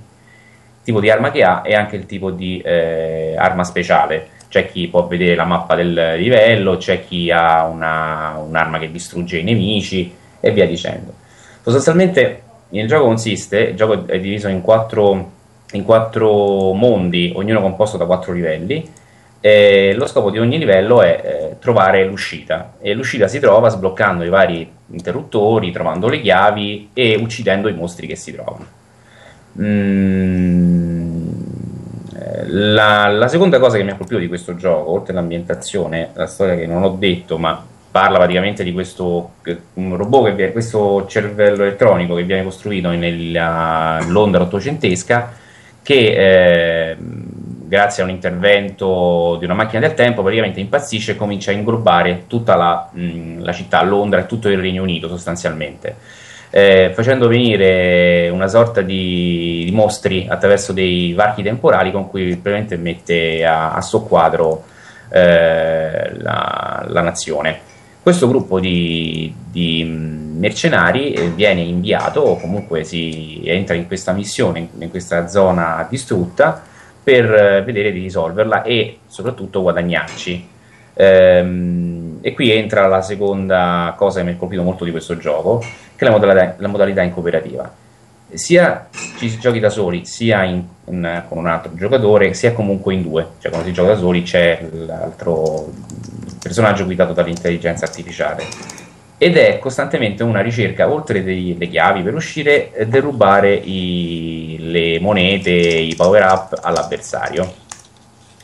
[0.83, 4.27] tipo di arma che ha e anche il tipo di eh, arma speciale.
[4.49, 9.37] C'è chi può vedere la mappa del livello, c'è chi ha una, un'arma che distrugge
[9.37, 11.13] i nemici e via dicendo.
[11.61, 12.41] Sostanzialmente
[12.71, 15.35] il gioco consiste, il gioco è diviso in quattro
[15.71, 18.89] in quattro mondi, ognuno composto da quattro livelli.
[19.39, 24.23] E lo scopo di ogni livello è eh, trovare l'uscita e l'uscita si trova sbloccando
[24.23, 28.65] i vari interruttori, trovando le chiavi e uccidendo i mostri che si trovano.
[29.61, 31.29] Mm,
[32.47, 36.55] la, la, seconda cosa che mi ha colpito di questo gioco, oltre all'ambientazione, la storia
[36.55, 39.31] che non ho detto, ma parla praticamente di questo
[39.73, 45.45] robot, che viene, questo cervello elettronico che viene costruito nella Londra ottocentesca
[45.87, 51.51] che eh, grazie a un intervento di una macchina del tempo praticamente impazzisce e comincia
[51.51, 55.95] a inglobare tutta la, mh, la città, Londra e tutto il Regno Unito sostanzialmente.
[56.49, 62.75] Eh, facendo venire una sorta di, di, mostri attraverso dei varchi temporali con cui praticamente
[62.75, 64.65] mette a, a soqquadro
[65.07, 67.61] eh, la, la, nazione.
[68.03, 69.83] Questo gruppo di, di
[70.37, 76.61] mercenari eh, viene inviato o comunque si entra in questa missione, in, questa zona distrutta
[77.03, 80.47] per eh, vedere di risolverla e soprattutto guadagnarci.
[80.93, 85.59] Ehm, e qui entra la seconda cosa che mi ha colpito molto di questo gioco,
[85.95, 87.71] che è la modalità, la modalità in cooperativa.
[88.33, 88.87] Sia
[89.17, 93.03] ci si giochi da soli, sia in, in, con un altro giocatore, sia comunque in
[93.03, 93.25] due.
[93.39, 95.71] Cioè quando si gioca da soli c'è l'altro
[96.41, 98.86] personaggio guidato dall'intelligenza artificiale
[99.19, 105.51] ed è costantemente una ricerca, oltre delle chiavi per uscire, eh, derubare i, le monete,
[105.51, 107.65] i power up all'avversario.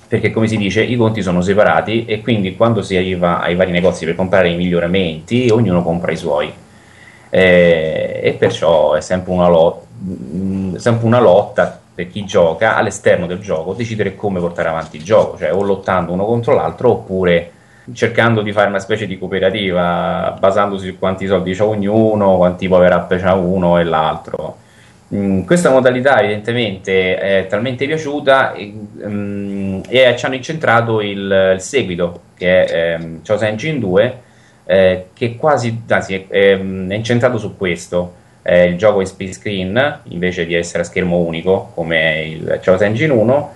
[0.07, 3.71] Perché come si dice, i conti sono separati e quindi quando si arriva ai vari
[3.71, 6.51] negozi per comprare i miglioramenti, ognuno compra i suoi.
[7.29, 13.27] Eh, e perciò è sempre una, lot- mm, sempre una lotta per chi gioca all'esterno
[13.27, 17.51] del gioco, decidere come portare avanti il gioco, cioè o lottando uno contro l'altro oppure
[17.91, 22.93] cercando di fare una specie di cooperativa basandosi su quanti soldi c'ha ognuno, quanti power
[22.93, 24.57] up c'ha uno e l'altro.
[25.13, 31.61] Mm, questa modalità evidentemente è talmente piaciuta e, um, e ci hanno incentrato il, il
[31.61, 34.17] seguito che è um, Chosen Engine 2
[34.65, 39.33] eh, che quasi anzi, è, è, è incentrato su questo è il gioco in split
[39.33, 43.53] screen invece di essere a schermo unico come il Chosen Engine 1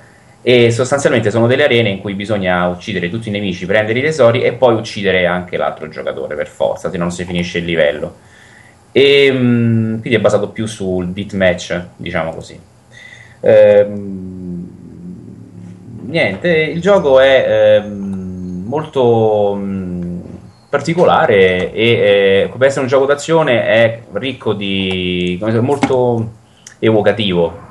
[0.48, 4.44] e sostanzialmente sono delle arene in cui bisogna uccidere tutti i nemici, prendere i tesori
[4.44, 8.16] e poi uccidere anche l'altro giocatore per forza, se non si finisce il livello.
[8.94, 12.58] E mh, quindi è basato più sul deathmatch, diciamo così.
[13.42, 14.70] Ehm,
[16.06, 20.22] niente, il gioco è ehm, molto mh,
[20.70, 26.32] particolare e eh, per essere un gioco d'azione è ricco di molto
[26.80, 27.66] evocativo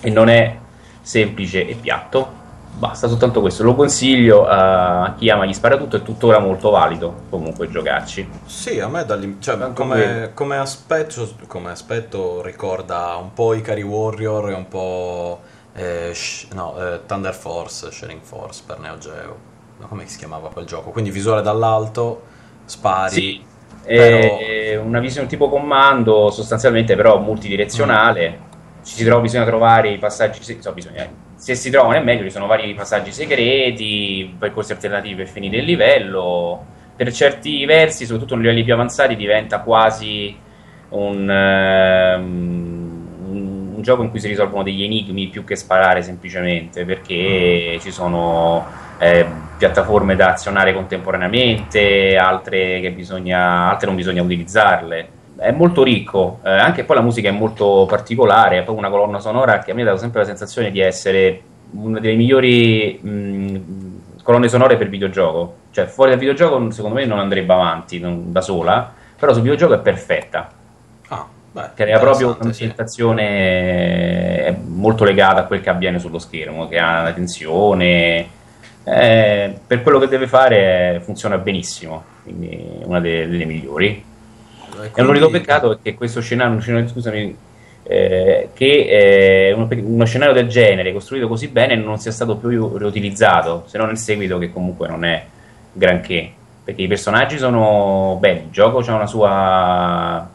[0.00, 0.62] e non è
[1.04, 2.42] semplice e piatto.
[2.76, 7.70] Basta soltanto questo, lo consiglio a chi ama gli sparatutto, è tuttora molto valido comunque
[7.70, 8.28] giocarci.
[8.46, 9.06] Sì, a me
[9.38, 15.40] cioè, come, come, aspetto, come, aspetto, ricorda un po' i Cari Warrior e un po'
[15.72, 19.52] eh, sh- no, eh, Thunder Force, Sharing Force per Neo Geo.
[19.88, 20.90] Come si chiamava quel gioco?
[20.90, 22.22] Quindi visuale dall'alto,
[22.64, 23.14] spari.
[23.14, 23.44] Sì.
[23.84, 24.38] Però...
[24.38, 28.30] È una visione tipo comando, sostanzialmente però multidirezionale.
[28.30, 28.53] Mm
[28.84, 32.30] ci si trova, bisogna trovare i passaggi, so, bisogna, se si trovano è meglio, ci
[32.30, 38.44] sono vari passaggi segreti, percorsi alternativi per finire il livello, per certi versi, soprattutto nei
[38.44, 40.36] livelli più avanzati, diventa quasi
[40.90, 41.28] un,
[42.18, 43.08] um,
[43.74, 48.66] un, gioco in cui si risolvono degli enigmi più che sparare semplicemente, perché ci sono
[48.98, 56.38] eh, piattaforme da azionare contemporaneamente, altre, che bisogna, altre non bisogna utilizzarle è molto ricco,
[56.44, 59.74] eh, anche poi la musica è molto particolare, è proprio una colonna sonora che a
[59.74, 61.40] me ha dato sempre la sensazione di essere
[61.72, 63.56] una delle migliori mh,
[64.22, 65.56] colonne sonore per videogioco.
[65.70, 69.74] Cioè, fuori dal videogioco secondo me non andrebbe avanti non, da sola, però sul videogioco
[69.74, 70.50] è perfetta.
[71.08, 74.68] Ah, beh, crea proprio un'ambientazione sì.
[74.68, 78.28] molto legata a quel che avviene sullo schermo, che ha una tensione.
[78.86, 84.12] Eh, per quello che deve fare funziona benissimo, quindi una delle, delle migliori.
[84.76, 84.92] Quindi...
[84.94, 87.36] È l'unico peccato che questo scenario, scenario scusami,
[87.84, 92.76] eh, che eh, uno, uno, scenario del genere costruito così bene non sia stato più
[92.76, 95.24] riutilizzato, se non nel seguito che comunque non è
[95.72, 96.32] granché,
[96.64, 100.30] perché i personaggi sono belli, il gioco ha una sua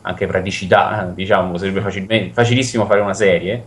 [0.00, 3.64] anche praticità, diciamo, sarebbe facilissimo fare una serie,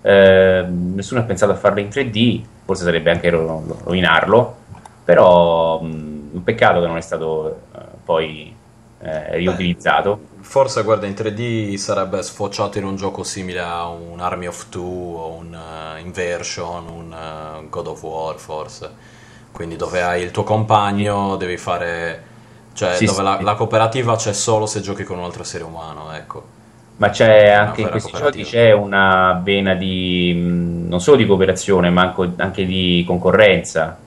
[0.00, 4.56] eh, nessuno ha pensato a farlo in 3D, forse sarebbe anche ro- rovinarlo,
[5.04, 8.54] però mh, un peccato che non è stato eh, poi
[9.00, 10.16] eh, riutilizzato.
[10.16, 14.68] Beh, forse guarda in 3D sarebbe sfociato in un gioco simile a un Army of
[14.68, 19.14] Two o un uh, Inversion, un uh, God of War forse.
[19.52, 22.34] Quindi dove hai il tuo compagno devi fare...
[22.72, 23.22] Cioè sì, dove sì.
[23.22, 26.54] La, la, cooperativa c'è solo se giochi con un altro essere umano, ecco.
[26.98, 32.14] Ma c'è anche in questi giochi c'è una vena di non solo di cooperazione, ma
[32.36, 33.98] anche di concorrenza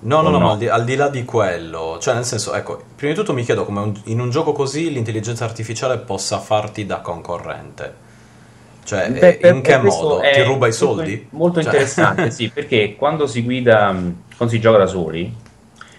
[0.00, 2.54] No, no, no, no, ma al di, al di, là di quello, cioè nel senso,
[2.54, 6.38] ecco, prima di tutto mi chiedo come un, in un gioco così l'intelligenza artificiale possa
[6.38, 8.06] farti da concorrente.
[8.84, 10.20] Cioè, Beh, in che modo?
[10.20, 11.26] Ti ruba i soldi?
[11.30, 11.72] Molto cioè.
[11.72, 13.88] interessante, sì, perché quando si guida,
[14.36, 15.34] quando si gioca da soli,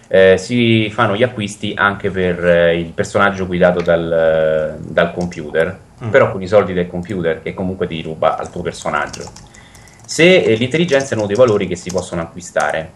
[0.08, 6.08] eh, si fanno gli acquisti anche per eh, il personaggio guidato dal, dal computer, mm.
[6.08, 9.22] però con i soldi del computer che comunque ti ruba al tuo personaggio.
[10.04, 12.90] Se eh, l'intelligenza è uno dei valori che si possono acquistare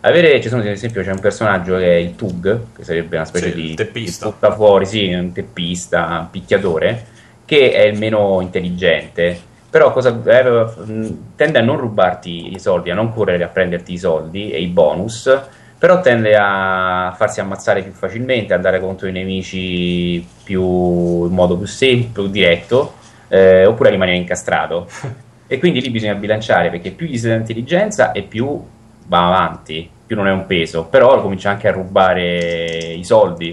[0.00, 3.24] avere, ci sono ad esempio c'è un personaggio che è il Tug, che sarebbe una
[3.24, 4.26] specie sì, di teppista.
[4.26, 7.06] Di fuori, sì, un teppista, un picchiatore,
[7.44, 9.48] che è il meno intelligente.
[9.68, 13.98] Però cosa, eh, tende a non rubarti i soldi, a non correre a prenderti i
[13.98, 15.30] soldi e i bonus,
[15.78, 21.56] però tende a farsi ammazzare più facilmente, a andare contro i nemici più, in modo
[21.56, 22.94] più semplice, più diretto,
[23.28, 24.88] eh, oppure a rimanere incastrato.
[25.46, 28.62] e quindi lì bisogna bilanciare perché più gli si dà intelligenza e più
[29.10, 33.52] va avanti, più non è un peso, però comincia anche a rubare i soldi,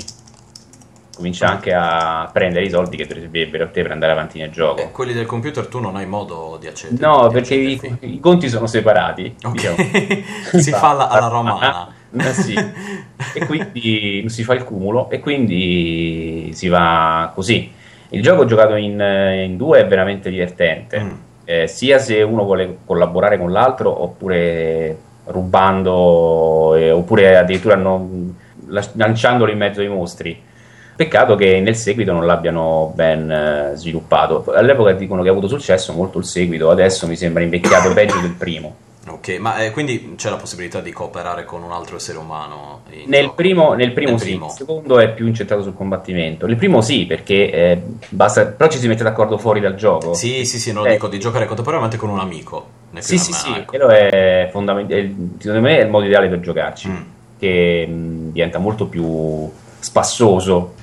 [1.15, 4.81] comincia anche a prendere i soldi che dovrebbero a te per andare avanti nel gioco.
[4.81, 7.03] Eh, quelli del computer tu non hai modo di accedere.
[7.03, 9.35] No, perché i, i, conti sono separati.
[9.43, 9.75] Okay.
[9.75, 10.61] Diciamo.
[10.61, 11.91] si fa alla, alla romana.
[12.19, 12.55] Ah, sì.
[13.33, 17.69] e quindi si fa il cumulo e quindi si va così.
[18.09, 18.97] Il gioco giocato in,
[19.43, 21.11] in due è veramente divertente, mm.
[21.43, 24.97] eh, sia se uno vuole collaborare con l'altro oppure
[25.27, 28.35] rubando eh, oppure addirittura non,
[28.67, 30.43] lanciandolo in mezzo ai mostri.
[30.95, 34.45] Peccato che nel seguito non l'abbiano ben eh, sviluppato.
[34.53, 38.33] All'epoca dicono che ha avuto successo molto il seguito, adesso mi sembra invecchiato peggio del
[38.33, 38.86] primo.
[39.09, 42.81] Ok, ma eh, quindi c'è la possibilità di cooperare con un altro essere umano?
[43.05, 44.45] Nel primo, nel primo, nel sì, primo.
[44.47, 46.45] il secondo è più incentrato sul combattimento.
[46.45, 50.13] Il primo sì, perché eh, basta, però ci si mette d'accordo fuori dal gioco.
[50.13, 50.93] Sì, sì, sì, non lo eh.
[50.93, 52.75] dico di giocare contemporaneamente con un amico.
[52.99, 53.65] Sì, sì, sì, ecco.
[53.65, 55.13] quello è fondamentale.
[55.37, 57.01] Secondo me è il modo ideale per giocarci, mm.
[57.37, 60.73] che mh, diventa molto più spassoso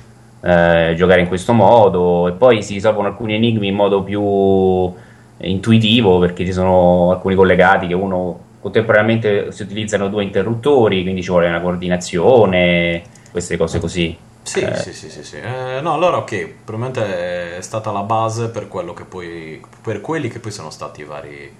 [0.41, 4.93] eh, giocare in questo modo e poi si risolvono alcuni enigmi in modo più
[5.37, 11.29] intuitivo perché ci sono alcuni collegati che uno contemporaneamente si utilizzano due interruttori, quindi ci
[11.29, 14.17] vuole una coordinazione, queste cose così.
[14.41, 14.75] Sì, eh.
[14.75, 15.37] sì, sì, sì, sì.
[15.37, 20.29] Eh, no, allora ok, probabilmente è stata la base per quello che poi per quelli
[20.29, 21.51] che poi sono stati i vari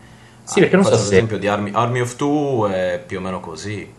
[0.43, 3.39] Sì, perché non so se esempio di Army, Army of Two è più o meno
[3.39, 3.91] così.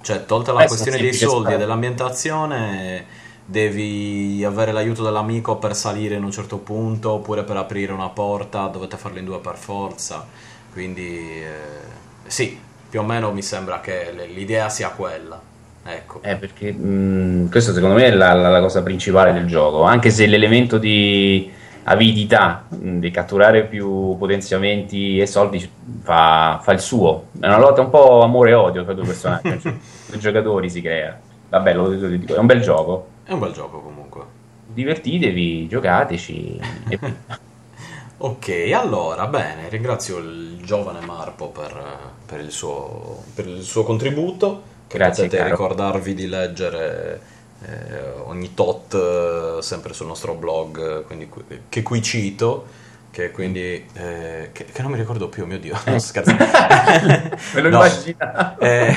[0.00, 3.06] Cioè, tolta la Beh, questione dei soldi e dell'ambientazione,
[3.50, 8.66] devi avere l'aiuto dell'amico per salire in un certo punto oppure per aprire una porta,
[8.66, 10.26] dovete farlo in due per forza.
[10.70, 12.60] Quindi eh, sì,
[12.90, 15.40] più o meno mi sembra che l'idea sia quella.
[15.82, 16.20] Ecco.
[16.22, 20.10] Eh, perché mh, questo secondo me è la, la, la, cosa principale del gioco, anche
[20.10, 21.50] se l'elemento di
[21.84, 25.66] avidità, mh, di catturare più potenziamenti e soldi
[26.02, 27.28] fa, fa, il suo.
[27.40, 31.18] È una lotta un po' amore e odio tra due personaggi, due giocatori si crea.
[31.48, 33.16] Vabbè, lo, lo dico, è un bel gioco.
[33.28, 34.22] È un bel gioco comunque.
[34.68, 36.58] Divertitevi, giocateci.
[38.16, 44.62] ok, allora, bene, ringrazio il giovane Marpo per, per, il, suo, per il, suo, contributo.
[44.86, 45.50] Che Grazie, potete caro.
[45.50, 47.20] ricordarvi di leggere
[47.66, 51.28] eh, ogni tot eh, sempre sul nostro blog, quindi,
[51.68, 52.64] che qui cito
[53.10, 56.32] che quindi eh, che, che, non mi ricordo più, mio Dio, non scherzo.
[56.32, 58.58] Me lo no, immagino.
[58.58, 58.96] Eh,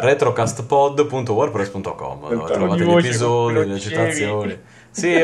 [0.00, 4.58] retrocastpod.wordpress.com dove trovate gli episodi, le citazioni.
[4.92, 5.14] Sì,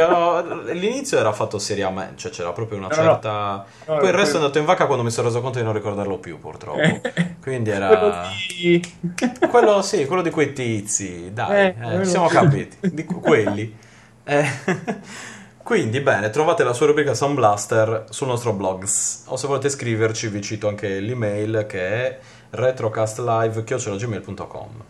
[0.73, 3.67] l'inizio era fatto seriamente, cioè c'era proprio una certa...
[3.87, 5.65] No, no, Poi il resto è andato in vacca quando mi sono reso conto di
[5.65, 7.01] non ricordarlo più, purtroppo.
[7.43, 7.89] Quindi era...
[7.89, 8.15] quello,
[8.49, 8.81] di...
[9.51, 13.77] quello sì, quello di quei tizi, dai, eh, eh, siamo capiti, di quelli.
[14.23, 14.47] Eh.
[15.65, 18.85] Quindi, bene, trovate la sua rubrica Sound Blaster sul nostro blog.
[19.27, 22.19] O se volete scriverci, vi cito anche l'email che è
[22.51, 24.85] retrocastlive.gmail.com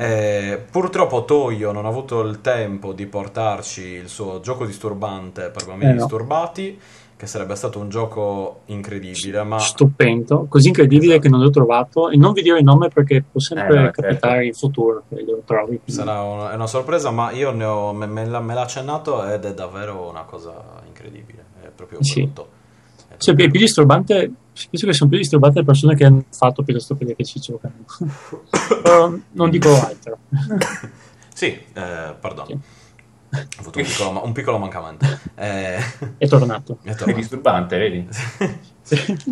[0.00, 5.66] eh, Purtroppo Toyo non ha avuto il tempo di portarci il suo gioco disturbante per
[5.66, 6.02] bambini eh no.
[6.02, 6.78] disturbati,
[7.16, 9.58] che sarebbe stato un gioco incredibile, ma...
[9.58, 11.22] Stupendo, così incredibile esatto.
[11.22, 13.90] che non l'ho trovato, e non vi dirò il nome perché può sempre eh, no,
[13.90, 14.46] capitare certo.
[14.46, 15.80] in futuro che lo trovi.
[15.86, 19.52] Sarà una, una, sorpresa, ma io ho, me, me, l'ha, me, l'ha, accennato ed è
[19.52, 22.22] davvero una cosa incredibile, è proprio sì.
[22.22, 22.57] brutto.
[23.18, 24.32] Cioè, è più disturbante,
[24.70, 27.40] penso che sono più disturbate le persone che hanno fatto piuttosto che le che ci
[27.40, 27.74] giocano.
[28.82, 30.18] Però non dico altro.
[31.34, 32.46] sì, eh, perdono.
[32.46, 32.58] Sì.
[33.30, 35.04] Ho avuto un piccolo, un piccolo mancamento.
[35.34, 35.76] Eh,
[36.16, 36.78] è tornato.
[36.82, 37.10] È, tornato.
[37.10, 38.08] è disturbante, vedi?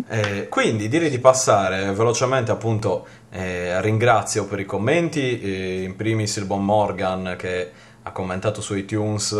[0.07, 6.35] eh, quindi direi di passare velocemente appunto eh, ringrazio per i commenti eh, in primis
[6.37, 7.71] il buon Morgan che
[8.03, 9.35] ha commentato su iTunes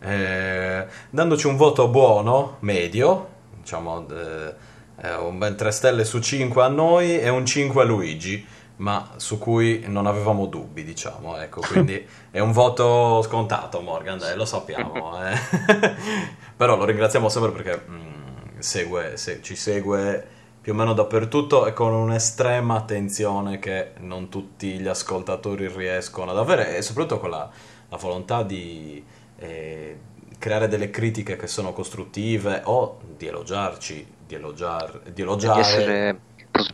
[0.00, 3.34] eh, dandoci un voto buono medio
[3.66, 8.46] diciamo, eh, un ben 3 stelle su 5 a noi e un 5 a Luigi,
[8.76, 14.36] ma su cui non avevamo dubbi, diciamo, ecco, quindi è un voto scontato Morgan, dai,
[14.36, 15.36] lo sappiamo, eh.
[16.56, 21.66] però lo ringraziamo sempre perché mh, mm, segue, se, ci segue più o meno dappertutto
[21.66, 27.30] e con un'estrema attenzione che non tutti gli ascoltatori riescono ad avere e soprattutto con
[27.30, 27.50] la,
[27.88, 29.04] la volontà di...
[29.38, 29.98] Eh,
[30.38, 35.62] creare delle critiche che sono costruttive o di elogiarci, di, elogiar, di elogiare.
[35.62, 36.20] Di essere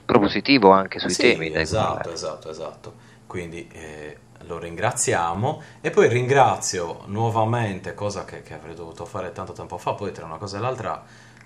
[0.05, 1.55] propositivo anche sui sì, temi.
[1.55, 2.95] Esatto, esatto, esatto.
[3.27, 9.53] Quindi eh, lo ringraziamo e poi ringrazio nuovamente, cosa che, che, avrei dovuto fare tanto
[9.53, 11.03] tempo fa, poi tra una cosa e l'altra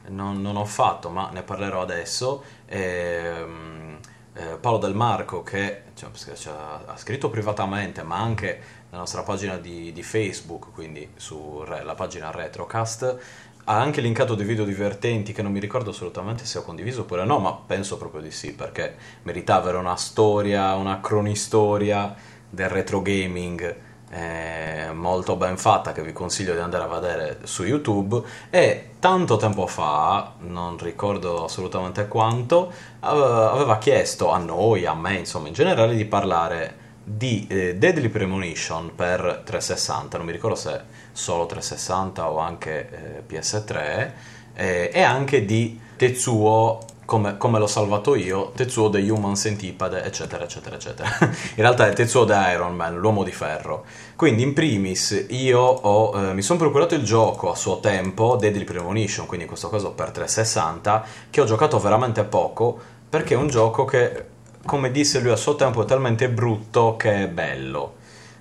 [0.08, 2.42] non, non ho fatto, ma ne parlerò adesso.
[2.66, 3.98] Ehm,
[4.34, 6.10] eh, Paolo Del Marco che cioè,
[6.52, 8.60] ha scritto privatamente, ma anche
[8.96, 13.18] la nostra pagina di, di Facebook, quindi sulla pagina Retrocast,
[13.64, 17.24] ha anche linkato dei video divertenti che non mi ricordo assolutamente se ho condiviso oppure
[17.24, 22.14] no, ma penso proprio di sì, perché meritava avere una storia, una cronistoria
[22.48, 23.76] del retro gaming
[24.08, 28.22] eh, molto ben fatta che vi consiglio di andare a vedere su YouTube.
[28.48, 35.48] E tanto tempo fa, non ricordo assolutamente quanto, aveva chiesto a noi, a me insomma
[35.48, 40.80] in generale di parlare di eh, Deadly Premonition per 360, non mi ricordo se
[41.12, 44.10] solo 360 o anche eh, PS3,
[44.54, 50.42] eh, e anche di Tetsuo come, come, l'ho salvato io, Tetsuo The Human Centipede, eccetera,
[50.42, 51.08] eccetera, eccetera.
[51.20, 53.84] in realtà è Tetsuo The Iron Man, l'uomo di ferro.
[54.16, 58.64] Quindi, in primis, io ho, eh, mi sono procurato il gioco a suo tempo, Deadly
[58.64, 62.76] Premonition, quindi in questo caso per 360, che ho giocato veramente poco,
[63.08, 64.34] perché è un gioco che
[64.66, 67.94] come disse lui a suo tempo, è talmente brutto che è bello.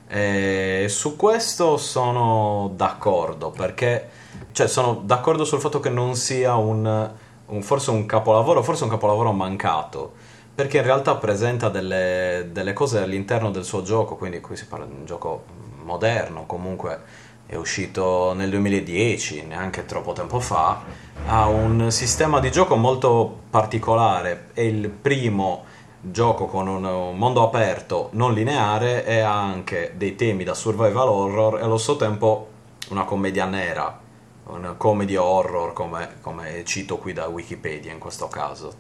[0.07, 4.09] E su questo sono d'accordo, perché
[4.51, 7.11] cioè, sono d'accordo sul fatto che non sia un,
[7.45, 10.13] un, forse un capolavoro, forse un capolavoro mancato,
[10.53, 14.85] perché in realtà presenta delle, delle cose all'interno del suo gioco, quindi qui si parla
[14.85, 15.43] di un gioco
[15.83, 20.81] moderno, comunque è uscito nel 2010, neanche troppo tempo fa,
[21.27, 25.65] ha un sistema di gioco molto particolare, è il primo
[26.11, 31.59] gioco con un mondo aperto non lineare e ha anche dei temi da survival horror
[31.59, 32.47] e allo stesso tempo
[32.89, 33.99] una commedia nera,
[34.47, 38.73] una comedy horror come, come cito qui da Wikipedia in questo caso.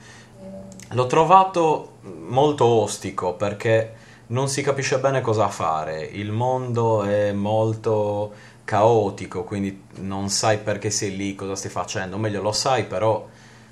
[0.89, 3.93] L'ho trovato molto ostico perché
[4.27, 8.33] non si capisce bene cosa fare, il mondo è molto
[8.63, 13.27] caotico, quindi non sai perché sei lì, cosa stai facendo, o meglio lo sai però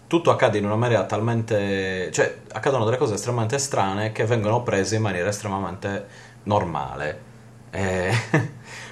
[0.07, 2.11] tutto accade in una maniera talmente...
[2.11, 6.05] cioè accadono delle cose estremamente strane che vengono prese in maniera estremamente
[6.43, 7.31] normale.
[7.71, 8.11] E...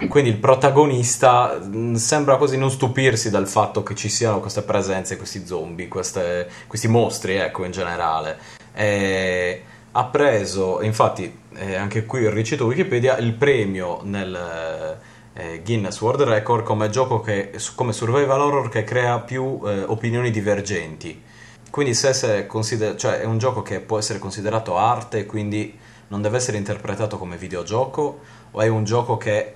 [0.10, 5.18] Quindi il protagonista mm, sembra quasi non stupirsi dal fatto che ci siano queste presenze,
[5.18, 8.38] questi zombie, queste, questi mostri, ecco, in generale.
[8.74, 15.00] E ha preso, infatti, eh, anche qui ricito Wikipedia, il premio nel
[15.34, 20.32] eh, Guinness World Record come gioco che, come survival horror che crea più eh, opinioni
[20.32, 21.22] divergenti.
[21.70, 25.78] Quindi se, se consider- cioè è un gioco che può essere considerato arte quindi
[26.10, 28.20] non deve essere interpretato come videogioco
[28.52, 29.56] o è un gioco che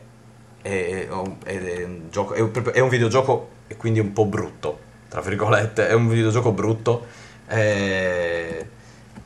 [0.61, 4.79] è, è, è, un, gioco, è un videogioco e quindi un po' brutto,
[5.09, 7.05] tra virgolette, è un videogioco brutto.
[7.47, 8.69] E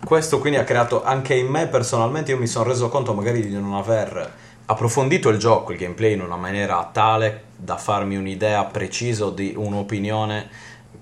[0.03, 3.53] questo quindi ha creato anche in me personalmente, io mi sono reso conto magari di
[3.53, 4.33] non aver
[4.71, 10.49] approfondito il gioco, il gameplay in una maniera tale da farmi un'idea precisa di un'opinione,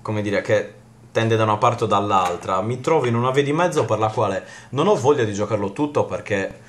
[0.00, 0.72] come dire, che
[1.12, 2.62] tende da una parte o dall'altra.
[2.62, 5.72] Mi trovo in una via di mezzo per la quale non ho voglia di giocarlo
[5.72, 6.60] tutto perché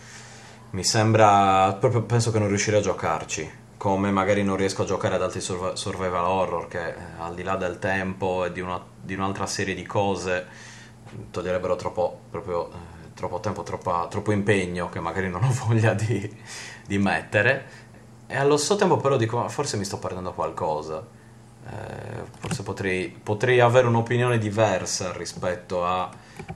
[0.71, 3.49] mi sembra, proprio penso che non riuscirei a giocarci.
[3.77, 7.55] Come magari non riesco a giocare ad altri survival horror che eh, al di là
[7.55, 10.45] del tempo e di, una, di un'altra serie di cose
[11.31, 16.30] toglierebbero troppo, proprio, eh, troppo tempo, troppa, troppo impegno che magari non ho voglia di,
[16.89, 17.65] di mettere.
[18.25, 21.05] E allo stesso tempo però dico forse mi sto perdendo qualcosa.
[21.67, 26.09] Eh, forse potrei, potrei, avere un'opinione diversa rispetto a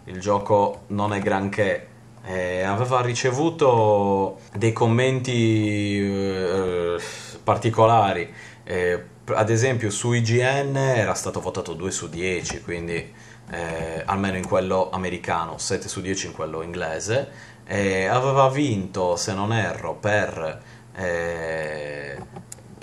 [0.06, 1.88] il gioco non è granché.
[2.26, 6.98] Eh, aveva ricevuto dei commenti eh,
[7.44, 8.34] particolari.
[8.64, 13.14] Eh, ad esempio su IGN era stato votato 2 su 10 quindi
[13.52, 19.34] eh, almeno in quello americano 7 su 10 in quello inglese eh, aveva vinto, se
[19.34, 20.62] non erro, per,
[20.96, 22.18] eh,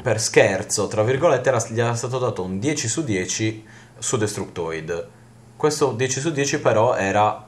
[0.03, 3.67] per scherzo, tra virgolette, era, gli era stato dato un 10 su 10
[3.99, 5.09] su Destructoid.
[5.57, 7.47] Questo 10 su 10 però era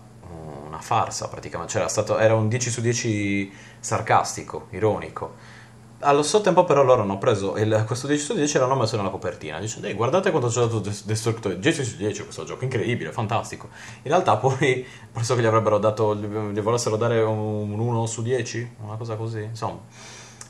[0.67, 5.61] una farsa praticamente, cioè era, stato, era un 10 su 10 sarcastico, ironico
[6.03, 8.97] allo stesso tempo però loro hanno preso il, questo 10 su 10 e l'hanno messo
[8.97, 9.59] nella copertina.
[9.59, 13.69] Dicendo ehi guardate quanto ci ha dato Destructoid 10 su 10 questo gioco incredibile fantastico.
[14.03, 18.77] In realtà poi penso che gli avrebbero dato gli volessero dare un 1 su 10
[18.81, 19.81] una cosa così insomma.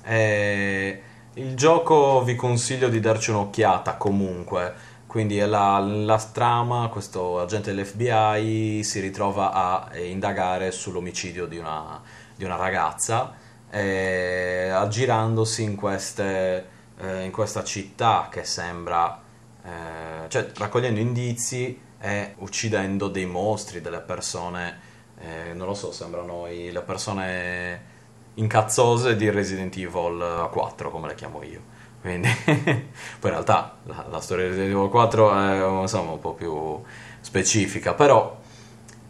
[0.05, 1.03] Eh,
[1.35, 4.91] il gioco vi consiglio di darci un'occhiata comunque.
[5.07, 12.01] Quindi la, la trama, questo agente dell'FBI si ritrova a indagare sull'omicidio di una,
[12.35, 13.41] di una ragazza
[13.73, 16.67] eh, aggirandosi in, queste,
[16.99, 19.19] eh, in, questa città che sembra,
[19.65, 24.79] eh, cioè raccogliendo indizi e uccidendo dei mostri, delle persone,
[25.19, 27.91] eh, non lo so, sembrano i, le persone
[28.35, 31.61] incazzose di Resident Evil 4, come le chiamo io.
[32.03, 32.85] Quindi, poi
[33.23, 36.83] in realtà la, la, storia di Resident Evil 4 è insomma, un po' più
[37.21, 38.39] specifica, però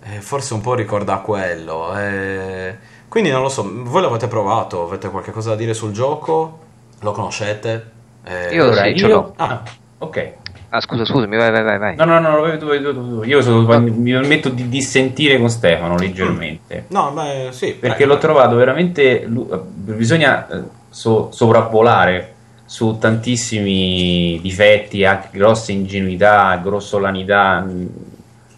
[0.05, 1.99] eh, forse un po' ricorda quello.
[1.99, 4.87] Eh, quindi non lo so, voi l'avete provato?
[4.87, 6.61] Avete qualche cosa da dire sul gioco?
[7.01, 7.91] Lo conoscete?
[8.25, 9.35] Eh, io sì, ce l'ho.
[9.37, 9.63] Ah,
[9.99, 10.33] ok.
[10.71, 11.95] Ah, scusa, scusami, vai, vai, vai.
[11.95, 13.23] No, no, no, vai, tu, vai, tu, tu.
[13.25, 16.87] io sono, mi permetto di dissentire con Stefano leggermente.
[16.89, 17.75] No, beh, sì.
[17.75, 19.29] Perché l'ho trovato veramente.
[19.29, 22.33] Bisogna eh, so, sopravvolare
[22.65, 27.63] su tantissimi difetti, anche grosse ingenuità, grossolanità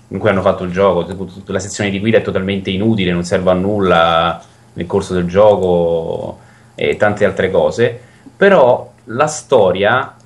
[0.08, 1.06] in cui hanno fatto il gioco.
[1.46, 4.42] La sezione di guida è totalmente inutile, non serve a nulla.
[4.74, 6.38] nel corso del gioco
[6.74, 8.00] e tante altre cose,
[8.36, 10.16] però la storia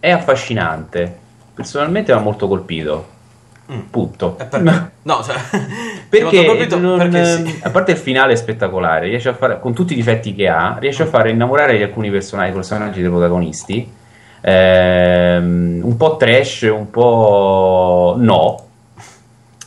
[0.00, 1.18] è affascinante.
[1.54, 3.06] Personalmente mi ha molto colpito.
[3.72, 3.80] Mm.
[3.90, 4.30] Punto.
[4.32, 4.90] Perché?
[5.02, 5.34] No, cioè,
[6.08, 7.60] Perché, colpito non- perché sì.
[7.62, 10.76] a parte il finale è spettacolare, riesce a fare, con tutti i difetti che ha,
[10.78, 13.92] riesce a fare innamorare di alcuni personaggi, personaggi dei protagonisti.
[14.42, 18.66] Ehm, un po' trash, un po' no.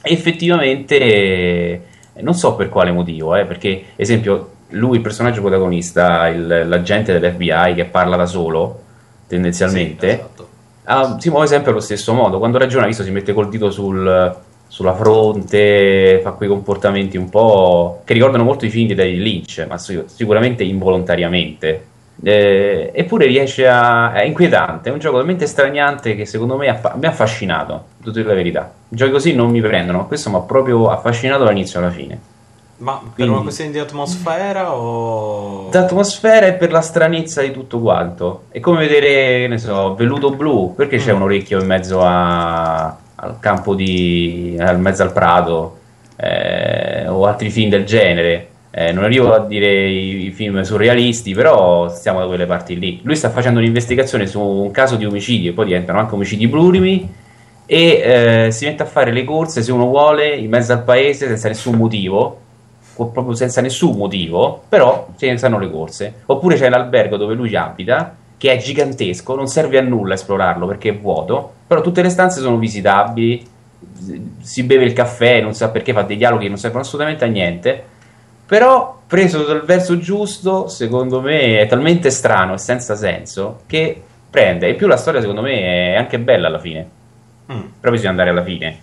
[0.08, 1.82] Effettivamente,
[2.22, 7.74] non so per quale motivo, eh, perché, esempio, lui, il personaggio protagonista, il- l'agente dell'FBI
[7.76, 8.82] che parla da solo,
[9.28, 10.48] tendenzialmente, Sì, esatto.
[10.88, 12.38] Ah, si muove sempre allo stesso modo.
[12.38, 14.36] Quando ragiona, visto, si mette col dito sul-
[14.68, 19.66] sulla fronte, fa quei comportamenti un po' che ricordano molto i film di David Lynch,
[19.68, 21.86] ma si- sicuramente involontariamente.
[22.24, 24.14] Eh, eppure riesce a.
[24.14, 24.90] è inquietante.
[24.90, 27.86] È un gioco talmente straniante che secondo me affa- mi ha affascinato.
[27.98, 28.72] Devo dire la verità.
[28.88, 32.20] Giochi così non mi prendono, questo mi ha proprio affascinato dall'inizio alla fine.
[32.78, 35.70] Ma per Quindi- una questione di atmosfera o...
[35.72, 38.44] D'atmosfera e per la stranezza di tutto quanto.
[38.50, 41.16] È come vedere, ne so, Velluto Blu, perché c'è Mm.
[41.16, 44.56] un orecchio in mezzo a- al campo di.
[44.60, 45.78] in mezzo al prato,
[46.18, 48.48] eh, o altri film del genere.
[48.78, 53.00] Eh, non arrivo a dire i, i film surrealisti, però stiamo da quelle parti lì.
[53.04, 57.10] Lui sta facendo un'investigazione su un caso di omicidio, poi diventano anche omicidi plurimi.
[57.66, 57.78] E
[58.48, 61.48] eh, si mette a fare le corse se uno vuole in mezzo al paese senza
[61.48, 62.44] nessun motivo
[62.96, 66.14] proprio senza nessun motivo, però si iniziano le corse.
[66.28, 70.90] Oppure c'è l'albergo dove lui abita, che è gigantesco, non serve a nulla esplorarlo perché
[70.90, 73.46] è vuoto, però tutte le stanze sono visitabili,
[74.42, 77.28] si beve il caffè, non sa perché, fa dei dialoghi che non servono assolutamente a
[77.28, 77.84] niente,
[78.46, 84.68] però preso dal verso giusto, secondo me è talmente strano e senza senso che prende.
[84.68, 86.90] E in più la storia secondo me è anche bella alla fine,
[87.52, 87.62] Mm.
[87.80, 88.80] però bisogna andare alla fine.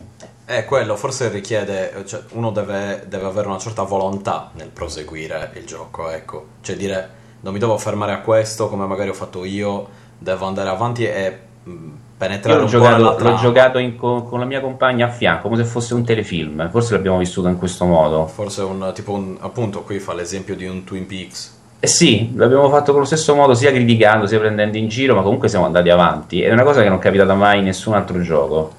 [0.46, 5.64] Eh, quello forse richiede, cioè, uno deve, deve avere una certa volontà nel proseguire il
[5.64, 6.46] gioco, ecco.
[6.60, 7.08] Cioè dire,
[7.40, 11.38] non mi devo fermare a questo come magari ho fatto io, devo andare avanti e
[11.64, 11.90] mh,
[12.22, 15.56] penetrare Io l'ho giocato, l'ho giocato in co- con la mia compagna a fianco, come
[15.56, 16.70] se fosse un telefilm.
[16.70, 18.28] Forse l'abbiamo vissuto in questo modo.
[18.28, 21.58] Forse un tipo un, appunto qui fa l'esempio di un Twin Peaks.
[21.80, 25.22] Eh sì, l'abbiamo fatto con lo stesso modo, sia criticando, sia prendendo in giro, ma
[25.22, 26.40] comunque siamo andati avanti.
[26.42, 28.70] È una cosa che non è capitata mai in nessun altro gioco.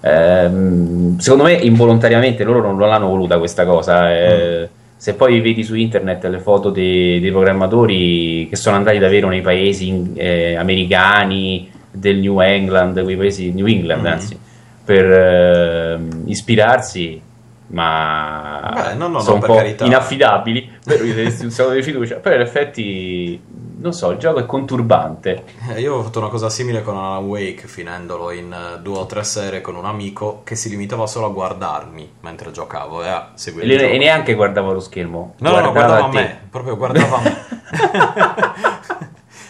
[0.00, 4.14] Ehm, secondo me, involontariamente loro non l'hanno voluta questa cosa.
[4.14, 4.68] eh.
[4.96, 9.40] Se poi vedi su internet le foto dei, dei programmatori che sono andati davvero nei
[9.42, 14.06] paesi eh, americani del New England, quei paesi New England, Mhm.
[14.12, 14.38] anzi,
[14.84, 17.22] per ehm, ispirarsi,
[17.68, 19.84] ma Beh, no, no, no, sono per un po' carità.
[19.86, 22.16] inaffidabili, gli daresti un sacco di fiducia.
[22.16, 23.40] Però in effetti,
[23.80, 25.44] non so, il gioco è conturbante.
[25.74, 29.06] Eh, io ho fatto una cosa simile con Alan Wake, finendolo in eh, due o
[29.06, 33.30] tre sere con un amico che si limitava solo a guardarmi mentre giocavo e a
[33.34, 33.92] E, seguire gioco.
[33.92, 36.16] e neanche guardava lo schermo, No, no, no, guardava a te.
[36.18, 37.36] me, proprio guardava a me.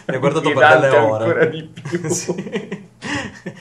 [0.07, 1.23] Mi ha guardato per delle ore.
[1.23, 2.07] ancora di più.
[2.09, 2.83] Sì.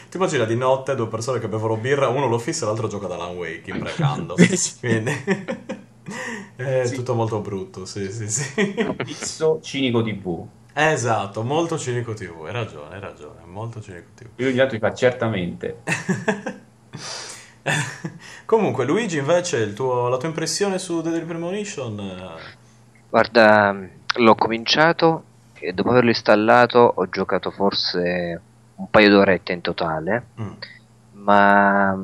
[0.09, 3.07] Ti immagina di notte due persone che bevono birra, uno lo fissa e l'altro gioca
[3.07, 4.35] ad Alan Wake, imprecando.
[4.81, 5.13] Quindi
[6.57, 6.95] è Sì.
[6.95, 8.75] tutto molto brutto, sì, sì, sì.
[9.05, 10.47] Pizzo cinico TV.
[10.73, 14.29] Esatto, molto cinico TV, hai ragione, hai ragione, molto cinico TV.
[14.41, 15.83] Io tanto mi fa certamente.
[18.45, 22.31] Comunque, Luigi, invece, il tuo- la tua impressione su Deadly Premonition?
[23.09, 23.77] Guarda,
[24.17, 25.23] l'ho cominciato
[25.65, 28.41] e dopo averlo installato ho giocato forse
[28.77, 30.53] un paio d'orette in totale, mm,
[31.13, 31.97] ma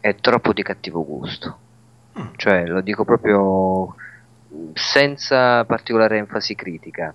[0.00, 1.58] è troppo di cattivo gusto.
[2.18, 3.94] mm, Cioè, lo dico proprio
[4.74, 7.12] senza particolare enfasi critica.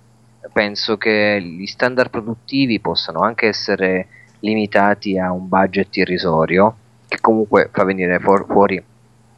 [0.52, 4.06] Penso che gli standard produttivi possano anche essere
[4.40, 6.76] limitati a un budget irrisorio,
[7.08, 8.82] che comunque fa venire fuor- fuori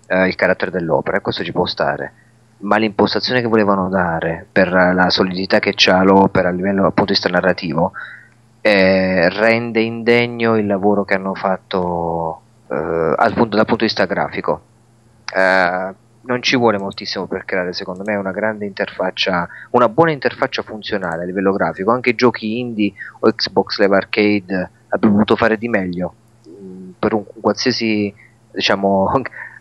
[0.08, 2.12] eh, il carattere dell'opera, e questo ci può stare.
[2.58, 7.12] Ma l'impostazione che volevano dare per la solidità che ha l'opera a livello appunto di
[7.12, 7.92] vista narrativo
[8.62, 14.60] eh, rende indegno il lavoro che hanno fatto eh, dal punto di vista grafico.
[15.32, 20.62] Eh, non ci vuole moltissimo per creare, secondo me, una grande interfaccia, una buona interfaccia
[20.62, 21.92] funzionale a livello grafico.
[21.92, 26.14] Anche giochi indie o Xbox Live Arcade avrebbero potuto fare di meglio
[26.48, 28.12] mm, per un qualsiasi
[28.50, 29.10] diciamo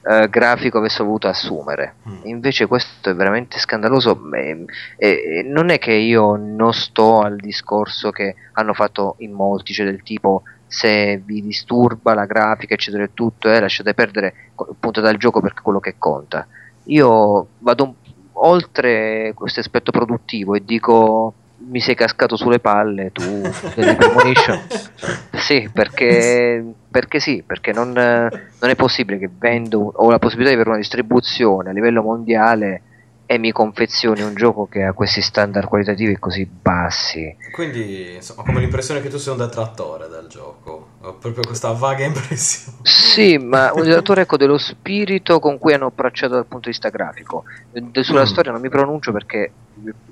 [0.08, 1.96] eh, grafico avesse voluto assumere.
[2.08, 2.20] mm.
[2.24, 4.20] Invece questo è veramente scandaloso.
[4.32, 4.66] e-
[4.98, 9.86] e- non è che io non sto al discorso che hanno fatto in molti, cioè
[9.86, 15.00] del tipo se vi disturba la grafica, eccetera e tutto, eh, lasciate perdere co- punto
[15.02, 16.46] dal gioco perché è quello che conta.
[16.86, 17.94] Io vado un-
[18.34, 21.34] oltre questo aspetto produttivo e dico
[21.68, 23.22] mi sei cascato sulle palle tu
[23.74, 24.60] delle Premonition
[25.34, 26.64] sì perché,
[26.96, 28.30] perché sì perché non, eh,
[28.62, 32.82] non è possibile che vendo ho la possibilità di avere una distribuzione a livello mondiale
[33.28, 37.36] e mi confezioni un gioco che ha questi standard qualitativi così bassi.
[37.54, 40.90] Quindi, insomma, come l'impressione che tu sei un detrattore del gioco.
[41.02, 42.78] Ho proprio questa vaga impressione.
[42.84, 46.90] Sì, ma un detrattore ecco, dello spirito con cui hanno approcciato dal punto di vista
[46.90, 47.44] grafico.
[47.72, 48.26] De- sulla Mm.
[48.26, 49.54] storia non mi pronuncio perché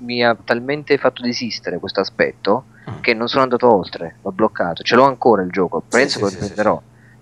[0.00, 3.00] mi ha talmente fatto desistere questo aspetto Mm.
[3.00, 4.82] che non sono andato oltre, l'ho bloccato.
[4.82, 6.62] Ce l'ho ancora il gioco, penso sì, che lo sì, sì.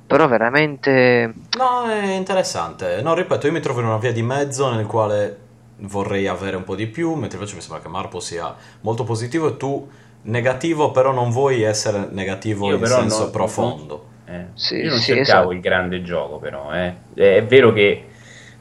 [0.06, 3.00] Però veramente No, è interessante.
[3.02, 5.41] No, ripeto, io mi trovo in una via di mezzo nel quale
[5.82, 9.48] vorrei avere un po' di più, mentre invece mi sembra che Marpo sia molto positivo
[9.48, 9.88] e tu
[10.22, 14.04] negativo, però non vuoi essere negativo Io in però senso no- profondo.
[14.26, 15.52] Eh, Sì, io non sì, cercavo esatto.
[15.52, 16.72] il grande gioco, però.
[16.72, 16.94] eh.
[17.14, 18.04] È, è vero che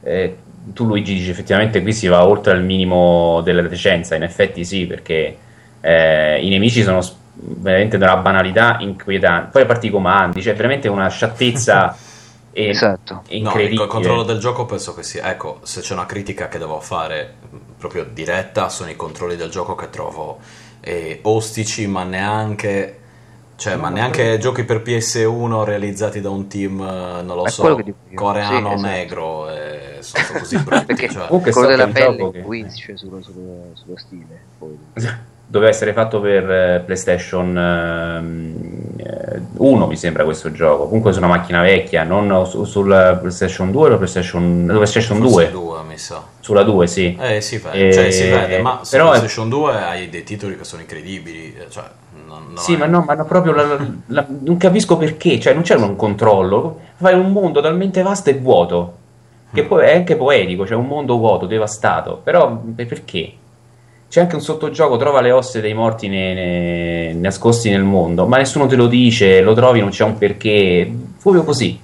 [0.03, 0.38] eh,
[0.73, 4.15] tu, Luigi, dici effettivamente qui si va oltre al minimo della decenza.
[4.15, 5.38] In effetti, sì, perché
[5.81, 6.99] eh, i nemici sono
[7.34, 9.49] veramente della banalità inquietante.
[9.52, 11.95] Poi a parte i comandi, cioè veramente una sciattezza
[12.53, 13.14] e- Esatto.
[13.14, 13.84] No, incredibile.
[13.84, 15.30] il controllo del gioco penso che sia.
[15.30, 19.49] Ecco, se c'è una critica che devo fare mh, proprio diretta, sono i controlli del
[19.49, 20.40] gioco che trovo
[20.82, 22.98] eh, ostici, ma neanche.
[23.56, 27.49] Cioè, No, ma neanche giochi per PS1 realizzati da un team, eh, non lo È
[27.52, 27.80] so,
[28.15, 28.82] coreano Sì, esatto.
[28.82, 30.86] negro, e sono così brutti.
[30.86, 31.28] Perché cioè.
[31.28, 34.40] Comunque quello della è un pelle che- influisce sullo, sullo, sullo stile.
[34.57, 34.78] Poi.
[35.52, 38.53] Doveva essere fatto per eh, PlayStation ehm,
[38.95, 40.86] eh, 1, mi sembra questo gioco.
[40.86, 45.34] Comunque su una macchina vecchia, non su- sulla PlayStation 2 o la PlayStation, PlayStation Forse
[45.34, 45.52] 2.
[45.52, 46.23] due, mi sa.
[46.40, 47.18] Sulla 2, sì.
[47.19, 50.56] Eh, si vede, Eh, cioè, si vede, ma su però PlayStation 2 hai dei titoli
[50.57, 51.53] che sono incredibili.
[51.53, 51.84] eh, Cioè,
[52.26, 55.53] non, non Sì, è- ma no, ma no, proprio la- la- non capisco perché, cioè
[55.53, 58.94] non c'è un controllo, fai un mondo talmente vasto e vuoto,
[59.53, 59.68] che Mm.
[59.68, 63.34] poi è anche poetico, c'è un mondo vuoto, devastato, però per- perché?
[64.11, 68.35] C'è anche un sottogioco, trova le osse dei morti ne- ne- nascosti nel mondo, ma
[68.35, 71.79] nessuno te lo dice, lo trovi, non c'è un perché, proprio così.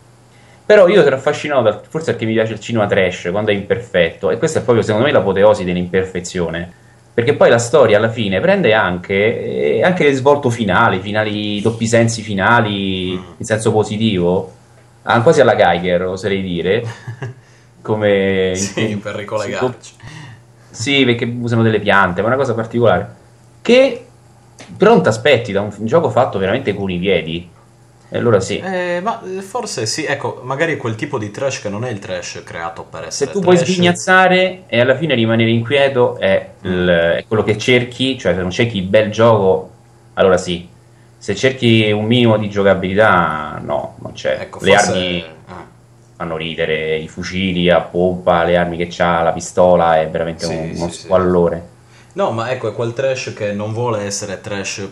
[0.65, 4.37] Però io ero affascinato, forse perché mi piace il cinema trash, quando è imperfetto, e
[4.37, 6.69] questa è proprio secondo me l'apoteosi dell'imperfezione.
[7.13, 11.87] Perché poi la storia alla fine prende anche, eh, anche il svolto finale, finali, doppi
[11.87, 13.23] sensi finali Mm.
[13.37, 14.51] in senso positivo,
[15.03, 16.83] ah, quasi alla Geiger, oserei dire,
[17.81, 19.93] come Sì, in- per ricollegarci.
[20.69, 23.15] Sì, perché usano delle piante, ma è una cosa particolare.
[23.61, 24.01] Che
[24.75, 27.49] però non ti aspetti da un un gioco fatto veramente con i piedi.
[28.09, 28.57] E allora sì.
[28.59, 31.99] Eh, ma eh, forse sì, ecco, magari quel tipo di trash che non è il
[31.99, 33.69] trash creato per Se essere tu puoi trash.
[33.69, 36.87] sghignazzare e alla fine rimanere inquieto è, il-
[37.17, 39.69] è quello che cerchi, cioè se non cerchi il bel gioco,
[40.13, 40.67] allora sì.
[41.19, 44.37] Se cerchi un minimo di giocabilità, no, non c'è.
[44.39, 45.25] Ecco, le forse- armi
[46.17, 50.53] fanno ridere, i fucili a pompa, le armi che c'ha, la pistola è veramente Sì,
[50.53, 50.99] un- sì, uno sì.
[51.01, 51.67] squallore.
[52.13, 54.89] No, ma ecco, è quel trash che non vuole essere trash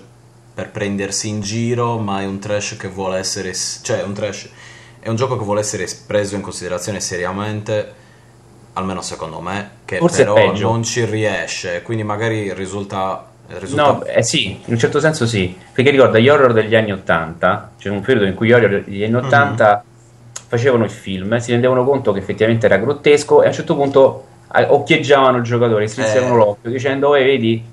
[0.54, 3.54] per prendersi in giro, ma è un trash che vuole essere.
[3.82, 4.50] cioè, è un trash.
[5.00, 7.94] È un gioco che vuole essere preso in considerazione seriamente,
[8.74, 13.26] almeno secondo me, che Forse però non ci riesce, quindi magari risulta.
[13.48, 16.92] risulta No, eh sì, in un certo senso sì, perché ricorda gli horror degli anni
[16.92, 19.84] 80, c'è un periodo in cui gli horror degli anni 80
[20.48, 24.24] facevano il film, si rendevano conto che effettivamente era grottesco e a un certo punto
[24.56, 26.38] eh, occhieggiavano il giocatore, strizzavano Eh.
[26.38, 27.64] l'occhio dicendo, eh vedi,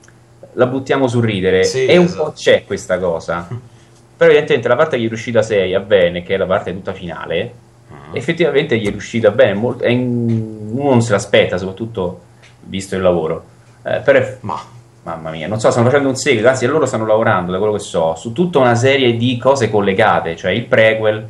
[0.55, 1.65] la buttiamo sul ridere.
[1.65, 2.25] Sì, e un esatto.
[2.25, 3.47] po' c'è questa cosa.
[4.17, 6.73] Però evidentemente la parte che gli è riuscita 6 a bene, che è la parte
[6.73, 7.53] tutta finale,
[7.93, 8.17] Mm.
[8.17, 12.21] effettivamente gli è riuscita bene, molto- in- uno non se l'aspetta, soprattutto
[12.61, 13.45] visto il lavoro.
[13.85, 14.59] Eh, però è Ma
[15.05, 17.81] Mamma mia, non so, stanno facendo un seguito, anzi loro stanno lavorando, da quello che
[17.81, 21.27] so, su tutta una serie di cose collegate, cioè il prequel,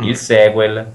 [0.00, 0.08] Mm.
[0.08, 0.92] il sequel,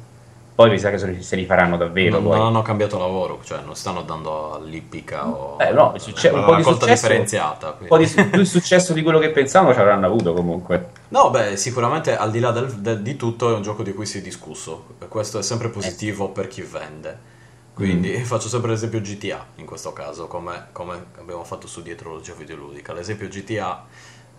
[0.56, 2.20] poi mi sa che se li faranno davvero.
[2.20, 6.46] non, non hanno cambiato lavoro, cioè non stanno dando all'ippica o Eh, no, succe- un
[6.46, 7.76] po' di successo- differenziata.
[7.80, 8.32] Un po' di quindi.
[8.32, 10.92] più successo di quello che pensavano ci avranno avuto comunque.
[11.10, 14.06] No, beh, sicuramente al di là del- de- di tutto è un gioco di cui
[14.06, 14.86] si è discusso.
[15.10, 17.34] Questo è sempre positivo per chi vende.
[17.74, 22.94] Quindi faccio sempre l'esempio GTA in questo caso, come, come abbiamo fatto su dietrologia videoludica.
[22.94, 23.84] L'esempio GTA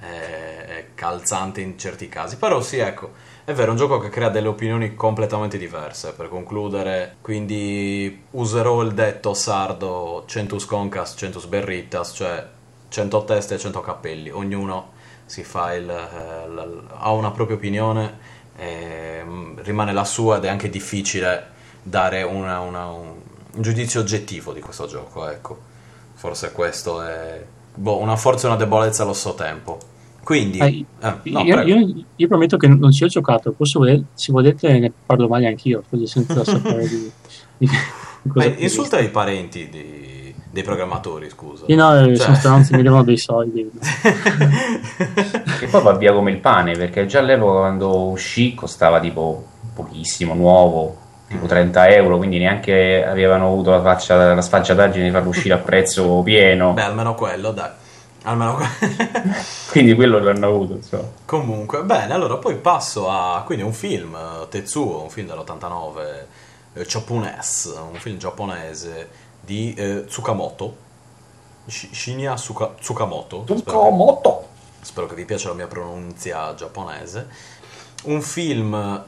[0.01, 3.13] è, è calzante in certi casi, però sì, ecco,
[3.49, 6.13] è vero, è un gioco che crea delle opinioni completamente diverse.
[6.15, 12.45] Per concludere, quindi userò il detto sardo centus concas, centus berritas, cioè
[12.89, 14.31] 100 teste e 100 cappelli.
[14.31, 14.91] Ognuno
[15.27, 18.19] si fa il, eh, l- ha una propria opinione,
[18.57, 21.51] ehm, rimane la sua ed è anche difficile
[21.83, 23.15] dare una- una- un,
[23.53, 25.29] un giudizio oggettivo di questo gioco.
[25.29, 25.57] Ecco,
[26.15, 27.45] forse questo è
[27.75, 29.79] boh, una forza e una debolezza allo stesso tempo.
[30.27, 34.03] Quindi, Eh, eh, no, io, io- io prometto che non ci ho giocato, posso voler-
[34.13, 37.09] se volete ne parlo male anch'io, così senza sapere di,
[37.59, 37.69] di-
[38.23, 41.67] di cosa Eh, che insulta i parenti di- dei programmatori, scusa.
[41.67, 43.71] Sì, no, Cioè- sono stronzi, mi devono dei soldi.
[45.63, 50.35] E poi va via come il pane, perché già all'epoca quando uscì costava tipo pochissimo,
[50.35, 50.97] nuovo,
[51.29, 55.59] tipo 30 euro, quindi neanche avevano avuto la, faccia, la sfacciataggine di farlo uscire a
[55.59, 56.73] prezzo pieno.
[56.73, 57.71] Beh, almeno quello, dai.
[58.27, 58.59] Almeno
[59.71, 60.75] quindi quello l'hanno avuto.
[60.75, 61.09] Insomma.
[61.25, 66.25] Comunque, bene, allora poi passo a quindi un film, Tetsuo, un film dell'89,
[66.75, 69.09] eh, Chopunes, un film giapponese
[69.41, 70.85] di eh, Tsukamoto.
[71.67, 73.45] Shinya Tsuka, Tsukamoto.
[73.45, 74.31] Tsukamoto!
[74.31, 74.47] Spero,
[74.81, 77.29] spero che vi piaccia la mia pronuncia giapponese.
[78.05, 79.05] Un film,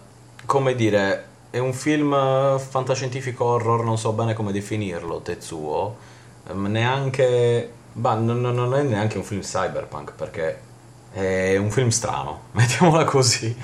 [0.47, 5.97] come dire, è un film fantascientifico horror, non so bene come definirlo, Tetsuo.
[6.49, 10.60] Ehm, neanche Bah, non, non, è neanche un film cyberpunk perché
[11.10, 13.55] è un film strano, mettiamola così.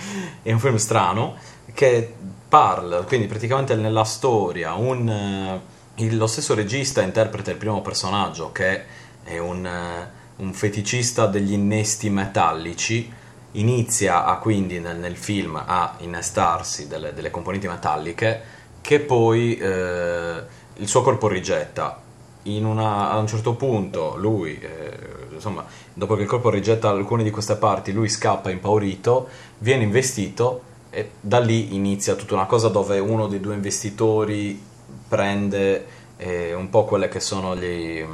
[0.43, 1.37] È un film strano
[1.73, 2.15] che
[2.49, 5.61] parla, quindi praticamente nella storia, un,
[5.97, 8.85] il, lo stesso regista interpreta il primo personaggio che
[9.25, 13.13] è un, uh, un feticista degli innesti metallici.
[13.53, 18.43] Inizia a, quindi nel, nel, film a innestarsi delle, delle, componenti metalliche
[18.81, 20.43] che poi uh,
[20.77, 22.03] il suo corpo rigetta
[22.45, 27.31] una, a un certo punto lui, eh, insomma, dopo che il corpo rigetta alcune di
[27.31, 32.99] queste parti, lui scappa impaurito, viene investito e da lì inizia tutta una cosa dove
[32.99, 34.63] uno dei due investitori
[35.09, 38.05] prende eh, un po' quelle che sono gli,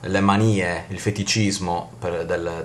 [0.00, 2.62] le manie, il feticismo del, del,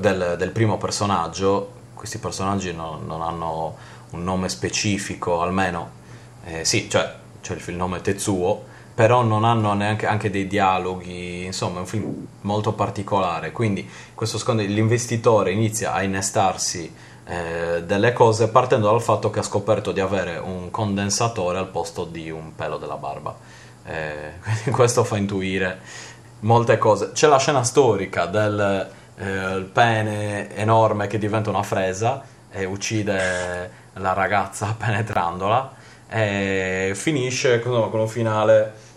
[0.00, 1.78] del, del, primo personaggio.
[1.94, 3.76] Questi personaggi non, non, hanno
[4.10, 5.98] un nome specifico, almeno
[6.44, 8.64] eh, sì, cioè c'è il nome Tetsuo,
[9.00, 14.36] però non hanno neanche anche dei dialoghi, insomma è un film molto particolare, quindi questo
[14.36, 16.94] secondo l'investitore inizia a innestarsi
[17.24, 22.04] eh, delle cose partendo dal fatto che ha scoperto di avere un condensatore al posto
[22.04, 23.34] di un pelo della barba.
[23.86, 25.80] Eh, quindi questo fa intuire
[26.40, 27.12] molte cose.
[27.12, 28.86] C'è la scena storica del
[29.16, 37.88] eh, pene enorme che diventa una fresa e uccide la ragazza penetrandola e finisce con
[37.90, 38.88] un finale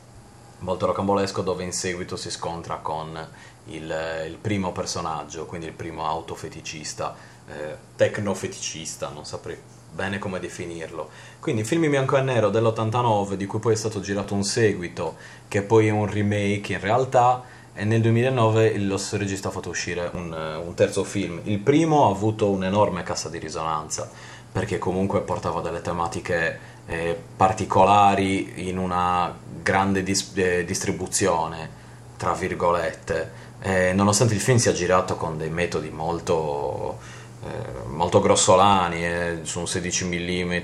[0.63, 3.15] molto rocambolesco dove in seguito si scontra con
[3.65, 7.15] il, il primo personaggio, quindi il primo autofeticista,
[7.47, 9.57] eh, tecnofeticista, non saprei
[9.91, 11.09] bene come definirlo.
[11.39, 15.17] Quindi film in bianco e nero dell'89 di cui poi è stato girato un seguito
[15.47, 17.43] che poi è un remake in realtà
[17.75, 20.31] e nel 2009 lo stesso regista ha fatto uscire un,
[20.65, 21.41] un terzo film.
[21.43, 24.09] Il primo ha avuto un'enorme cassa di risonanza
[24.51, 31.69] perché comunque portava delle tematiche eh, particolari in una grande dis- eh, distribuzione,
[32.17, 33.41] tra virgolette.
[33.61, 36.99] Eh, nonostante il film sia girato con dei metodi molto,
[37.43, 40.57] eh, molto grossolani, eh, su un 16 mm,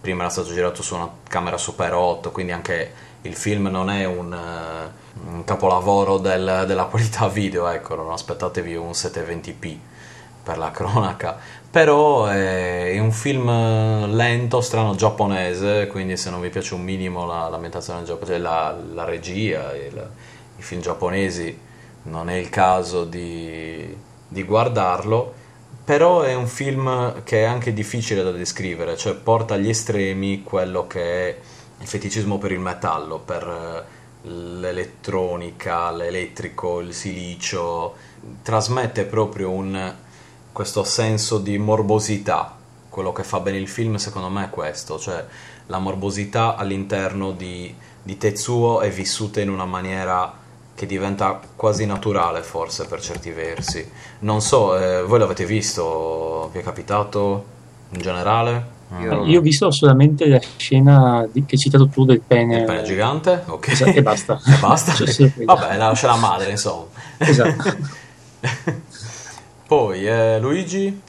[0.00, 4.06] prima era stato girato su una camera Super 8, quindi anche il film non è
[4.06, 9.76] un, uh, un capolavoro del, della qualità video, ecco, non aspettatevi un 720p
[10.42, 11.38] per la cronaca,
[11.70, 13.46] però è un film
[14.12, 19.04] lento, strano, giapponese, quindi se non vi piace un minimo la, l'ambientazione giapponese, la, la
[19.04, 20.10] regia, il,
[20.56, 21.56] i film giapponesi,
[22.02, 25.32] non è il caso di, di guardarlo,
[25.84, 30.88] però è un film che è anche difficile da descrivere, cioè porta agli estremi quello
[30.88, 31.36] che è
[31.78, 33.86] il feticismo per il metallo, per
[34.22, 37.94] l'elettronica, l'elettrico, il silicio,
[38.42, 39.94] trasmette proprio un
[40.60, 42.54] questo senso di morbosità.
[42.90, 45.24] Quello che fa bene il film secondo me è questo, cioè
[45.68, 50.30] la morbosità all'interno di, di Tetsuo è vissuta in una maniera
[50.74, 53.90] che diventa quasi naturale forse per certi versi.
[54.18, 56.50] Non so, eh, voi l'avete visto?
[56.52, 57.44] Vi è capitato
[57.92, 58.78] in generale?
[59.00, 62.58] Io, Io ho visto solamente la scena di, che hai citato tu del pene.
[62.58, 63.44] Il pene gigante?
[63.46, 63.68] Ok.
[63.68, 64.38] Esatto, e basta.
[64.44, 64.92] e basta?
[64.92, 66.84] Cioè, Vabbè, la scena madre, insomma.
[67.16, 68.08] Esatto.
[69.70, 71.00] Poi eh, Luigi?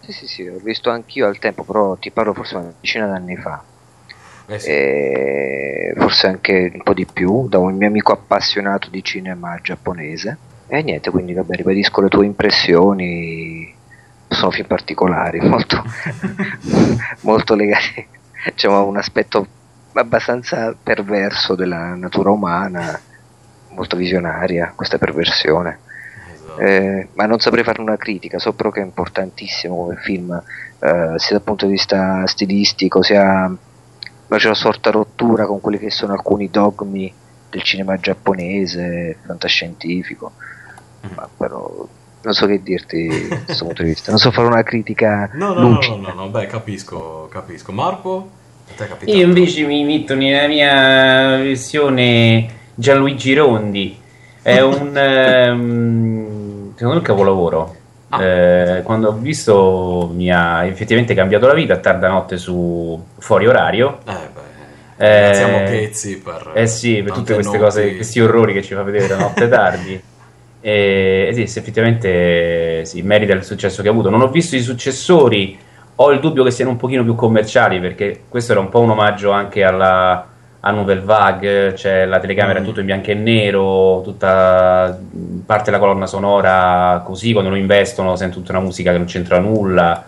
[0.00, 3.34] Sì, sì, sì, ho visto anch'io al tempo, però ti parlo forse una decina d'anni
[3.36, 3.62] fa.
[4.44, 4.68] Eh sì.
[4.68, 10.36] e forse anche un po' di più, da un mio amico appassionato di cinema giapponese.
[10.66, 13.74] E niente, quindi vabbè, ribadisco le tue impressioni.
[14.28, 15.82] Sono film particolari, molto,
[17.22, 18.06] molto legati
[18.52, 19.46] diciamo, a un aspetto
[19.94, 23.00] abbastanza perverso della natura umana,
[23.70, 25.88] molto visionaria questa perversione
[26.60, 30.30] eh, ma non saprei fare una critica, so però che è importantissimo come film,
[30.78, 33.50] eh, sia dal punto di vista stilistico, sia
[34.28, 37.10] c'è una sorta rottura con quelli che sono alcuni dogmi
[37.48, 40.32] del cinema giapponese, fantascientifico,
[41.06, 41.10] mm.
[41.14, 41.88] ma però
[42.22, 45.30] non so che dirti da questo punto di vista, non so fare una critica.
[45.40, 45.96] No, no, lucida.
[45.96, 47.72] no, no, no, beh, capisco, capisco.
[47.72, 48.30] Marco?
[49.06, 53.98] Io invece mi metto nella mia versione Gianluigi Rondi.
[54.42, 56.39] È un um,
[56.80, 57.76] secondo me è un capolavoro.
[58.08, 58.24] Ah.
[58.24, 63.46] Eh, quando ho visto mi ha effettivamente cambiato la vita a tarda notte su fuori
[63.46, 63.98] orario.
[64.96, 66.52] Eh, Ringraziamo Ghezzi per...
[66.54, 67.64] Eh sì, per tutte queste notti.
[67.64, 70.02] cose, questi orrori che ci fa vedere da notte tardi.
[70.62, 74.08] E, e sì, se effettivamente sì, merita il successo che ha avuto.
[74.08, 75.58] Non ho visto i successori,
[75.96, 78.90] ho il dubbio che siano un pochino più commerciali, perché questo era un po' un
[78.90, 80.26] omaggio anche alla,
[80.62, 82.64] a Nouvelle Vague, c'è la telecamera Mm.
[82.64, 84.98] tutto in bianco e nero, tutta
[85.46, 89.38] parte della colonna sonora così, quando lo investono sento tutta una musica che non c'entra
[89.38, 90.04] nulla.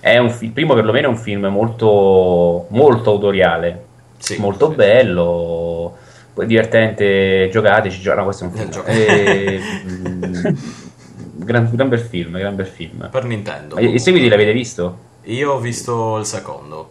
[0.00, 3.84] È un il primo perlomeno è un film molto, molto autoriale,
[4.18, 4.74] Sì, molto sì.
[4.76, 5.96] bello,
[6.44, 8.66] divertente, giocateci, gio- no, questo è un film.
[8.66, 10.46] Eh, gioca- Eh, mm,
[11.36, 13.08] gran, gran bel film, gran bel film.
[13.10, 13.76] Per Nintendo.
[13.76, 14.98] Ma I seguiti l'avete visto?
[15.26, 16.88] Io ho visto il secondo.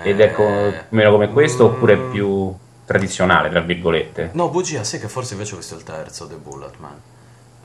[0.00, 2.54] Ed è co- Eh, meno come questo mm, oppure più
[2.84, 4.32] tradizionale, tra virgolette?
[4.32, 7.00] No, bugia, sai che forse invece ho visto il terzo, The Bullet Man.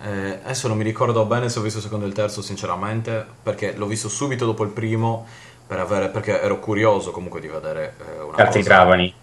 [0.02, 3.26] Eh, adesso non mi ricordo bene se ho visto il secondo e il terzo, sinceramente,
[3.44, 5.26] perché l'ho visto subito dopo il primo,
[5.66, 8.64] per avere, perché ero curioso comunque di vedere eh, una Altri cosa.
[8.64, 9.14] Trapani.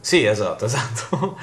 [0.00, 1.36] Sì, esatto, esatto.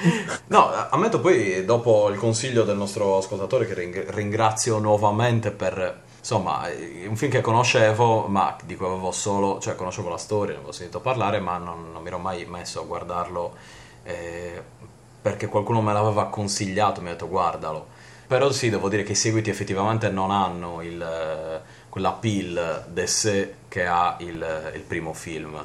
[0.48, 6.03] no, ammetto poi, dopo il consiglio del nostro ascoltatore, che ring- ringrazio nuovamente per...
[6.24, 9.60] Insomma, è un film che conoscevo, ma di cui avevo solo...
[9.60, 12.80] Cioè, conoscevo la storia, ne avevo sentito parlare, ma non, non mi ero mai messo
[12.80, 13.54] a guardarlo
[14.04, 14.62] eh,
[15.20, 17.88] perché qualcuno me l'aveva consigliato, mi ha detto guardalo.
[18.26, 21.60] Però sì, devo dire che i seguiti effettivamente non hanno il, eh,
[21.90, 25.62] quell'appeal de sé che ha il, il primo film.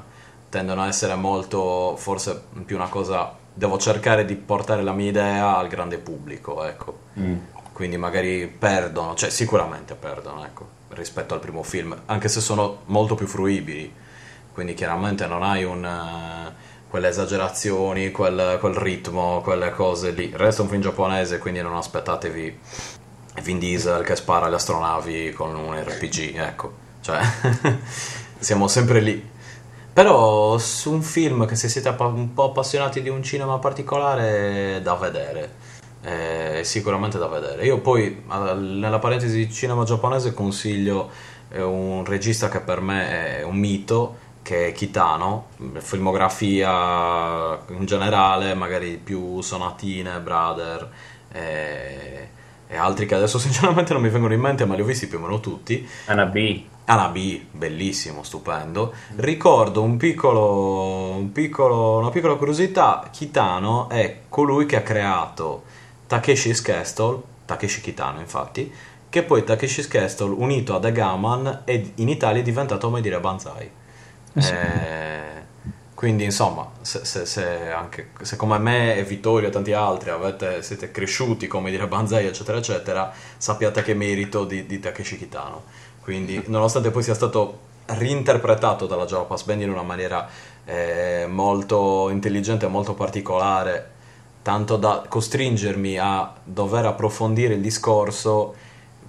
[0.49, 5.55] Tendono a essere molto, forse più una cosa, devo cercare di portare la mia idea
[5.55, 6.99] al grande pubblico, ecco.
[7.17, 7.37] Mm.
[7.79, 13.15] Quindi magari perdono, cioè sicuramente perdono, ecco, rispetto al primo film, anche se sono molto
[13.15, 13.89] più fruibili.
[14.51, 15.85] Quindi chiaramente non hai un...
[15.85, 16.53] eh,
[16.89, 20.29] quelle esagerazioni, quel, quel ritmo, quelle cose lì.
[20.35, 22.59] Resta un film giapponese, quindi non aspettatevi
[23.43, 26.73] Vin Diesel che spara le astronavi con un RPG, ecco.
[26.99, 27.21] Cioè,
[28.39, 29.25] siamo sempre lì.
[29.93, 34.95] Però su un film che se siete un po' appassionati di un cinema particolare da
[34.95, 35.68] vedere.
[36.01, 37.65] È sicuramente da vedere.
[37.65, 41.09] Io poi, nella parentesi cinema giapponese, consiglio
[41.49, 45.47] eh, un regista che per me è un mito, che è Kitano,
[45.77, 50.89] filmografia in generale, magari più sonatine, Brother
[51.31, 52.29] e,
[52.67, 55.17] e altri che adesso sinceramente non mi vengono in mente, ma li ho visti più
[55.17, 55.87] o meno tutti.
[56.05, 56.63] Anna B.
[56.85, 58.93] Ana B, bellissimo, stupendo.
[59.17, 65.63] Ricordo un piccolo, un piccolo- una piccola curiosità: Kitano è colui che ha creato
[66.09, 68.73] Takeshi's Castle, Takeshi Kitano, infatti,
[69.09, 73.19] che poi Takeshi's Castle unito a The Gaman e in Italia è diventato come dire
[73.19, 73.69] Banzai.
[74.33, 74.53] Eh sì.
[74.53, 75.19] Eh,
[75.93, 80.63] quindi insomma, se, se- se anche, se come me e Vittorio e tanti altri avete,
[80.63, 85.63] siete cresciuti come dire Banzai eccetera eccetera, sappiate che merito di, di Takeshi Kitano.
[86.01, 90.27] Quindi nonostante poi sia stato reinterpretato dalla Java Pass Band in una maniera
[90.65, 93.97] eh, molto intelligente e molto particolare,
[94.41, 98.55] tanto da costringermi a dover approfondire il discorso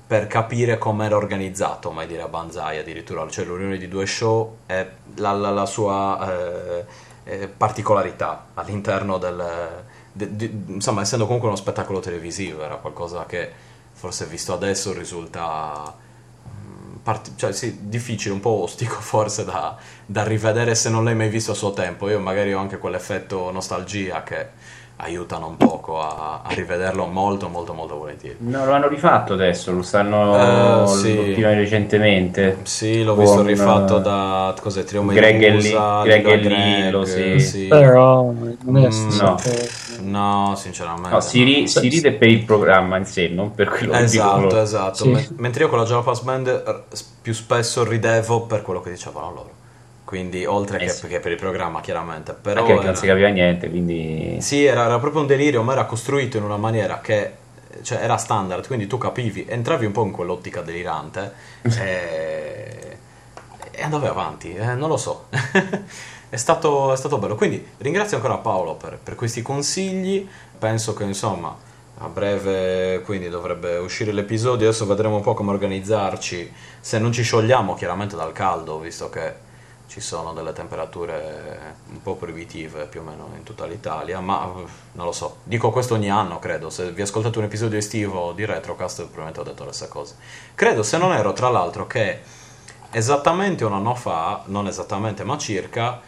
[0.07, 4.57] per capire come era organizzato mai dire a Banzai addirittura cioè l'unione di due show
[4.67, 4.87] è
[5.17, 6.85] la, la- la sua eh,
[7.43, 13.51] eh, particolarità all'interno del de- di- insomma essendo comunque uno spettacolo televisivo era qualcosa che
[13.93, 15.95] forse visto adesso risulta
[16.67, 19.77] mm, parti- cioè, sì, difficile, un po' ostico forse da,
[20.07, 22.09] da rivedere se non l'hai mai visto a suo tempo.
[22.09, 24.49] Io magari ho anche quell'effetto nostalgia che
[25.03, 28.37] aiutano un poco a, a rivederlo molto, molto, molto volentieri.
[28.41, 31.35] No, lo hanno rifatto adesso, lo stanno Eh, sì.
[31.43, 32.59] recentemente.
[32.63, 35.59] Sì, l'ho Con, visto rifatto eh, da cos'è, Trio Greg e
[36.03, 37.67] Greg e Lillo, Greg, sì.
[37.67, 39.37] Però non è Mm, stessa no.
[40.03, 41.11] No, sinceramente.
[41.11, 41.67] No, si, ri- no.
[41.67, 45.05] si ride per il programma in sé, non per quello che Esatto, esatto.
[45.05, 45.09] Sì.
[45.11, 46.85] Me- mentre io con la Java Pass Band
[47.23, 49.51] più spesso ridevo per quello che dicevano loro.
[50.11, 51.07] Quindi, oltre Eh che, sì.
[51.07, 52.33] che per il programma, chiaramente.
[52.33, 54.39] Però Anche perché non era- si capiva niente, quindi...
[54.41, 57.35] Sì, era, era proprio un delirio, ma era costruito in una maniera che
[57.83, 61.33] cioè, era standard, quindi tu capivi, entravi un po' in quell'ottica delirante
[61.63, 62.97] e,
[63.71, 65.27] e andavi avanti, eh, non lo so.
[66.29, 67.37] è, stato, è stato bello.
[67.37, 70.27] Quindi ringrazio ancora Paolo per, per questi consigli.
[70.59, 71.57] Penso che insomma
[71.99, 74.67] a breve quindi dovrebbe uscire l'episodio.
[74.67, 76.53] Adesso vedremo un po' come organizzarci.
[76.81, 79.49] Se non ci sciogliamo chiaramente dal caldo, visto che
[79.91, 84.65] ci sono delle temperature un po' proibitive più o meno in tutta l'Italia, ma eh,
[84.93, 88.45] non lo so, dico questo ogni anno credo, se vi ascoltate un episodio estivo di
[88.45, 90.15] Retrocast probabilmente ho detto le stesse cose.
[90.55, 92.21] Credo, se non ero, tra l'altro, che
[92.93, 96.01] esattamente un anno fa, non esattamente ma circa,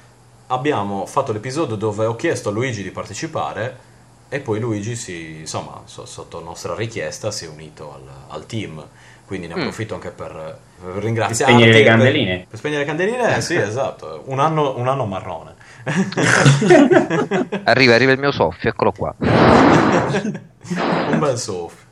[0.47, 3.91] abbiamo fatto l'episodio dove ho chiesto a Luigi di partecipare
[4.29, 8.87] e poi Luigi, si, insomma, so- sotto nostra richiesta, si è unito al, al team.
[9.27, 9.59] Quindi ne Mm.
[9.61, 11.55] approfitto anche per, per ringraziarti.
[11.55, 12.47] spegnere le per- candeline.
[12.49, 14.25] Per, spegnere le candeline, sì, esatto.
[14.27, 15.55] Un anno, un anno marrone.
[17.65, 19.15] arriva, arriva il mio soffio, eccolo qua.
[20.65, 21.91] Un bel soffio.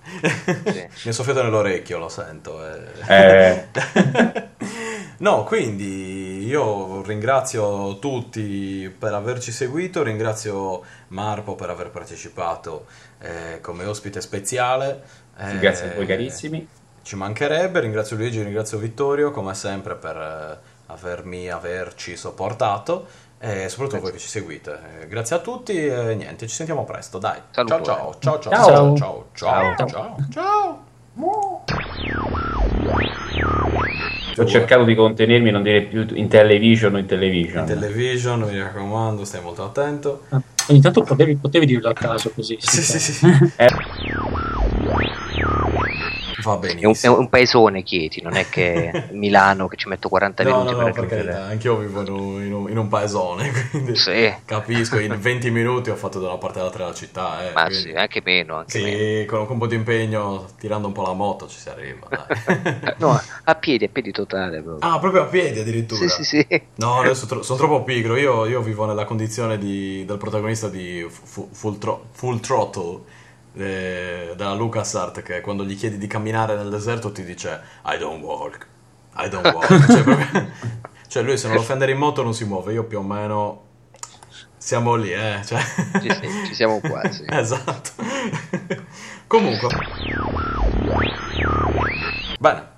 [0.64, 0.88] Sì.
[1.04, 2.60] Mi è soffiato nell'orecchio, lo sento.
[2.66, 2.80] Eh.
[3.08, 4.48] Eh.
[5.18, 12.86] no, quindi io ringrazio tutti per averci seguito, ringrazio Marpo per aver partecipato
[13.20, 15.02] eh, come ospite speciale.
[15.58, 16.68] Grazie a voi carissimi.
[17.02, 23.06] Ci mancherebbe, ringrazio Luigi, ringrazio Vittorio come sempre per eh, avermi, averci sopportato
[23.38, 24.00] e soprattutto grazie.
[24.00, 24.78] voi che ci seguite.
[25.00, 27.40] Eh, grazie a tutti e niente, ci sentiamo presto, dai.
[27.50, 27.82] Salutore.
[27.82, 27.84] Eh.
[27.84, 29.88] Ciao ciao ciao ciao ciao ciao ciao ciao.
[29.88, 30.16] ciao.
[30.30, 30.88] ciao.
[34.36, 37.60] Ho cercato di contenermi, non dire più in television o in television.
[37.60, 40.22] In television, mi raccomando, stai molto attento.
[40.30, 42.56] Ah, ogni tanto potevi, potevi dirlo a caso così.
[42.60, 43.12] sì, sì, sì.
[43.12, 43.26] sì.
[46.42, 46.92] Va benissimo.
[46.92, 50.50] È un, è un, paesone Chieti, non è che Milano che ci metto 40 no,
[50.50, 53.96] minuti no, per no, perché anch'io vivo in un, in, un, in un, paesone, quindi
[53.96, 54.32] sì.
[54.44, 57.48] capisco, in 20 minuti ho fatto da una parte all'altra della città.
[57.48, 57.82] Eh, Ma quindi...
[57.82, 58.56] sì, anche meno.
[58.56, 59.26] Anche sì, meno.
[59.26, 62.08] Con, con, un po' di impegno, tirando un po' la moto ci si arriva.
[62.98, 64.60] no, a piedi, a piedi totale.
[64.62, 64.88] Proprio.
[64.88, 66.08] Ah, proprio a piedi addirittura?
[66.08, 66.62] Sì, sì, sì.
[66.76, 71.06] No, adesso tro- sono troppo pigro, io, io, vivo nella condizione di, del protagonista di
[71.10, 73.00] Full, full, tro- full Throttle
[73.54, 78.22] eh, da LucasArt che quando gli chiedi di camminare nel deserto ti dice I don't
[78.22, 78.66] walk,
[79.16, 79.68] I don't walk.
[79.86, 80.50] cioè, proprio,
[81.08, 83.68] cioè, lui se non lo offendere in moto non si muove, io più o meno
[84.60, 85.40] siamo lì, eh.
[85.42, 85.58] Cioè...
[86.00, 86.10] Ci,
[86.46, 87.24] ci siamo quasi.
[87.32, 87.90] esatto.
[89.26, 89.68] Comunque.
[92.38, 92.68] Bene.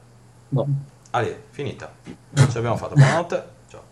[0.51, 0.67] No.
[1.11, 1.93] Ali, finita.
[2.35, 2.95] Ce l'abbiamo fatta.
[2.95, 3.49] Buonanotte.
[3.69, 3.83] Ciao.